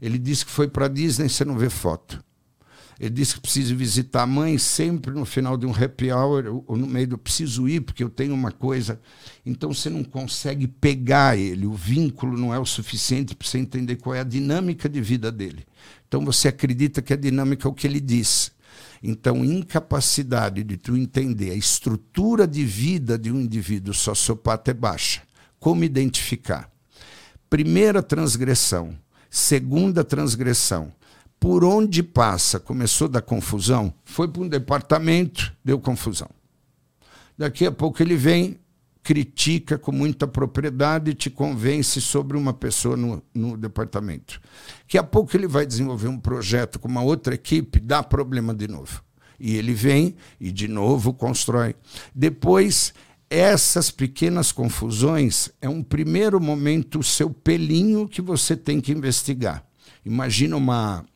Ele 0.00 0.18
disse 0.18 0.44
que 0.44 0.50
foi 0.50 0.68
para 0.68 0.88
Disney, 0.88 1.28
você 1.28 1.44
não 1.44 1.56
vê 1.56 1.70
foto. 1.70 2.24
Ele 2.98 3.10
disse 3.10 3.34
que 3.34 3.40
precisa 3.40 3.74
visitar 3.74 4.22
a 4.22 4.26
mãe 4.26 4.56
sempre 4.56 5.12
no 5.12 5.26
final 5.26 5.56
de 5.58 5.66
um 5.66 5.70
happy 5.70 6.10
hour, 6.10 6.62
ou 6.66 6.76
no 6.76 6.86
meio 6.86 7.08
do 7.08 7.18
preciso 7.18 7.68
ir, 7.68 7.82
porque 7.82 8.02
eu 8.02 8.08
tenho 8.08 8.32
uma 8.32 8.50
coisa. 8.50 8.98
Então 9.44 9.72
você 9.72 9.90
não 9.90 10.02
consegue 10.02 10.66
pegar 10.66 11.36
ele, 11.36 11.66
o 11.66 11.74
vínculo 11.74 12.38
não 12.38 12.54
é 12.54 12.58
o 12.58 12.64
suficiente 12.64 13.34
para 13.34 13.46
você 13.46 13.58
entender 13.58 13.96
qual 13.96 14.14
é 14.14 14.20
a 14.20 14.24
dinâmica 14.24 14.88
de 14.88 15.00
vida 15.02 15.30
dele. 15.30 15.66
Então 16.08 16.24
você 16.24 16.48
acredita 16.48 17.02
que 17.02 17.12
a 17.12 17.16
dinâmica 17.16 17.68
é 17.68 17.70
o 17.70 17.74
que 17.74 17.86
ele 17.86 18.00
diz. 18.00 18.50
Então, 19.02 19.44
incapacidade 19.44 20.62
de 20.64 20.76
tu 20.76 20.96
entender 20.96 21.50
a 21.50 21.54
estrutura 21.54 22.46
de 22.46 22.64
vida 22.64 23.18
de 23.18 23.30
um 23.30 23.40
indivíduo 23.40 23.94
sociopata 23.94 24.70
é 24.70 24.74
baixa. 24.74 25.22
Como 25.58 25.84
identificar? 25.84 26.70
Primeira 27.48 28.02
transgressão, 28.02 28.96
segunda 29.30 30.02
transgressão. 30.02 30.92
Por 31.38 31.64
onde 31.64 32.02
passa, 32.02 32.58
começou 32.58 33.08
da 33.08 33.20
confusão, 33.20 33.92
foi 34.04 34.26
para 34.26 34.42
um 34.42 34.48
departamento, 34.48 35.52
deu 35.64 35.78
confusão. 35.78 36.30
Daqui 37.36 37.66
a 37.66 37.72
pouco 37.72 38.02
ele 38.02 38.16
vem, 38.16 38.58
critica 39.06 39.78
com 39.78 39.92
muita 39.92 40.26
propriedade 40.26 41.12
e 41.12 41.14
te 41.14 41.30
convence 41.30 42.00
sobre 42.00 42.36
uma 42.36 42.52
pessoa 42.52 42.96
no, 42.96 43.22
no 43.32 43.56
departamento. 43.56 44.40
Daqui 44.80 44.98
a 44.98 45.02
pouco 45.04 45.36
ele 45.36 45.46
vai 45.46 45.64
desenvolver 45.64 46.08
um 46.08 46.18
projeto 46.18 46.80
com 46.80 46.88
uma 46.88 47.02
outra 47.02 47.32
equipe, 47.32 47.78
dá 47.78 48.02
problema 48.02 48.52
de 48.52 48.66
novo. 48.66 49.04
E 49.38 49.54
ele 49.54 49.74
vem 49.74 50.16
e 50.40 50.50
de 50.50 50.66
novo 50.66 51.14
constrói. 51.14 51.76
Depois, 52.12 52.92
essas 53.30 53.92
pequenas 53.92 54.50
confusões 54.50 55.50
é 55.60 55.68
um 55.68 55.84
primeiro 55.84 56.40
momento, 56.40 56.98
o 56.98 57.04
seu 57.04 57.30
pelinho 57.30 58.08
que 58.08 58.20
você 58.20 58.56
tem 58.56 58.80
que 58.80 58.90
investigar. 58.90 59.64
Imagina 60.04 60.56
uma, 60.56 61.06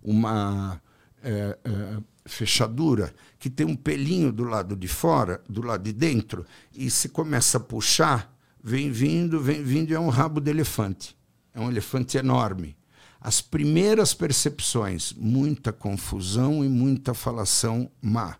uma 0.00 0.80
é, 1.20 1.58
é, 1.64 1.96
fechadura 2.26 3.12
que 3.46 3.50
tem 3.50 3.64
um 3.64 3.76
pelinho 3.76 4.32
do 4.32 4.42
lado 4.42 4.74
de 4.74 4.88
fora, 4.88 5.40
do 5.48 5.64
lado 5.64 5.84
de 5.84 5.92
dentro, 5.92 6.44
e 6.74 6.90
se 6.90 7.10
começa 7.10 7.58
a 7.58 7.60
puxar, 7.60 8.36
vem 8.60 8.90
vindo, 8.90 9.40
vem 9.40 9.62
vindo, 9.62 9.94
é 9.94 10.00
um 10.00 10.08
rabo 10.08 10.40
de 10.40 10.50
elefante. 10.50 11.16
É 11.54 11.60
um 11.60 11.70
elefante 11.70 12.18
enorme. 12.18 12.76
As 13.20 13.40
primeiras 13.40 14.12
percepções, 14.12 15.12
muita 15.12 15.72
confusão 15.72 16.64
e 16.64 16.68
muita 16.68 17.14
falação 17.14 17.88
má. 18.02 18.36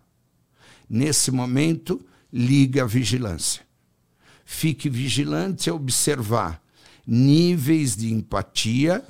Nesse 0.89 1.31
momento, 1.31 2.05
liga 2.31 2.83
a 2.83 2.85
vigilância. 2.85 3.61
Fique 4.43 4.89
vigilante 4.89 5.69
a 5.69 5.73
observar 5.73 6.61
níveis 7.07 7.95
de 7.95 8.13
empatia 8.13 9.05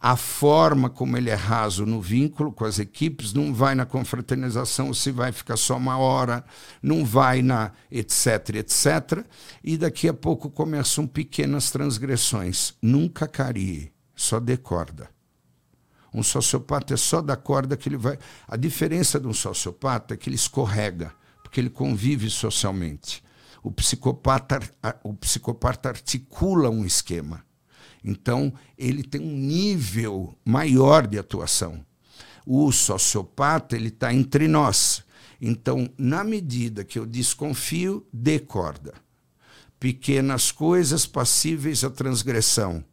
a 0.00 0.14
forma 0.14 0.90
como 0.90 1.16
ele 1.16 1.30
é 1.30 1.34
raso 1.34 1.86
no 1.86 2.00
vínculo 2.00 2.52
com 2.52 2.64
as 2.64 2.78
equipes, 2.78 3.32
não 3.32 3.52
vai 3.52 3.74
na 3.74 3.86
confraternização 3.86 4.92
se 4.92 5.10
vai 5.10 5.32
ficar 5.32 5.56
só 5.56 5.76
uma 5.76 5.98
hora, 5.98 6.44
não 6.82 7.04
vai 7.04 7.42
na 7.42 7.72
etc, 7.90 8.56
etc. 8.56 9.24
E 9.64 9.76
daqui 9.76 10.08
a 10.08 10.14
pouco 10.14 10.50
começam 10.50 11.06
pequenas 11.06 11.70
transgressões. 11.70 12.74
Nunca 12.80 13.26
carie, 13.26 13.90
só 14.14 14.38
dê 14.38 14.56
corda. 14.56 15.08
Um 16.12 16.22
sociopata 16.22 16.94
é 16.94 16.96
só 16.96 17.20
da 17.20 17.36
corda 17.36 17.76
que 17.76 17.88
ele 17.88 17.96
vai. 17.96 18.18
A 18.46 18.56
diferença 18.56 19.18
de 19.18 19.26
um 19.26 19.34
sociopata 19.34 20.14
é 20.14 20.16
que 20.16 20.28
ele 20.28 20.36
escorrega, 20.36 21.12
porque 21.42 21.60
ele 21.60 21.70
convive 21.70 22.30
socialmente. 22.30 23.22
O 23.62 23.70
psicopata, 23.70 24.60
o 25.02 25.12
psicopata 25.12 25.88
articula 25.88 26.70
um 26.70 26.84
esquema. 26.84 27.44
Então, 28.06 28.52
ele 28.78 29.02
tem 29.02 29.20
um 29.20 29.36
nível 29.36 30.38
maior 30.44 31.08
de 31.08 31.18
atuação. 31.18 31.84
O 32.46 32.70
sociopata, 32.70 33.74
ele 33.74 33.88
está 33.88 34.14
entre 34.14 34.46
nós. 34.46 35.02
Então, 35.40 35.90
na 35.98 36.22
medida 36.22 36.84
que 36.84 37.00
eu 37.00 37.04
desconfio, 37.04 38.06
dê 38.12 38.38
corda. 38.38 38.94
Pequenas 39.80 40.52
coisas 40.52 41.04
passíveis 41.04 41.82
a 41.82 41.90
transgressão. 41.90 42.84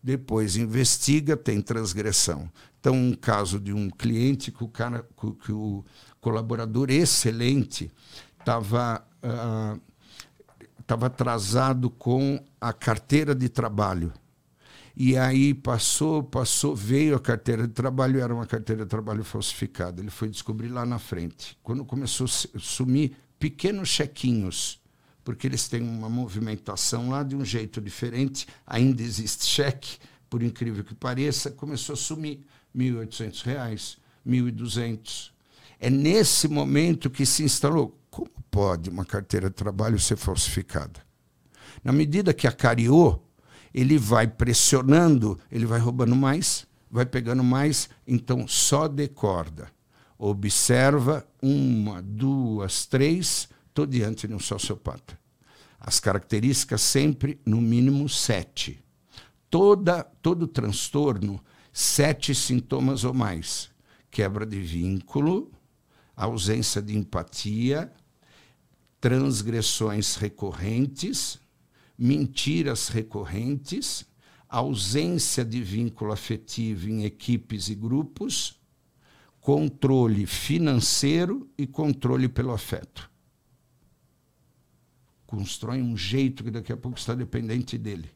Depois 0.00 0.56
investiga, 0.56 1.36
tem 1.36 1.60
transgressão. 1.60 2.48
Então, 2.78 2.94
um 2.94 3.12
caso 3.12 3.58
de 3.58 3.72
um 3.72 3.90
cliente 3.90 4.52
que 4.52 4.62
o, 4.62 4.68
cara, 4.68 5.04
que 5.44 5.50
o 5.50 5.84
colaborador 6.20 6.90
excelente 6.90 7.90
estava 8.38 9.04
uh, 9.22 9.80
ah, 10.86 11.06
atrasado 11.06 11.90
com 11.90 12.42
a 12.60 12.72
carteira 12.72 13.34
de 13.34 13.48
trabalho 13.48 14.12
e 14.96 15.16
aí 15.16 15.52
passou, 15.52 16.22
passou, 16.22 16.74
veio 16.74 17.16
a 17.16 17.20
carteira 17.20 17.66
de 17.66 17.72
trabalho, 17.72 18.20
era 18.20 18.32
uma 18.32 18.46
carteira 18.46 18.84
de 18.84 18.88
trabalho 18.88 19.24
falsificada. 19.24 20.00
Ele 20.00 20.10
foi 20.10 20.28
descobrir 20.28 20.68
lá 20.68 20.86
na 20.86 21.00
frente. 21.00 21.58
Quando 21.62 21.84
começou 21.84 22.26
a 22.26 22.58
sumir 22.58 23.16
pequenos 23.38 23.88
chequinhos, 23.88 24.80
porque 25.24 25.48
eles 25.48 25.66
têm 25.66 25.82
uma 25.82 26.08
movimentação 26.08 27.10
lá 27.10 27.24
de 27.24 27.34
um 27.34 27.44
jeito 27.44 27.80
diferente, 27.80 28.46
ainda 28.64 29.02
existe 29.02 29.44
cheque, 29.46 29.98
por 30.30 30.42
incrível 30.42 30.84
que 30.84 30.94
pareça, 30.94 31.50
começou 31.50 31.94
a 31.94 31.96
sumir 31.96 32.44
R$ 32.72 32.90
1.800, 32.90 33.98
R$ 34.24 34.32
1.200. 34.32 35.30
É 35.80 35.90
nesse 35.90 36.46
momento 36.46 37.10
que 37.10 37.26
se 37.26 37.42
instalou. 37.42 37.98
Como 38.10 38.30
pode 38.48 38.90
uma 38.90 39.04
carteira 39.04 39.48
de 39.48 39.56
trabalho 39.56 39.98
ser 39.98 40.16
falsificada? 40.16 41.00
Na 41.82 41.92
medida 41.92 42.32
que 42.32 42.46
acariou, 42.46 43.24
ele 43.74 43.98
vai 43.98 44.28
pressionando, 44.28 45.38
ele 45.50 45.66
vai 45.66 45.80
roubando 45.80 46.14
mais, 46.14 46.64
vai 46.88 47.04
pegando 47.04 47.42
mais, 47.42 47.90
então 48.06 48.46
só 48.46 48.86
decorda. 48.86 49.68
Observa 50.16 51.26
uma, 51.42 52.00
duas, 52.00 52.86
três, 52.86 53.48
estou 53.68 53.84
diante 53.84 54.28
de 54.28 54.34
um 54.34 54.38
sociopata. 54.38 55.18
As 55.80 55.98
características 55.98 56.80
sempre, 56.80 57.40
no 57.44 57.60
mínimo, 57.60 58.08
sete. 58.08 58.82
Toda, 59.50 60.04
todo 60.22 60.46
transtorno, 60.46 61.42
sete 61.72 62.32
sintomas 62.32 63.02
ou 63.02 63.12
mais. 63.12 63.70
Quebra 64.08 64.46
de 64.46 64.60
vínculo, 64.60 65.50
ausência 66.16 66.80
de 66.80 66.96
empatia, 66.96 67.92
transgressões 69.00 70.14
recorrentes, 70.14 71.38
mentiras 71.98 72.88
recorrentes, 72.88 74.06
ausência 74.48 75.44
de 75.44 75.62
vínculo 75.62 76.12
afetivo 76.12 76.88
em 76.88 77.04
equipes 77.04 77.68
e 77.68 77.74
grupos, 77.74 78.60
controle 79.40 80.26
financeiro 80.26 81.48
e 81.58 81.66
controle 81.66 82.28
pelo 82.28 82.52
afeto. 82.52 83.10
Constrói 85.26 85.82
um 85.82 85.96
jeito 85.96 86.44
que 86.44 86.50
daqui 86.50 86.72
a 86.72 86.76
pouco 86.76 86.98
está 86.98 87.14
dependente 87.14 87.76
dele. 87.76 88.10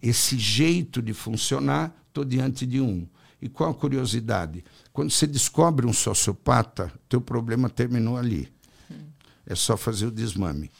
Esse 0.00 0.38
jeito 0.38 1.00
de 1.00 1.12
funcionar, 1.12 1.94
estou 2.08 2.24
diante 2.24 2.66
de 2.66 2.80
um. 2.80 3.06
E 3.40 3.48
qual 3.48 3.70
a 3.70 3.74
curiosidade? 3.74 4.64
Quando 4.92 5.10
você 5.10 5.26
descobre 5.26 5.86
um 5.86 5.92
sociopata, 5.92 6.92
teu 7.08 7.20
problema 7.20 7.68
terminou 7.68 8.16
ali. 8.16 8.50
É 9.46 9.54
só 9.54 9.76
fazer 9.76 10.06
o 10.06 10.10
desmame. 10.10 10.70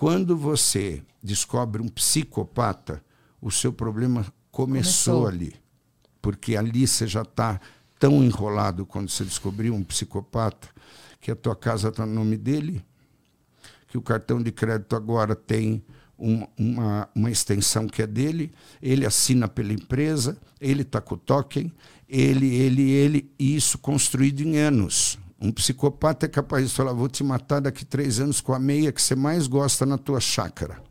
Quando 0.00 0.34
você 0.34 1.02
descobre 1.22 1.82
um 1.82 1.86
psicopata, 1.86 3.04
o 3.38 3.50
seu 3.50 3.70
problema 3.70 4.24
começou, 4.50 5.20
começou. 5.20 5.26
ali. 5.26 5.54
Porque 6.22 6.56
ali 6.56 6.86
você 6.86 7.06
já 7.06 7.20
está 7.20 7.60
tão 7.98 8.24
enrolado 8.24 8.86
quando 8.86 9.10
você 9.10 9.24
descobriu 9.24 9.74
um 9.74 9.84
psicopata 9.84 10.68
que 11.20 11.30
a 11.30 11.36
tua 11.36 11.54
casa 11.54 11.90
está 11.90 12.06
no 12.06 12.14
nome 12.14 12.38
dele, 12.38 12.82
que 13.88 13.98
o 13.98 14.00
cartão 14.00 14.42
de 14.42 14.50
crédito 14.50 14.96
agora 14.96 15.36
tem 15.36 15.84
uma, 16.16 16.48
uma, 16.56 17.08
uma, 17.14 17.30
extensão 17.30 17.86
que 17.86 18.00
é 18.00 18.06
dele, 18.06 18.54
ele 18.80 19.04
assina 19.04 19.48
pela 19.48 19.70
empresa, 19.70 20.40
ele 20.58 20.80
está 20.80 21.02
com 21.02 21.14
o 21.14 21.18
token, 21.18 21.70
ele, 22.08 22.54
ele, 22.54 22.90
ele, 22.90 23.30
e 23.38 23.54
isso 23.54 23.76
construído 23.76 24.40
em 24.40 24.56
anos. 24.56 25.18
Um 25.40 25.50
psicopata 25.50 26.26
é 26.26 26.28
capaz 26.28 26.68
de 26.68 26.74
falar: 26.74 26.92
vou 26.92 27.08
te 27.08 27.24
matar 27.24 27.60
daqui 27.60 27.84
três 27.84 28.20
anos 28.20 28.40
com 28.40 28.52
a 28.52 28.58
meia 28.58 28.92
que 28.92 29.00
você 29.00 29.14
mais 29.14 29.46
gosta 29.46 29.86
na 29.86 29.96
tua 29.96 30.20
chácara. 30.20 30.82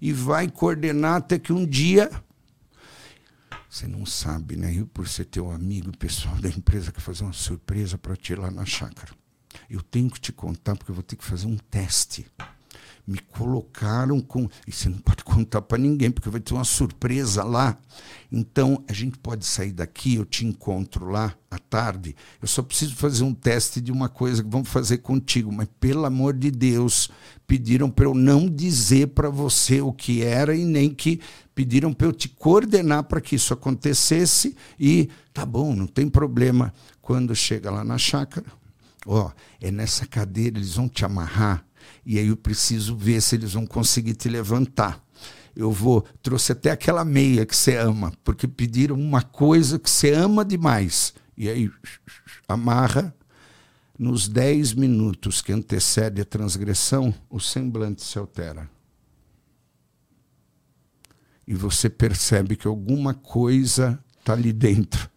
E 0.00 0.12
vai 0.12 0.50
coordenar 0.50 1.16
até 1.16 1.38
que 1.38 1.52
um 1.52 1.64
dia. 1.64 2.10
Você 3.70 3.86
não 3.86 4.04
sabe, 4.04 4.56
né? 4.56 4.74
Eu, 4.74 4.86
por 4.86 5.06
ser 5.06 5.26
teu 5.26 5.50
amigo 5.50 5.96
pessoal 5.96 6.34
da 6.36 6.48
empresa, 6.48 6.90
que 6.90 7.00
fazer 7.00 7.24
uma 7.24 7.32
surpresa 7.32 7.96
para 7.96 8.16
ti 8.16 8.34
lá 8.34 8.50
na 8.50 8.64
chácara. 8.64 9.12
Eu 9.68 9.82
tenho 9.82 10.10
que 10.10 10.20
te 10.20 10.32
contar, 10.32 10.76
porque 10.76 10.90
eu 10.90 10.94
vou 10.94 11.04
ter 11.04 11.16
que 11.16 11.24
fazer 11.24 11.46
um 11.46 11.56
teste 11.56 12.26
me 13.06 13.18
colocaram 13.18 14.20
com. 14.20 14.48
E 14.66 14.72
você 14.72 14.88
não 14.88 14.98
pode 14.98 15.22
contar 15.24 15.62
para 15.62 15.78
ninguém, 15.78 16.10
porque 16.10 16.28
vai 16.28 16.40
ter 16.40 16.54
uma 16.54 16.64
surpresa 16.64 17.44
lá. 17.44 17.78
Então, 18.32 18.82
a 18.88 18.92
gente 18.92 19.16
pode 19.18 19.46
sair 19.46 19.72
daqui, 19.72 20.16
eu 20.16 20.24
te 20.24 20.44
encontro 20.44 21.08
lá 21.08 21.34
à 21.48 21.58
tarde. 21.58 22.16
Eu 22.42 22.48
só 22.48 22.62
preciso 22.62 22.96
fazer 22.96 23.22
um 23.22 23.32
teste 23.32 23.80
de 23.80 23.92
uma 23.92 24.08
coisa 24.08 24.42
que 24.42 24.50
vamos 24.50 24.68
fazer 24.68 24.98
contigo, 24.98 25.52
mas 25.52 25.68
pelo 25.78 26.04
amor 26.04 26.34
de 26.34 26.50
Deus, 26.50 27.08
pediram 27.46 27.88
para 27.88 28.06
eu 28.06 28.14
não 28.14 28.48
dizer 28.48 29.08
para 29.08 29.30
você 29.30 29.80
o 29.80 29.92
que 29.92 30.22
era 30.22 30.56
e 30.56 30.64
nem 30.64 30.92
que 30.92 31.20
pediram 31.54 31.92
para 31.92 32.08
eu 32.08 32.12
te 32.12 32.28
coordenar 32.28 33.04
para 33.04 33.20
que 33.20 33.36
isso 33.36 33.54
acontecesse. 33.54 34.56
E 34.78 35.08
tá 35.32 35.46
bom, 35.46 35.74
não 35.74 35.86
tem 35.86 36.08
problema. 36.08 36.74
Quando 37.00 37.34
chega 37.36 37.70
lá 37.70 37.84
na 37.84 37.96
chácara, 37.96 38.46
ó, 39.06 39.30
é 39.60 39.70
nessa 39.70 40.04
cadeira, 40.06 40.58
eles 40.58 40.74
vão 40.74 40.88
te 40.88 41.04
amarrar 41.04 41.65
e 42.04 42.18
aí 42.18 42.28
eu 42.28 42.36
preciso 42.36 42.96
ver 42.96 43.20
se 43.20 43.36
eles 43.36 43.52
vão 43.52 43.66
conseguir 43.66 44.14
te 44.14 44.28
levantar. 44.28 45.02
Eu 45.54 45.72
vou, 45.72 46.04
trouxe 46.22 46.52
até 46.52 46.70
aquela 46.70 47.04
meia 47.04 47.46
que 47.46 47.56
você 47.56 47.76
ama, 47.76 48.12
porque 48.22 48.46
pediram 48.46 48.94
uma 48.94 49.22
coisa 49.22 49.78
que 49.78 49.90
você 49.90 50.12
ama 50.12 50.44
demais. 50.44 51.14
E 51.36 51.48
aí 51.48 51.70
amarra. 52.48 53.14
Nos 53.98 54.28
10 54.28 54.74
minutos 54.74 55.40
que 55.40 55.52
antecede 55.52 56.20
a 56.20 56.24
transgressão, 56.24 57.14
o 57.30 57.40
semblante 57.40 58.04
se 58.04 58.18
altera. 58.18 58.68
E 61.46 61.54
você 61.54 61.88
percebe 61.88 62.56
que 62.56 62.66
alguma 62.66 63.14
coisa 63.14 63.98
está 64.18 64.34
ali 64.34 64.52
dentro. 64.52 65.08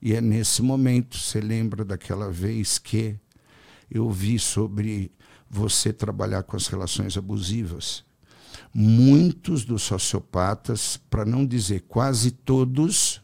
E 0.00 0.14
é 0.14 0.20
nesse 0.20 0.62
momento, 0.62 1.18
você 1.18 1.40
lembra 1.40 1.84
daquela 1.84 2.30
vez 2.30 2.78
que 2.78 3.18
eu 3.90 4.10
vi 4.10 4.38
sobre 4.38 5.12
você 5.54 5.92
trabalhar 5.92 6.42
com 6.42 6.56
as 6.56 6.66
relações 6.66 7.16
abusivas. 7.16 8.04
Muitos 8.74 9.64
dos 9.64 9.82
sociopatas, 9.82 10.96
para 11.08 11.24
não 11.24 11.46
dizer 11.46 11.84
quase 11.86 12.32
todos, 12.32 13.22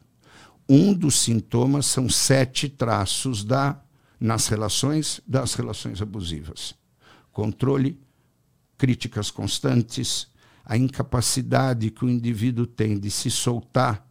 um 0.68 0.94
dos 0.94 1.18
sintomas 1.18 1.86
são 1.86 2.08
sete 2.08 2.68
traços 2.68 3.42
da 3.42 3.80
nas 4.20 4.48
relações 4.48 5.20
das 5.26 5.54
relações 5.54 6.00
abusivas. 6.00 6.74
Controle, 7.32 7.98
críticas 8.76 9.30
constantes, 9.30 10.28
a 10.64 10.76
incapacidade 10.76 11.90
que 11.90 12.04
o 12.04 12.08
indivíduo 12.08 12.66
tem 12.66 12.98
de 12.98 13.10
se 13.10 13.30
soltar, 13.30 14.06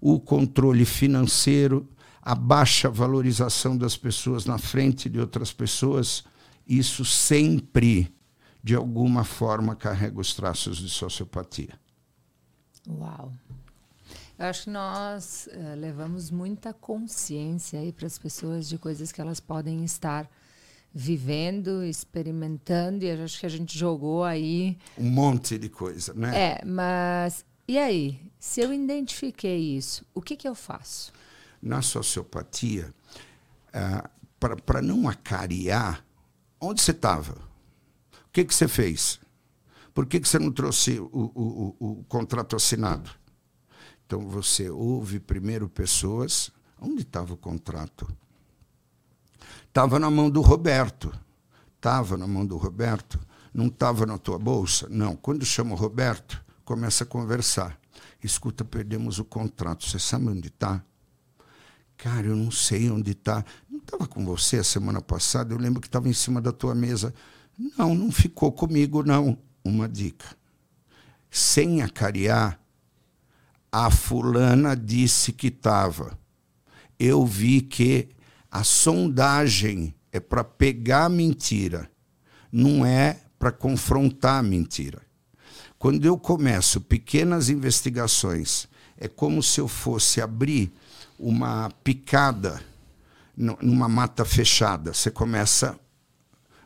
o 0.00 0.18
controle 0.18 0.86
financeiro, 0.86 1.86
a 2.22 2.34
baixa 2.34 2.88
valorização 2.88 3.76
das 3.76 3.96
pessoas 3.96 4.46
na 4.46 4.58
frente 4.58 5.08
de 5.08 5.20
outras 5.20 5.52
pessoas, 5.52 6.24
isso 6.70 7.04
sempre, 7.04 8.14
de 8.62 8.76
alguma 8.76 9.24
forma, 9.24 9.74
carrega 9.74 10.20
os 10.20 10.32
traços 10.32 10.78
de 10.78 10.88
sociopatia. 10.88 11.78
Uau! 12.88 13.32
Eu 14.38 14.46
acho 14.46 14.64
que 14.64 14.70
nós 14.70 15.48
uh, 15.52 15.76
levamos 15.76 16.30
muita 16.30 16.72
consciência 16.72 17.80
aí 17.80 17.92
para 17.92 18.06
as 18.06 18.16
pessoas 18.16 18.68
de 18.68 18.78
coisas 18.78 19.10
que 19.10 19.20
elas 19.20 19.40
podem 19.40 19.84
estar 19.84 20.30
vivendo, 20.94 21.84
experimentando, 21.84 23.04
e 23.04 23.08
eu 23.08 23.24
acho 23.24 23.38
que 23.38 23.46
a 23.46 23.50
gente 23.50 23.76
jogou 23.76 24.22
aí. 24.22 24.78
Um 24.96 25.10
monte 25.10 25.58
de 25.58 25.68
coisa, 25.68 26.14
né? 26.14 26.54
É, 26.54 26.64
mas 26.64 27.44
e 27.66 27.78
aí? 27.78 28.20
Se 28.38 28.60
eu 28.60 28.72
identifiquei 28.72 29.76
isso, 29.76 30.04
o 30.14 30.22
que, 30.22 30.36
que 30.36 30.48
eu 30.48 30.54
faço? 30.54 31.12
Na 31.60 31.82
sociopatia, 31.82 32.94
uh, 33.68 34.60
para 34.64 34.80
não 34.80 35.08
acariar 35.08 36.04
Onde 36.60 36.82
você 36.82 36.90
estava? 36.90 37.32
O 37.32 38.32
que, 38.32 38.44
que 38.44 38.54
você 38.54 38.68
fez? 38.68 39.18
Por 39.94 40.06
que, 40.06 40.20
que 40.20 40.28
você 40.28 40.38
não 40.38 40.52
trouxe 40.52 41.00
o, 41.00 41.04
o, 41.04 41.76
o, 41.80 41.90
o 42.00 42.04
contrato 42.04 42.54
assinado? 42.54 43.10
Então 44.06 44.28
você 44.28 44.68
ouve 44.68 45.18
primeiro 45.18 45.68
pessoas. 45.68 46.50
Onde 46.80 47.02
estava 47.02 47.32
o 47.34 47.36
contrato? 47.36 48.06
Estava 49.66 49.98
na 49.98 50.10
mão 50.10 50.28
do 50.28 50.40
Roberto. 50.40 51.12
Estava 51.76 52.16
na 52.16 52.26
mão 52.26 52.44
do 52.44 52.56
Roberto. 52.56 53.18
Não 53.52 53.66
estava 53.66 54.06
na 54.06 54.18
tua 54.18 54.38
bolsa? 54.38 54.88
Não. 54.88 55.16
Quando 55.16 55.44
chama 55.44 55.72
o 55.72 55.76
Roberto, 55.76 56.44
começa 56.64 57.04
a 57.04 57.06
conversar. 57.06 57.78
Escuta, 58.22 58.64
perdemos 58.64 59.18
o 59.18 59.24
contrato. 59.24 59.86
Você 59.86 59.98
sabe 59.98 60.28
onde 60.28 60.48
está? 60.48 60.84
Cara, 61.96 62.26
eu 62.28 62.36
não 62.36 62.50
sei 62.50 62.90
onde 62.90 63.12
está. 63.12 63.44
Estava 63.92 64.06
com 64.06 64.24
você 64.24 64.58
a 64.58 64.62
semana 64.62 65.02
passada? 65.02 65.52
Eu 65.52 65.58
lembro 65.58 65.80
que 65.80 65.88
estava 65.88 66.08
em 66.08 66.12
cima 66.12 66.40
da 66.40 66.52
tua 66.52 66.76
mesa. 66.76 67.12
Não, 67.76 67.92
não 67.92 68.12
ficou 68.12 68.52
comigo, 68.52 69.02
não. 69.02 69.36
Uma 69.64 69.88
dica. 69.88 70.26
Sem 71.28 71.82
acariar, 71.82 72.60
a 73.72 73.90
fulana 73.90 74.76
disse 74.76 75.32
que 75.32 75.48
estava. 75.48 76.16
Eu 77.00 77.26
vi 77.26 77.62
que 77.62 78.10
a 78.48 78.62
sondagem 78.62 79.92
é 80.12 80.20
para 80.20 80.44
pegar 80.44 81.06
a 81.06 81.08
mentira, 81.08 81.90
não 82.52 82.86
é 82.86 83.18
para 83.40 83.50
confrontar 83.50 84.38
a 84.38 84.42
mentira. 84.42 85.02
Quando 85.80 86.04
eu 86.04 86.16
começo 86.16 86.80
pequenas 86.80 87.48
investigações, 87.48 88.68
é 88.96 89.08
como 89.08 89.42
se 89.42 89.60
eu 89.60 89.66
fosse 89.66 90.20
abrir 90.20 90.72
uma 91.18 91.68
picada 91.82 92.62
numa 93.40 93.88
mata 93.88 94.24
fechada. 94.24 94.92
Você 94.92 95.10
começa 95.10 95.78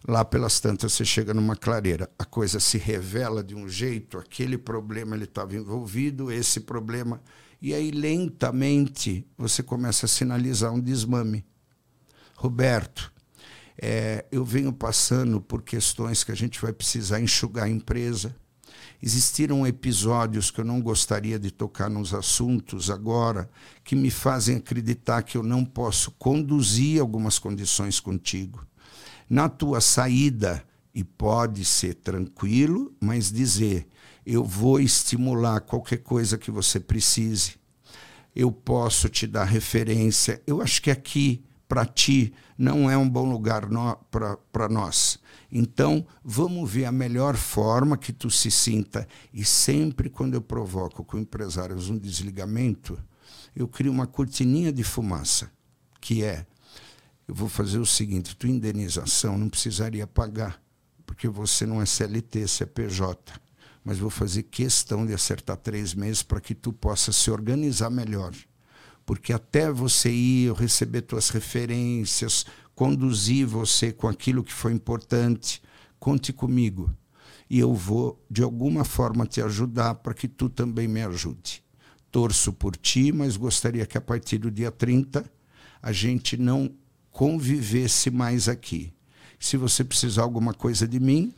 lá 0.06 0.24
pelas 0.24 0.58
tantas, 0.58 0.92
você 0.92 1.04
chega 1.04 1.32
numa 1.32 1.54
clareira. 1.54 2.10
A 2.18 2.24
coisa 2.24 2.58
se 2.58 2.76
revela 2.78 3.42
de 3.44 3.54
um 3.54 3.68
jeito, 3.68 4.18
aquele 4.18 4.58
problema 4.58 5.14
ele 5.14 5.24
estava 5.24 5.54
envolvido, 5.54 6.32
esse 6.32 6.60
problema. 6.60 7.22
E 7.62 7.72
aí, 7.72 7.90
lentamente, 7.90 9.26
você 9.38 9.62
começa 9.62 10.06
a 10.06 10.08
sinalizar 10.08 10.72
um 10.72 10.80
desmame. 10.80 11.44
Roberto, 12.36 13.12
é, 13.80 14.24
eu 14.30 14.44
venho 14.44 14.72
passando 14.72 15.40
por 15.40 15.62
questões 15.62 16.24
que 16.24 16.32
a 16.32 16.36
gente 16.36 16.60
vai 16.60 16.72
precisar 16.72 17.20
enxugar 17.20 17.64
a 17.64 17.70
empresa 17.70 18.34
Existiram 19.06 19.66
episódios 19.66 20.50
que 20.50 20.62
eu 20.62 20.64
não 20.64 20.80
gostaria 20.80 21.38
de 21.38 21.50
tocar 21.50 21.90
nos 21.90 22.14
assuntos 22.14 22.88
agora, 22.88 23.50
que 23.84 23.94
me 23.94 24.10
fazem 24.10 24.56
acreditar 24.56 25.22
que 25.22 25.36
eu 25.36 25.42
não 25.42 25.62
posso 25.62 26.10
conduzir 26.12 27.02
algumas 27.02 27.38
condições 27.38 28.00
contigo. 28.00 28.66
Na 29.28 29.46
tua 29.46 29.82
saída, 29.82 30.64
e 30.94 31.04
pode 31.04 31.66
ser 31.66 31.96
tranquilo, 31.96 32.94
mas 32.98 33.30
dizer: 33.30 33.86
eu 34.24 34.42
vou 34.42 34.80
estimular 34.80 35.60
qualquer 35.60 35.98
coisa 35.98 36.38
que 36.38 36.50
você 36.50 36.80
precise. 36.80 37.56
Eu 38.34 38.50
posso 38.50 39.10
te 39.10 39.26
dar 39.26 39.44
referência. 39.44 40.40
Eu 40.46 40.62
acho 40.62 40.80
que 40.80 40.90
aqui, 40.90 41.44
para 41.68 41.84
ti, 41.84 42.32
não 42.56 42.90
é 42.90 42.96
um 42.96 43.10
bom 43.10 43.30
lugar 43.30 43.68
para 44.50 44.68
nós. 44.70 45.18
Então, 45.56 46.04
vamos 46.24 46.68
ver 46.68 46.84
a 46.84 46.90
melhor 46.90 47.36
forma 47.36 47.96
que 47.96 48.12
tu 48.12 48.28
se 48.28 48.50
sinta. 48.50 49.06
E 49.32 49.44
sempre 49.44 50.10
quando 50.10 50.34
eu 50.34 50.42
provoco 50.42 51.04
com 51.04 51.16
empresários 51.16 51.88
um 51.88 51.96
desligamento, 51.96 53.00
eu 53.54 53.68
crio 53.68 53.92
uma 53.92 54.04
cortininha 54.04 54.72
de 54.72 54.82
fumaça, 54.82 55.48
que 56.00 56.24
é 56.24 56.44
eu 57.28 57.34
vou 57.34 57.48
fazer 57.48 57.78
o 57.78 57.86
seguinte: 57.86 58.34
tua 58.34 58.50
indenização 58.50 59.38
não 59.38 59.48
precisaria 59.48 60.08
pagar, 60.08 60.60
porque 61.06 61.28
você 61.28 61.64
não 61.64 61.80
é 61.80 61.86
CLT, 61.86 62.48
você 62.48 62.64
é 62.64 62.66
PJ. 62.66 63.32
Mas 63.84 63.98
vou 63.98 64.10
fazer 64.10 64.44
questão 64.44 65.06
de 65.06 65.12
acertar 65.12 65.56
três 65.58 65.94
meses 65.94 66.22
para 66.22 66.40
que 66.40 66.54
tu 66.54 66.72
possa 66.72 67.12
se 67.12 67.30
organizar 67.30 67.90
melhor. 67.90 68.34
Porque 69.06 69.32
até 69.32 69.70
você 69.70 70.10
ir, 70.10 70.46
eu 70.46 70.54
receber 70.54 71.02
tuas 71.02 71.28
referências, 71.28 72.46
conduzir 72.74 73.46
você 73.46 73.92
com 73.92 74.08
aquilo 74.08 74.42
que 74.42 74.52
foi 74.52 74.72
importante, 74.72 75.62
conte 75.98 76.32
comigo. 76.32 76.94
E 77.48 77.58
eu 77.58 77.74
vou, 77.74 78.22
de 78.30 78.42
alguma 78.42 78.84
forma, 78.84 79.26
te 79.26 79.40
ajudar 79.40 79.96
para 79.96 80.14
que 80.14 80.26
tu 80.26 80.48
também 80.48 80.88
me 80.88 81.02
ajude. 81.02 81.62
Torço 82.10 82.52
por 82.52 82.76
ti, 82.76 83.12
mas 83.12 83.36
gostaria 83.36 83.86
que 83.86 83.98
a 83.98 84.00
partir 84.00 84.38
do 84.38 84.50
dia 84.50 84.70
30 84.70 85.24
a 85.82 85.92
gente 85.92 86.36
não 86.36 86.74
convivesse 87.10 88.10
mais 88.10 88.48
aqui. 88.48 88.92
Se 89.38 89.56
você 89.56 89.84
precisar 89.84 90.22
alguma 90.22 90.54
coisa 90.54 90.88
de 90.88 90.98
mim, 90.98 91.32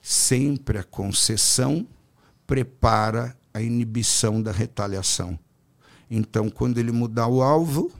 sempre 0.00 0.78
a 0.78 0.84
concessão 0.84 1.86
prepara 2.46 3.36
a 3.54 3.62
inibição 3.62 4.42
da 4.42 4.50
retaliação. 4.50 5.38
Então, 6.10 6.50
quando 6.50 6.78
ele 6.78 6.92
mudar 6.92 7.28
o 7.28 7.40
alvo, 7.40 7.90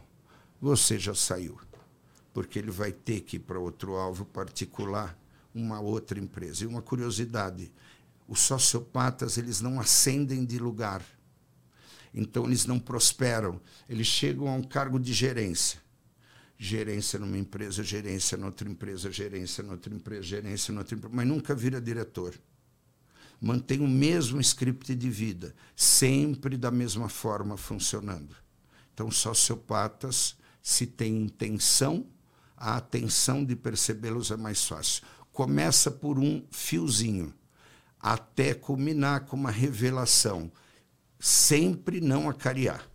você 0.60 0.98
já 0.98 1.14
saiu. 1.14 1.58
Porque 2.32 2.58
ele 2.58 2.70
vai 2.70 2.92
ter 2.92 3.20
que 3.20 3.36
ir 3.36 3.40
para 3.40 3.58
outro 3.58 3.94
alvo 3.94 4.24
particular, 4.24 5.18
uma 5.54 5.80
outra 5.80 6.18
empresa. 6.18 6.64
E 6.64 6.66
uma 6.66 6.82
curiosidade: 6.82 7.72
os 8.26 8.40
sociopatas 8.40 9.36
eles 9.36 9.60
não 9.60 9.80
ascendem 9.80 10.44
de 10.44 10.58
lugar. 10.58 11.02
Então, 12.14 12.44
eles 12.44 12.66
não 12.66 12.78
prosperam. 12.78 13.60
Eles 13.88 14.06
chegam 14.06 14.48
a 14.48 14.52
um 14.54 14.62
cargo 14.62 14.98
de 14.98 15.12
gerência 15.12 15.82
gerência 16.62 17.18
numa 17.18 17.36
empresa, 17.36 17.82
gerência 17.82 18.38
noutra 18.38 18.68
empresa, 18.68 19.10
gerência 19.10 19.64
noutra 19.64 19.92
empresa, 19.92 20.22
gerência 20.22 20.72
noutra 20.72 20.94
empresa, 20.94 21.16
mas 21.16 21.26
nunca 21.26 21.56
vira 21.56 21.80
diretor. 21.80 22.34
Mantém 23.40 23.80
o 23.80 23.88
mesmo 23.88 24.40
script 24.40 24.94
de 24.94 25.10
vida, 25.10 25.52
sempre 25.74 26.56
da 26.56 26.70
mesma 26.70 27.08
forma 27.08 27.56
funcionando. 27.56 28.36
Então, 28.94 29.10
sociopatas, 29.10 30.36
se 30.62 30.86
tem 30.86 31.16
intenção, 31.22 32.06
a 32.62 32.76
atenção 32.76 33.44
de 33.44 33.56
percebê-los 33.56 34.30
é 34.30 34.36
mais 34.36 34.64
fácil. 34.64 35.02
Começa 35.32 35.90
por 35.90 36.18
um 36.18 36.44
fiozinho, 36.50 37.34
até 37.98 38.54
culminar 38.54 39.26
com 39.26 39.36
uma 39.36 39.50
revelação. 39.50 40.50
Sempre 41.18 42.00
não 42.00 42.28
acariar 42.28 42.88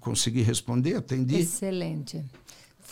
consegui 0.00 0.42
responder? 0.42 0.96
Atendi? 0.96 1.36
Excelente. 1.36 2.22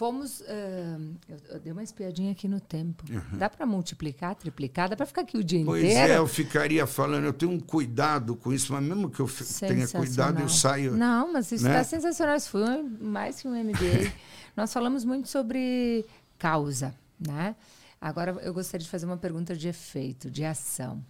Fomos. 0.01 0.41
Uh, 0.41 1.15
eu, 1.29 1.37
eu, 1.51 1.61
dei 1.61 1.71
uma 1.75 1.83
espiadinha 1.83 2.33
aqui 2.33 2.49
no 2.49 2.59
tempo. 2.59 3.05
Uhum. 3.07 3.37
Dá 3.37 3.51
para 3.51 3.67
multiplicar, 3.67 4.35
triplicar? 4.35 4.89
Dá 4.89 4.97
para 4.97 5.05
ficar 5.05 5.21
aqui 5.21 5.37
o 5.37 5.45
dia 5.45 5.63
pois 5.63 5.85
inteiro? 5.85 6.01
Pois 6.01 6.11
é, 6.11 6.17
eu 6.17 6.27
ficaria 6.27 6.87
falando, 6.87 7.27
eu 7.27 7.35
tenho 7.35 7.53
um 7.53 7.61
cuidado 7.61 8.35
com 8.35 8.51
isso, 8.51 8.73
mas 8.73 8.83
mesmo 8.83 9.11
que 9.11 9.21
eu 9.21 9.29
tenha 9.61 9.87
cuidado, 9.87 10.41
eu 10.41 10.49
saio. 10.49 10.97
Não, 10.97 11.31
mas 11.31 11.53
isso 11.53 11.67
está 11.67 11.69
né? 11.69 11.85
sensacional. 11.85 12.35
Isso 12.35 12.49
foi 12.49 12.83
mais 12.83 13.43
que 13.43 13.47
um 13.47 13.51
MBA. 13.51 14.11
Nós 14.57 14.73
falamos 14.73 15.05
muito 15.05 15.29
sobre 15.29 16.07
causa, 16.39 16.95
né? 17.21 17.55
Agora 18.01 18.31
eu 18.41 18.55
gostaria 18.55 18.83
de 18.83 18.91
fazer 18.91 19.05
uma 19.05 19.19
pergunta 19.19 19.55
de 19.55 19.69
efeito, 19.69 20.31
de 20.31 20.47
ação. 20.47 21.05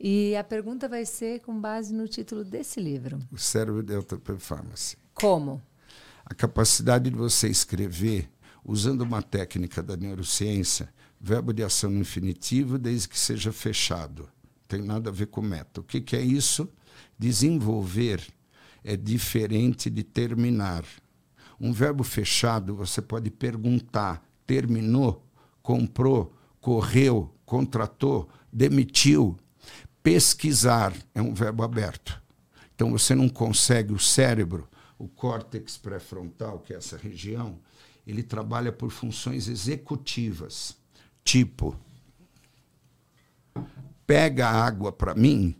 E 0.00 0.34
a 0.36 0.42
pergunta 0.42 0.88
vai 0.88 1.04
ser 1.04 1.40
com 1.40 1.60
base 1.60 1.92
no 1.92 2.08
título 2.08 2.44
desse 2.44 2.80
livro. 2.80 3.18
O 3.30 3.36
cérebro 3.36 3.82
de 3.82 3.94
alta 3.94 4.16
performance. 4.16 4.96
Como? 5.12 5.60
A 6.26 6.34
capacidade 6.34 7.08
de 7.08 7.16
você 7.16 7.48
escrever 7.48 8.28
usando 8.62 9.02
uma 9.02 9.22
técnica 9.22 9.82
da 9.82 9.96
neurociência, 9.96 10.92
verbo 11.18 11.52
de 11.52 11.62
ação 11.62 11.88
no 11.88 12.00
infinitivo, 12.00 12.76
desde 12.76 13.08
que 13.08 13.18
seja 13.18 13.52
fechado. 13.52 14.28
Tem 14.68 14.82
nada 14.82 15.08
a 15.08 15.12
ver 15.12 15.28
com 15.28 15.40
meta. 15.40 15.80
O 15.80 15.84
que, 15.84 16.00
que 16.00 16.16
é 16.16 16.20
isso? 16.20 16.68
Desenvolver 17.18 18.20
é 18.82 18.96
diferente 18.96 19.88
de 19.88 20.02
terminar. 20.02 20.84
Um 21.58 21.72
verbo 21.72 22.02
fechado, 22.02 22.74
você 22.74 23.00
pode 23.00 23.30
perguntar: 23.30 24.20
terminou, 24.44 25.24
comprou, 25.62 26.36
correu, 26.60 27.32
contratou, 27.46 28.28
demitiu, 28.52 29.38
Pesquisar 30.06 30.94
é 31.16 31.20
um 31.20 31.34
verbo 31.34 31.64
aberto. 31.64 32.22
Então 32.72 32.92
você 32.92 33.12
não 33.12 33.28
consegue 33.28 33.92
o 33.92 33.98
cérebro, 33.98 34.68
o 34.98 35.08
córtex 35.08 35.76
pré-frontal, 35.76 36.58
que 36.60 36.72
é 36.72 36.76
essa 36.76 36.96
região, 36.96 37.58
ele 38.06 38.22
trabalha 38.22 38.72
por 38.72 38.90
funções 38.90 39.48
executivas, 39.48 40.76
tipo 41.24 41.76
pega 44.06 44.48
água 44.48 44.92
para 44.92 45.14
mim, 45.14 45.56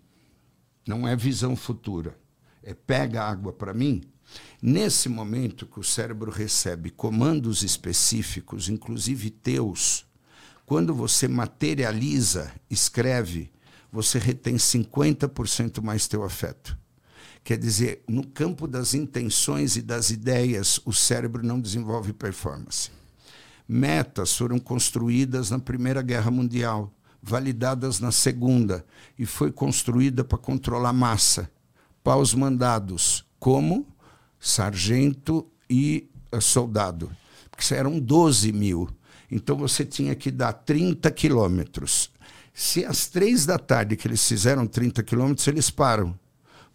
não 0.86 1.06
é 1.06 1.16
visão 1.16 1.56
futura, 1.56 2.16
é 2.62 2.72
pega 2.72 3.24
água 3.24 3.52
para 3.52 3.74
mim. 3.74 4.02
Nesse 4.62 5.08
momento 5.08 5.66
que 5.66 5.80
o 5.80 5.84
cérebro 5.84 6.30
recebe 6.30 6.90
comandos 6.90 7.62
específicos, 7.62 8.68
inclusive 8.68 9.30
teus, 9.30 10.06
quando 10.64 10.94
você 10.94 11.26
materializa, 11.26 12.52
escreve, 12.70 13.52
você 13.90 14.18
retém 14.18 14.56
50% 14.56 15.82
mais 15.82 16.06
teu 16.06 16.22
afeto. 16.22 16.76
Quer 17.46 17.58
dizer, 17.58 18.02
no 18.08 18.26
campo 18.26 18.66
das 18.66 18.92
intenções 18.92 19.76
e 19.76 19.80
das 19.80 20.10
ideias, 20.10 20.80
o 20.84 20.92
cérebro 20.92 21.46
não 21.46 21.60
desenvolve 21.60 22.12
performance. 22.12 22.90
Metas 23.68 24.36
foram 24.36 24.58
construídas 24.58 25.52
na 25.52 25.60
Primeira 25.60 26.02
Guerra 26.02 26.28
Mundial, 26.28 26.92
validadas 27.22 28.00
na 28.00 28.10
Segunda, 28.10 28.84
e 29.16 29.24
foi 29.24 29.52
construída 29.52 30.24
para 30.24 30.36
controlar 30.36 30.92
massa. 30.92 31.48
Paus 32.02 32.34
mandados, 32.34 33.24
como 33.38 33.86
sargento 34.40 35.46
e 35.70 36.10
eh, 36.32 36.40
soldado. 36.40 37.12
Porque 37.48 37.72
eram 37.72 38.00
12 38.00 38.52
mil. 38.52 38.88
Então 39.30 39.56
você 39.56 39.84
tinha 39.84 40.16
que 40.16 40.32
dar 40.32 40.52
30 40.52 41.08
quilômetros. 41.12 42.10
Se 42.52 42.84
às 42.84 43.06
três 43.06 43.46
da 43.46 43.56
tarde 43.56 43.96
que 43.96 44.08
eles 44.08 44.26
fizeram 44.26 44.66
30 44.66 45.00
quilômetros, 45.04 45.46
eles 45.46 45.70
param, 45.70 46.18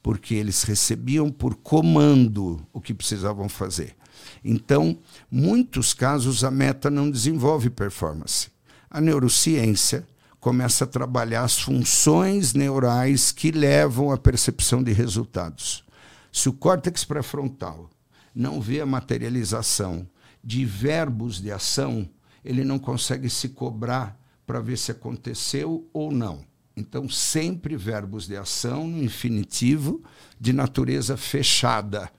porque 0.02 0.36
eles 0.36 0.64
recebiam 0.64 1.30
por 1.30 1.56
comando 1.56 2.66
o 2.74 2.82
que 2.82 2.94
precisavam 2.94 3.48
fazer. 3.48 3.96
Então, 4.44 4.98
muitos 5.30 5.94
casos 5.94 6.44
a 6.44 6.52
meta 6.52 6.90
não 6.90 7.10
desenvolve 7.10 7.70
performance. 7.70 8.50
A 8.90 9.00
neurociência 9.00 10.06
começa 10.40 10.86
a 10.86 10.88
trabalhar 10.88 11.44
as 11.44 11.60
funções 11.60 12.54
neurais 12.54 13.32
que 13.32 13.52
levam 13.52 14.12
à 14.12 14.18
percepção 14.18 14.82
de 14.82 14.92
resultados. 14.92 15.84
Se 16.32 16.50
o 16.50 16.54
córtex 16.54 17.06
pré-frontal 17.06 17.90
não 18.34 18.60
vê 18.60 18.82
a 18.82 18.86
materialização 18.86 20.08
de 20.44 20.66
verbos 20.66 21.40
de 21.40 21.52
ação, 21.52 22.10
ele 22.44 22.64
não 22.64 22.80
consegue 22.80 23.30
se 23.30 23.50
cobrar 23.50 24.20
para 24.46 24.60
ver 24.60 24.78
se 24.78 24.92
aconteceu 24.92 25.88
ou 25.94 26.12
não. 26.12 26.44
Então, 26.76 27.10
sempre 27.10 27.76
verbos 27.76 28.28
de 28.28 28.36
ação 28.36 28.88
no 28.88 29.04
infinitivo 29.04 30.02
de 30.40 30.54
natureza 30.54 31.18
fechada. 31.18 32.10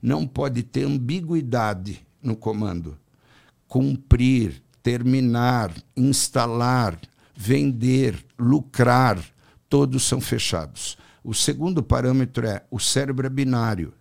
Não 0.00 0.26
pode 0.26 0.62
ter 0.62 0.84
ambiguidade 0.84 2.06
no 2.22 2.36
comando. 2.36 2.98
Cumprir, 3.66 4.62
terminar, 4.82 5.72
instalar, 5.96 6.98
vender, 7.36 8.24
lucrar, 8.38 9.22
todos 9.68 10.02
são 10.04 10.20
fechados. 10.20 10.96
O 11.22 11.34
segundo 11.34 11.82
parâmetro 11.82 12.46
é 12.46 12.64
o 12.70 12.78
cérebro 12.78 13.26
é 13.26 13.30
binário. 13.30 13.92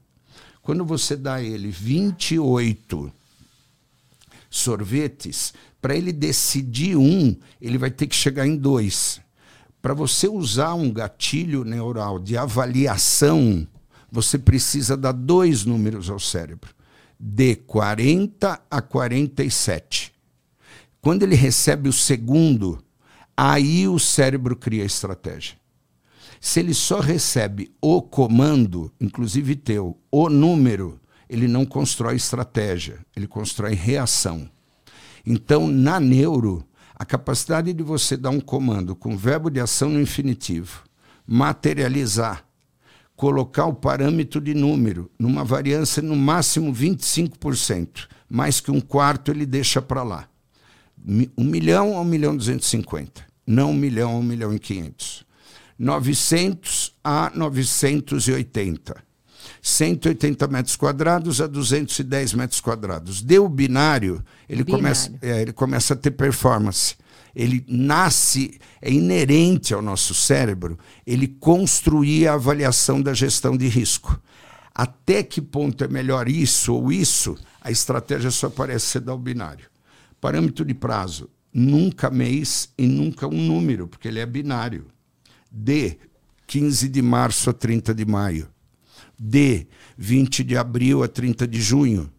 Quando 0.62 0.86
você 0.86 1.16
dá 1.16 1.42
ele 1.42 1.70
28 1.70 3.12
sorvetes, 4.50 5.54
para 5.82 5.96
ele 5.96 6.12
decidir 6.12 6.98
um, 6.98 7.36
ele 7.62 7.78
vai 7.78 7.92
ter 7.92 8.08
que 8.08 8.16
chegar 8.16 8.48
em 8.48 8.56
dois. 8.56 9.22
Para 9.88 9.94
você 9.94 10.28
usar 10.28 10.74
um 10.74 10.92
gatilho 10.92 11.64
neural 11.64 12.20
de 12.20 12.36
avaliação, 12.36 13.66
você 14.12 14.38
precisa 14.38 14.98
dar 14.98 15.14
dois 15.14 15.64
números 15.64 16.10
ao 16.10 16.20
cérebro, 16.20 16.76
de 17.18 17.56
40 17.56 18.60
a 18.70 18.82
47. 18.82 20.14
Quando 21.00 21.24
ele 21.24 21.36
recebe 21.36 21.88
o 21.88 21.94
segundo, 21.94 22.84
aí 23.38 23.88
o 23.88 23.98
cérebro 23.98 24.58
cria 24.58 24.84
a 24.84 24.86
estratégia. 24.86 25.56
Se 26.42 26.60
ele 26.60 26.74
só 26.74 27.00
recebe 27.00 27.72
o 27.80 28.02
comando, 28.02 28.92
inclusive 29.00 29.56
teu, 29.56 29.98
o 30.12 30.28
número, 30.28 31.00
ele 31.30 31.48
não 31.48 31.66
constrói 31.66 32.18
estratégia, 32.18 33.00
ele 33.16 33.26
constrói 33.26 33.74
reação. 33.74 34.50
Então, 35.26 35.66
na 35.66 35.98
neuro, 35.98 36.67
a 37.00 37.06
capacidade 37.06 37.72
de 37.74 37.84
você 37.84 38.18
dar 38.18 38.32
um 38.32 38.40
comando 38.40 38.96
com 38.96 39.16
verbo 39.16 39.52
de 39.52 39.60
ação 39.60 39.90
no 39.90 40.02
infinitivo, 40.02 40.84
materializar, 41.28 42.44
colocar 43.16 43.66
o 43.66 43.74
parâmetro 43.74 44.42
de 44.42 44.56
número 44.56 45.12
numa 45.20 45.44
variância 45.44 46.02
no 46.02 46.16
máximo 46.16 46.74
25%, 46.74 48.08
mais 48.28 48.60
que 48.60 48.72
um 48.72 48.82
quarto 48.82 49.30
ele 49.30 49.46
deixa 49.46 49.80
para 49.82 50.02
lá. 50.02 50.28
Um 51.38 51.44
milhão 51.44 51.96
a 51.96 52.02
um 52.02 52.06
milhão 52.06 52.34
e 52.34 52.38
duzentos 52.38 52.68
e 52.68 52.70
cinquenta, 52.72 53.24
não 53.46 53.70
um 53.72 53.76
milhão 53.76 54.12
a 54.12 54.16
um 54.16 54.24
milhão 54.24 54.54
e 54.54 54.60
quinhentos. 54.60 55.24
900 55.78 56.96
a 57.04 57.32
980. 57.36 59.07
180 59.62 60.48
metros 60.48 60.76
quadrados 60.76 61.42
a 61.42 61.48
210 61.48 62.34
metros 62.34 62.60
quadrados. 62.60 63.22
Deu 63.22 63.48
binário, 63.48 64.24
ele, 64.48 64.64
binário. 64.64 64.84
Começa, 64.84 65.14
é, 65.22 65.42
ele 65.42 65.54
começa 65.54 65.94
a 65.94 65.98
ter 65.98 66.12
performance. 66.12 66.96
Ele 67.36 67.64
nasce, 67.68 68.60
é 68.82 68.92
inerente 68.92 69.74
ao 69.74 69.82
nosso 69.82 70.14
cérebro, 70.16 70.78
ele 71.06 71.28
construir 71.28 72.28
a 72.28 72.34
avaliação 72.34 73.00
da 73.00 73.14
gestão 73.14 73.56
de 73.56 73.68
risco. 73.68 74.20
Até 74.74 75.22
que 75.22 75.42
ponto 75.42 75.84
é 75.84 75.88
melhor 75.88 76.28
isso 76.28 76.74
ou 76.74 76.92
isso, 76.92 77.36
a 77.62 77.70
estratégia 77.70 78.32
só 78.32 78.50
parece 78.50 78.88
ser 78.88 79.02
dar 79.02 79.14
o 79.14 79.20
binário. 79.20 79.68
Parâmetro 80.20 80.66
de 80.66 80.74
prazo, 80.74 81.30
nunca 81.54 82.10
mês 82.10 82.70
e 82.78 82.88
nunca 82.88 83.28
um 83.28 83.42
número, 83.42 83.88
porque 83.88 84.08
ele 84.08 84.20
é 84.20 84.26
binário. 84.26 84.88
D, 85.52 85.98
15 86.48 86.88
de 86.88 87.02
março 87.02 87.50
a 87.50 87.54
30 87.54 87.94
de 87.94 88.06
maio. 88.06 88.48
D, 89.20 89.68
20 89.98 90.44
de 90.44 90.56
abril 90.56 91.04
a 91.04 91.08
30 91.08 91.48
de 91.48 91.62
junho. 91.62 92.12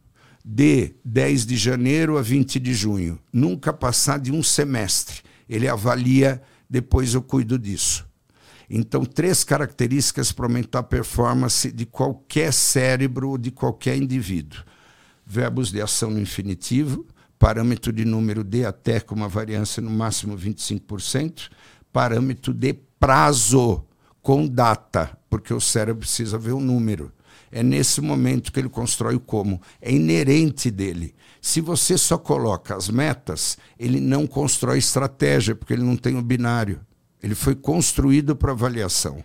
D, 0.45 0.95
10 1.05 1.47
de 1.47 1.57
janeiro 1.57 2.17
a 2.17 2.23
20 2.23 2.59
de 2.59 2.73
junho. 2.73 3.19
Nunca 3.33 3.73
passar 3.73 4.19
de 4.19 4.33
um 4.33 4.43
semestre. 4.43 5.21
Ele 5.49 5.69
avalia, 5.69 6.43
depois 6.69 7.15
eu 7.15 7.23
cuido 7.23 7.59
disso. 7.59 8.07
Então, 8.71 9.05
três 9.05 9.45
características 9.45 10.31
para 10.33 10.47
aumentar 10.47 10.81
a 10.81 10.83
performance 10.83 11.71
de 11.73 11.87
qualquer 11.87 12.53
cérebro 12.53 13.31
ou 13.31 13.39
de 13.39 13.51
qualquer 13.51 13.97
indivíduo: 13.97 14.63
verbos 15.27 15.71
de 15.71 15.81
ação 15.81 16.11
no 16.11 16.21
infinitivo, 16.21 17.07
parâmetro 17.39 17.93
de 17.93 18.05
número 18.05 18.45
D 18.45 18.67
até 18.67 19.01
com 19.01 19.15
uma 19.15 19.29
variância 19.29 19.81
no 19.81 19.91
máximo 19.91 20.37
25%, 20.37 21.49
parâmetro 21.93 22.53
de 22.53 22.75
prazo 23.01 23.88
com 24.29 24.47
data, 24.47 25.19
porque 25.31 25.55
o 25.55 25.61
cérebro 25.61 26.01
precisa 26.01 26.37
ver 26.37 26.53
o 26.53 26.61
número. 26.61 27.11
É 27.51 27.63
nesse 27.63 27.99
momento 28.03 28.53
que 28.53 28.61
ele 28.61 28.69
constrói 28.69 29.15
o 29.15 29.21
como. 29.21 29.59
É 29.81 29.91
inerente 29.91 30.71
dele. 30.71 31.15
Se 31.41 31.63
você 31.63 31.97
só 31.97 32.19
coloca 32.19 32.77
as 32.77 32.91
metas, 32.91 33.57
ele 33.79 34.01
não 34.01 34.27
constrói 34.27 34.77
estratégia, 34.77 35.55
porque 35.55 35.73
ele 35.73 35.83
não 35.83 35.97
tem 35.97 36.19
o 36.19 36.21
binário. 36.21 36.79
Ele 37.23 37.35
foi 37.35 37.55
construído 37.55 38.37
para 38.37 38.53
avaliação. 38.53 39.25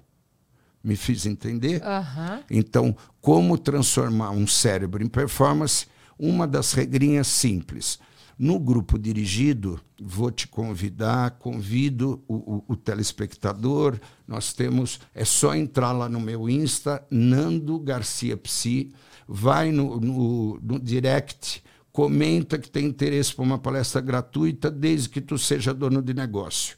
Me 0.82 0.95
fiz 0.95 1.26
entender? 1.26 1.82
Uhum. 1.82 2.39
Então, 2.49 2.95
como 3.20 3.58
transformar 3.58 4.30
um 4.30 4.47
cérebro 4.47 5.04
em 5.04 5.10
performance? 5.10 5.86
Uma 6.18 6.47
das 6.47 6.72
regrinhas 6.72 7.28
simples. 7.28 7.99
No 8.38 8.60
grupo 8.60 8.98
dirigido, 8.98 9.80
vou 10.02 10.32
te 10.32 10.48
convidar, 10.48 11.32
convido 11.32 12.24
o, 12.28 12.36
o, 12.36 12.64
o, 12.70 12.76
telespectador. 12.76 14.00
Nós 14.28 14.54
temos, 14.54 15.00
é 15.14 15.24
só 15.24 15.56
entrar 15.56 15.92
lá 15.92 16.10
no 16.10 16.20
meu 16.20 16.50
Insta, 16.50 17.06
Nando 17.12 17.78
Garcia 17.80 18.36
Psi, 18.36 18.92
vai 19.28 19.72
no, 19.72 20.00
no, 20.00 20.60
no 20.62 20.80
direct, 20.80 21.64
comenta 21.92 22.58
que 22.58 22.70
tem 22.70 22.86
interesse 22.86 23.36
por 23.36 23.44
uma 23.44 23.60
palestra 23.60 24.02
gratuita, 24.02 24.72
desde 24.72 25.10
que 25.10 25.22
tu 25.22 25.38
seja 25.38 25.74
dono 25.74 26.02
de 26.02 26.14
negócio. 26.14 26.76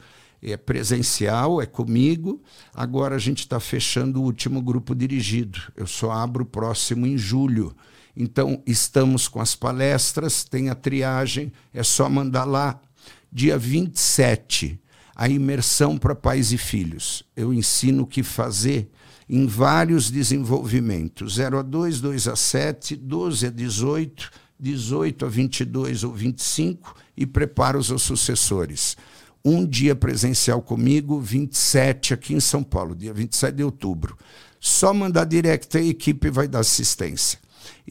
É 0.48 0.56
presencial, 0.56 1.60
é 1.60 1.66
comigo. 1.66 2.40
Agora 2.72 3.16
a 3.16 3.20
gente 3.20 3.40
está 3.40 3.60
fechando 3.60 4.22
o 4.22 4.24
último 4.24 4.62
grupo 4.62 4.94
dirigido. 4.94 5.60
Eu 5.76 5.88
só 5.88 6.12
abro 6.12 6.44
o 6.44 6.48
próximo 6.48 7.08
em 7.08 7.18
julho. 7.18 7.76
Então, 8.16 8.62
estamos 8.64 9.28
com 9.28 9.42
as 9.42 9.56
palestras, 9.56 10.44
tem 10.44 10.70
a 10.70 10.76
triagem, 10.76 11.52
é 11.74 11.82
só 11.82 12.08
mandar 12.08 12.46
lá. 12.46 12.80
Dia 13.34 13.58
27, 13.58 14.80
a 15.16 15.28
imersão 15.28 15.98
para 15.98 16.14
pais 16.14 16.52
e 16.52 16.60
filhos. 16.60 17.24
Eu 17.36 17.52
ensino 17.52 18.04
o 18.04 18.08
que 18.08 18.22
fazer 18.22 18.92
em 19.28 19.48
vários 19.48 20.12
desenvolvimentos: 20.12 21.36
0 21.36 21.58
a 21.58 21.62
2, 21.64 22.02
2 22.02 22.28
a 22.28 22.36
7, 22.36 22.96
12 22.96 23.48
a 23.48 23.50
18, 23.50 24.32
18 24.60 25.26
a 25.26 25.28
22 25.28 26.04
ou 26.04 26.14
25 26.14 26.96
e 27.18 27.26
preparo 27.26 27.80
os 27.80 27.88
sucessores. 28.02 28.96
Um 29.48 29.64
dia 29.64 29.96
presencial 29.96 30.60
comigo, 30.60 31.22
27 31.22 32.16
aqui 32.16 32.34
em 32.34 32.40
São 32.40 32.64
Paulo, 32.64 32.96
dia 32.96 33.14
27 33.14 33.58
de 33.58 33.64
outubro. 33.64 34.18
Só 34.60 34.92
mandar 34.92 35.26
direct, 35.26 35.78
a 35.78 35.82
equipe 35.82 36.32
vai 36.32 36.48
dar 36.48 36.62
assistência. 36.62 37.38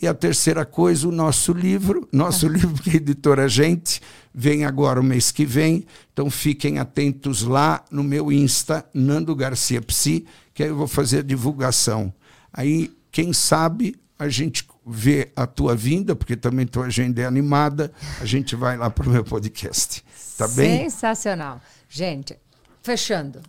E 0.00 0.08
a 0.08 0.12
terceira 0.12 0.64
coisa, 0.64 1.06
o 1.06 1.12
nosso 1.12 1.52
livro, 1.52 2.08
nosso 2.12 2.48
livro 2.48 2.82
que 2.82 2.96
editora 2.96 3.48
Gente, 3.48 4.02
vem 4.34 4.64
agora 4.64 5.00
o 5.00 5.04
mês 5.04 5.30
que 5.30 5.46
vem. 5.46 5.86
Então 6.12 6.28
fiquem 6.28 6.80
atentos 6.80 7.42
lá 7.42 7.84
no 7.88 8.02
meu 8.02 8.32
Insta, 8.32 8.84
Nando 8.92 9.36
Garcia 9.36 9.80
Psi, 9.80 10.26
que 10.52 10.64
aí 10.64 10.70
eu 10.70 10.76
vou 10.76 10.88
fazer 10.88 11.18
a 11.20 11.22
divulgação. 11.22 12.12
Aí, 12.52 12.92
quem 13.12 13.32
sabe, 13.32 13.94
a 14.18 14.28
gente 14.28 14.66
vê 14.84 15.30
a 15.36 15.46
tua 15.46 15.76
vinda, 15.76 16.16
porque 16.16 16.36
também 16.36 16.66
tua 16.66 16.86
agenda 16.86 17.22
é 17.22 17.26
animada, 17.26 17.92
a 18.20 18.24
gente 18.24 18.56
vai 18.56 18.76
lá 18.76 18.90
para 18.90 19.08
o 19.08 19.12
meu 19.12 19.24
podcast. 19.24 20.02
Tá 20.36 20.48
bem? 20.48 20.90
Sensacional. 20.90 21.60
Gente, 21.88 22.38
fechando, 22.82 23.40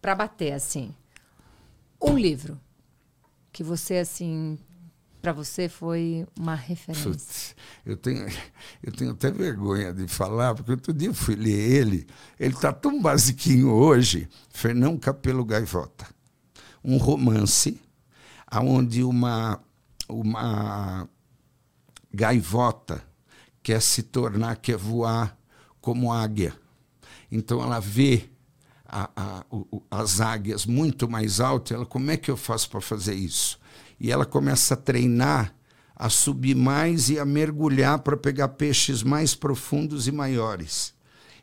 para 0.00 0.14
bater 0.14 0.52
assim, 0.52 0.94
um 2.00 2.16
livro 2.16 2.60
que 3.52 3.62
você 3.62 3.98
assim 3.98 4.58
para 5.22 5.32
você 5.32 5.68
foi 5.68 6.26
uma 6.36 6.56
referência? 6.56 7.08
Putz, 7.08 7.54
eu 7.86 7.96
tenho, 7.96 8.26
eu 8.82 8.90
tenho 8.90 9.12
até 9.12 9.30
vergonha 9.30 9.92
de 9.94 10.08
falar, 10.08 10.52
porque 10.54 10.72
outro 10.72 10.92
dia 10.92 11.08
eu 11.08 11.14
fui 11.14 11.36
ler 11.36 11.50
ele, 11.52 12.06
ele 12.40 12.54
está 12.54 12.72
tão 12.72 13.00
basiquinho 13.00 13.70
hoje, 13.70 14.28
Fernão 14.50 14.98
Capelo 14.98 15.44
Gaivota. 15.44 16.08
Um 16.82 16.96
romance 16.96 17.80
onde 18.60 19.04
uma, 19.04 19.60
uma 20.08 21.08
gaivota 22.12 23.02
quer 23.62 23.80
se 23.80 24.02
tornar, 24.02 24.56
quer 24.56 24.76
voar 24.76 25.38
como 25.82 26.10
águia. 26.10 26.54
Então 27.30 27.62
ela 27.62 27.80
vê 27.80 28.24
a, 28.86 29.10
a, 29.14 29.44
o, 29.50 29.82
as 29.90 30.22
águias 30.22 30.64
muito 30.64 31.06
mais 31.06 31.40
altas, 31.40 31.76
ela, 31.76 31.84
como 31.84 32.10
é 32.10 32.16
que 32.16 32.30
eu 32.30 32.36
faço 32.38 32.70
para 32.70 32.80
fazer 32.80 33.14
isso? 33.14 33.60
e 34.02 34.10
ela 34.10 34.26
começa 34.26 34.74
a 34.74 34.76
treinar 34.76 35.54
a 35.94 36.10
subir 36.10 36.56
mais 36.56 37.08
e 37.08 37.20
a 37.20 37.24
mergulhar 37.24 38.00
para 38.00 38.16
pegar 38.16 38.48
peixes 38.48 39.04
mais 39.04 39.36
profundos 39.36 40.08
e 40.08 40.12
maiores. 40.12 40.92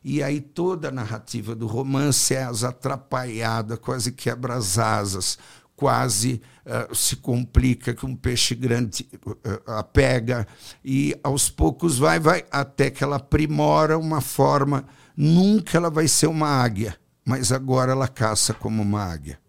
E 0.03 0.21
aí 0.21 0.41
toda 0.41 0.89
a 0.89 0.91
narrativa 0.91 1.55
do 1.55 1.65
romance 1.65 2.33
é 2.33 2.43
as 2.43 2.65
atrapalhada, 2.65 3.77
quase 3.77 4.11
quebra 4.11 4.55
as 4.55 4.77
asas, 4.77 5.39
quase 5.80 6.41
uh, 6.65 6.93
se 6.93 7.15
complica 7.15 7.93
que 7.93 8.05
um 8.05 8.13
peixe 8.13 8.53
grande 8.53 9.07
uh, 9.25 9.71
a 9.71 9.82
pega 9.82 10.45
e 10.84 11.17
aos 11.23 11.49
poucos 11.49 11.97
vai, 11.97 12.19
vai, 12.19 12.43
até 12.51 12.91
que 12.91 13.01
ela 13.01 13.15
aprimora 13.15 13.97
uma 13.97 14.19
forma. 14.19 14.84
Nunca 15.15 15.77
ela 15.77 15.89
vai 15.89 16.05
ser 16.09 16.27
uma 16.27 16.49
águia, 16.49 16.97
mas 17.23 17.53
agora 17.53 17.93
ela 17.93 18.09
caça 18.09 18.53
como 18.53 18.82
uma 18.82 19.01
águia. 19.01 19.39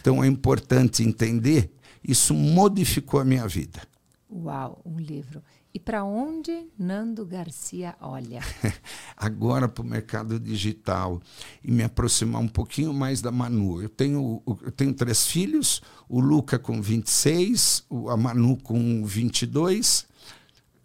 Então 0.00 0.24
é 0.24 0.26
importante 0.26 1.02
entender 1.02 1.70
isso 2.02 2.32
modificou 2.32 3.20
a 3.20 3.24
minha 3.26 3.46
vida. 3.46 3.82
Uau, 4.30 4.80
um 4.86 4.98
livro. 4.98 5.42
E 5.74 5.78
para 5.78 6.02
onde 6.02 6.66
Nando 6.78 7.26
Garcia 7.26 7.94
olha? 8.00 8.40
Agora 9.24 9.66
para 9.66 9.82
o 9.82 9.86
mercado 9.86 10.38
digital 10.38 11.18
e 11.64 11.72
me 11.72 11.82
aproximar 11.82 12.42
um 12.42 12.48
pouquinho 12.48 12.92
mais 12.92 13.22
da 13.22 13.32
Manu. 13.32 13.80
Eu 13.80 13.88
tenho, 13.88 14.42
eu 14.46 14.70
tenho 14.70 14.92
três 14.92 15.26
filhos, 15.26 15.80
o 16.06 16.20
Luca 16.20 16.58
com 16.58 16.82
26, 16.82 17.86
a 18.10 18.16
Manu 18.18 18.58
com 18.58 19.02
22. 19.02 20.00
Uh, 20.00 20.06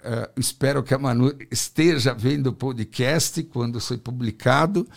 eh, 0.03 0.31
espero 0.37 0.81
que 0.81 0.93
a 0.93 0.97
Manu 0.97 1.35
esteja 1.51 2.13
vendo 2.13 2.47
o 2.47 2.53
podcast 2.53 3.43
quando 3.43 3.81
foi 3.81 3.97
publicado 3.97 4.87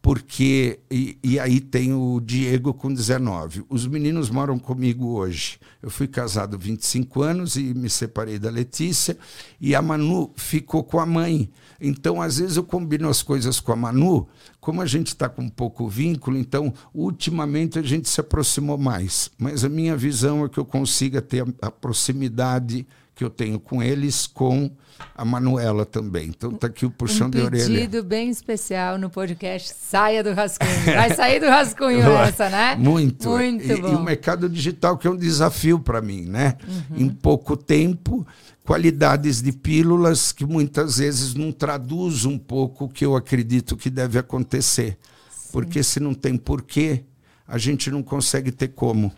porque 0.00 0.78
e, 0.90 1.18
e, 1.22 1.40
aí 1.40 1.60
tem 1.60 1.92
o 1.92 2.20
Diego 2.20 2.72
com 2.72 2.92
19. 2.92 3.64
Os 3.68 3.86
meninos 3.86 4.30
moram 4.30 4.58
comigo 4.58 5.08
hoje. 5.08 5.58
Eu 5.82 5.90
fui 5.90 6.06
casado 6.06 6.58
25 6.58 7.20
anos 7.22 7.56
e 7.56 7.74
me 7.74 7.90
separei 7.90 8.38
da 8.38 8.48
Letícia 8.48 9.18
e 9.60 9.74
a 9.74 9.82
Manu 9.82 10.32
ficou 10.36 10.84
com 10.84 11.00
a 11.00 11.06
mãe. 11.06 11.50
Então, 11.80 12.22
às 12.22 12.38
vezes 12.38 12.56
eu 12.56 12.64
combino 12.64 13.08
as 13.08 13.22
coisas 13.22 13.60
com 13.60 13.72
a 13.72 13.76
Manu, 13.76 14.28
como 14.60 14.80
a 14.80 14.86
gente 14.86 15.08
está 15.08 15.28
com 15.28 15.48
pouco 15.48 15.88
vínculo, 15.88 16.36
então 16.36 16.72
ultimamente 16.94 17.78
a 17.78 17.82
gente 17.82 18.08
se 18.08 18.20
aproximou 18.20 18.78
mais. 18.78 19.30
Mas 19.36 19.64
a 19.64 19.68
minha 19.68 19.96
visão 19.96 20.44
é 20.44 20.48
que 20.48 20.58
eu 20.58 20.64
consiga 20.64 21.20
ter 21.20 21.42
a, 21.42 21.66
a 21.66 21.70
proximidade 21.70 22.86
que 23.18 23.24
eu 23.24 23.30
tenho 23.30 23.58
com 23.58 23.82
eles, 23.82 24.28
com 24.28 24.70
a 25.12 25.24
Manuela 25.24 25.84
também. 25.84 26.28
Então 26.28 26.52
tá 26.52 26.68
aqui 26.68 26.86
o 26.86 26.90
puxão 26.90 27.26
um 27.26 27.30
de 27.30 27.40
orelha. 27.40 27.64
Um 27.64 27.66
pedido 27.66 28.04
bem 28.04 28.30
especial 28.30 28.96
no 28.96 29.10
podcast 29.10 29.74
Saia 29.74 30.22
do 30.22 30.32
Rascunho. 30.32 30.70
Vai 30.86 31.12
sair 31.12 31.40
do 31.40 31.46
rascunho 31.46 32.00
essa, 32.18 32.48
né? 32.48 32.76
Muito. 32.76 33.28
Muito 33.28 33.64
e, 33.64 33.80
bom. 33.80 33.88
E 33.88 33.94
o 33.96 34.00
mercado 34.04 34.48
digital 34.48 34.96
que 34.96 35.08
é 35.08 35.10
um 35.10 35.16
desafio 35.16 35.80
para 35.80 36.00
mim, 36.00 36.26
né? 36.26 36.56
Uhum. 36.68 37.06
Em 37.06 37.08
pouco 37.08 37.56
tempo, 37.56 38.24
qualidades 38.64 39.42
de 39.42 39.50
pílulas 39.50 40.30
que 40.30 40.46
muitas 40.46 40.98
vezes 40.98 41.34
não 41.34 41.50
traduz 41.50 42.24
um 42.24 42.38
pouco 42.38 42.84
o 42.84 42.88
que 42.88 43.04
eu 43.04 43.16
acredito 43.16 43.76
que 43.76 43.90
deve 43.90 44.16
acontecer. 44.16 44.96
Sim. 45.28 45.48
Porque 45.50 45.82
se 45.82 45.98
não 45.98 46.14
tem 46.14 46.36
porquê, 46.36 47.02
a 47.48 47.58
gente 47.58 47.90
não 47.90 48.00
consegue 48.00 48.52
ter 48.52 48.68
como. 48.68 49.12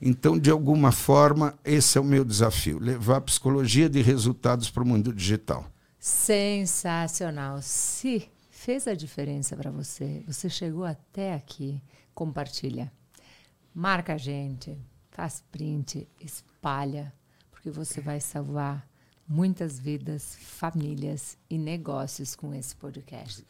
Então, 0.00 0.38
de 0.38 0.50
alguma 0.50 0.92
forma, 0.92 1.58
esse 1.64 1.96
é 1.96 2.00
o 2.00 2.04
meu 2.04 2.24
desafio: 2.24 2.78
levar 2.78 3.16
a 3.16 3.20
psicologia 3.20 3.88
de 3.88 4.02
resultados 4.02 4.70
para 4.70 4.82
o 4.82 4.86
mundo 4.86 5.12
digital. 5.12 5.70
Sensacional. 5.98 7.60
Se 7.62 8.28
fez 8.50 8.86
a 8.86 8.94
diferença 8.94 9.56
para 9.56 9.70
você, 9.70 10.22
você 10.26 10.48
chegou 10.48 10.84
até 10.84 11.34
aqui, 11.34 11.82
compartilha. 12.14 12.92
Marca 13.74 14.14
a 14.14 14.18
gente, 14.18 14.76
faz 15.10 15.42
print, 15.50 16.08
espalha, 16.20 17.12
porque 17.50 17.70
você 17.70 18.00
vai 18.00 18.20
salvar 18.20 18.86
muitas 19.28 19.78
vidas, 19.78 20.36
famílias 20.40 21.36
e 21.50 21.58
negócios 21.58 22.36
com 22.36 22.54
esse 22.54 22.76
podcast. 22.76 23.44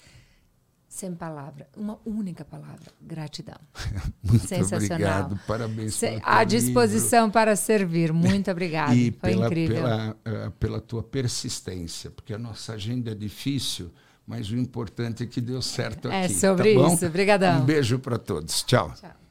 Sem 0.97 1.15
palavra, 1.15 1.69
uma 1.77 1.99
única 2.07 2.43
palavra: 2.43 2.91
gratidão. 3.03 3.59
Muito 4.25 4.47
Sensacional. 4.47 5.27
obrigado, 5.27 5.41
parabéns. 5.47 5.95
Se, 5.95 6.19
à 6.23 6.43
disposição 6.43 7.27
livro. 7.27 7.33
para 7.35 7.55
servir. 7.55 8.15
Muito 8.15 8.51
obrigado. 8.51 8.95
E 8.95 9.13
Foi 9.13 9.31
pela, 9.33 9.47
incrível. 9.47 9.77
Pela, 9.77 10.11
uh, 10.13 10.51
pela 10.53 10.81
tua 10.81 11.03
persistência, 11.03 12.11
porque 12.11 12.33
a 12.33 12.39
nossa 12.39 12.73
agenda 12.73 13.11
é 13.11 13.15
difícil, 13.15 13.93
mas 14.27 14.51
o 14.51 14.57
importante 14.57 15.23
é 15.23 15.27
que 15.27 15.39
deu 15.39 15.61
certo 15.61 16.09
é 16.09 16.25
aqui. 16.25 16.33
É 16.33 16.35
sobre 16.35 16.75
tá 16.75 16.89
isso. 16.89 17.05
Obrigadão. 17.05 17.61
Um 17.61 17.67
beijo 17.67 17.99
para 17.99 18.17
todos. 18.17 18.63
Tchau. 18.63 18.91
Tchau. 18.99 19.26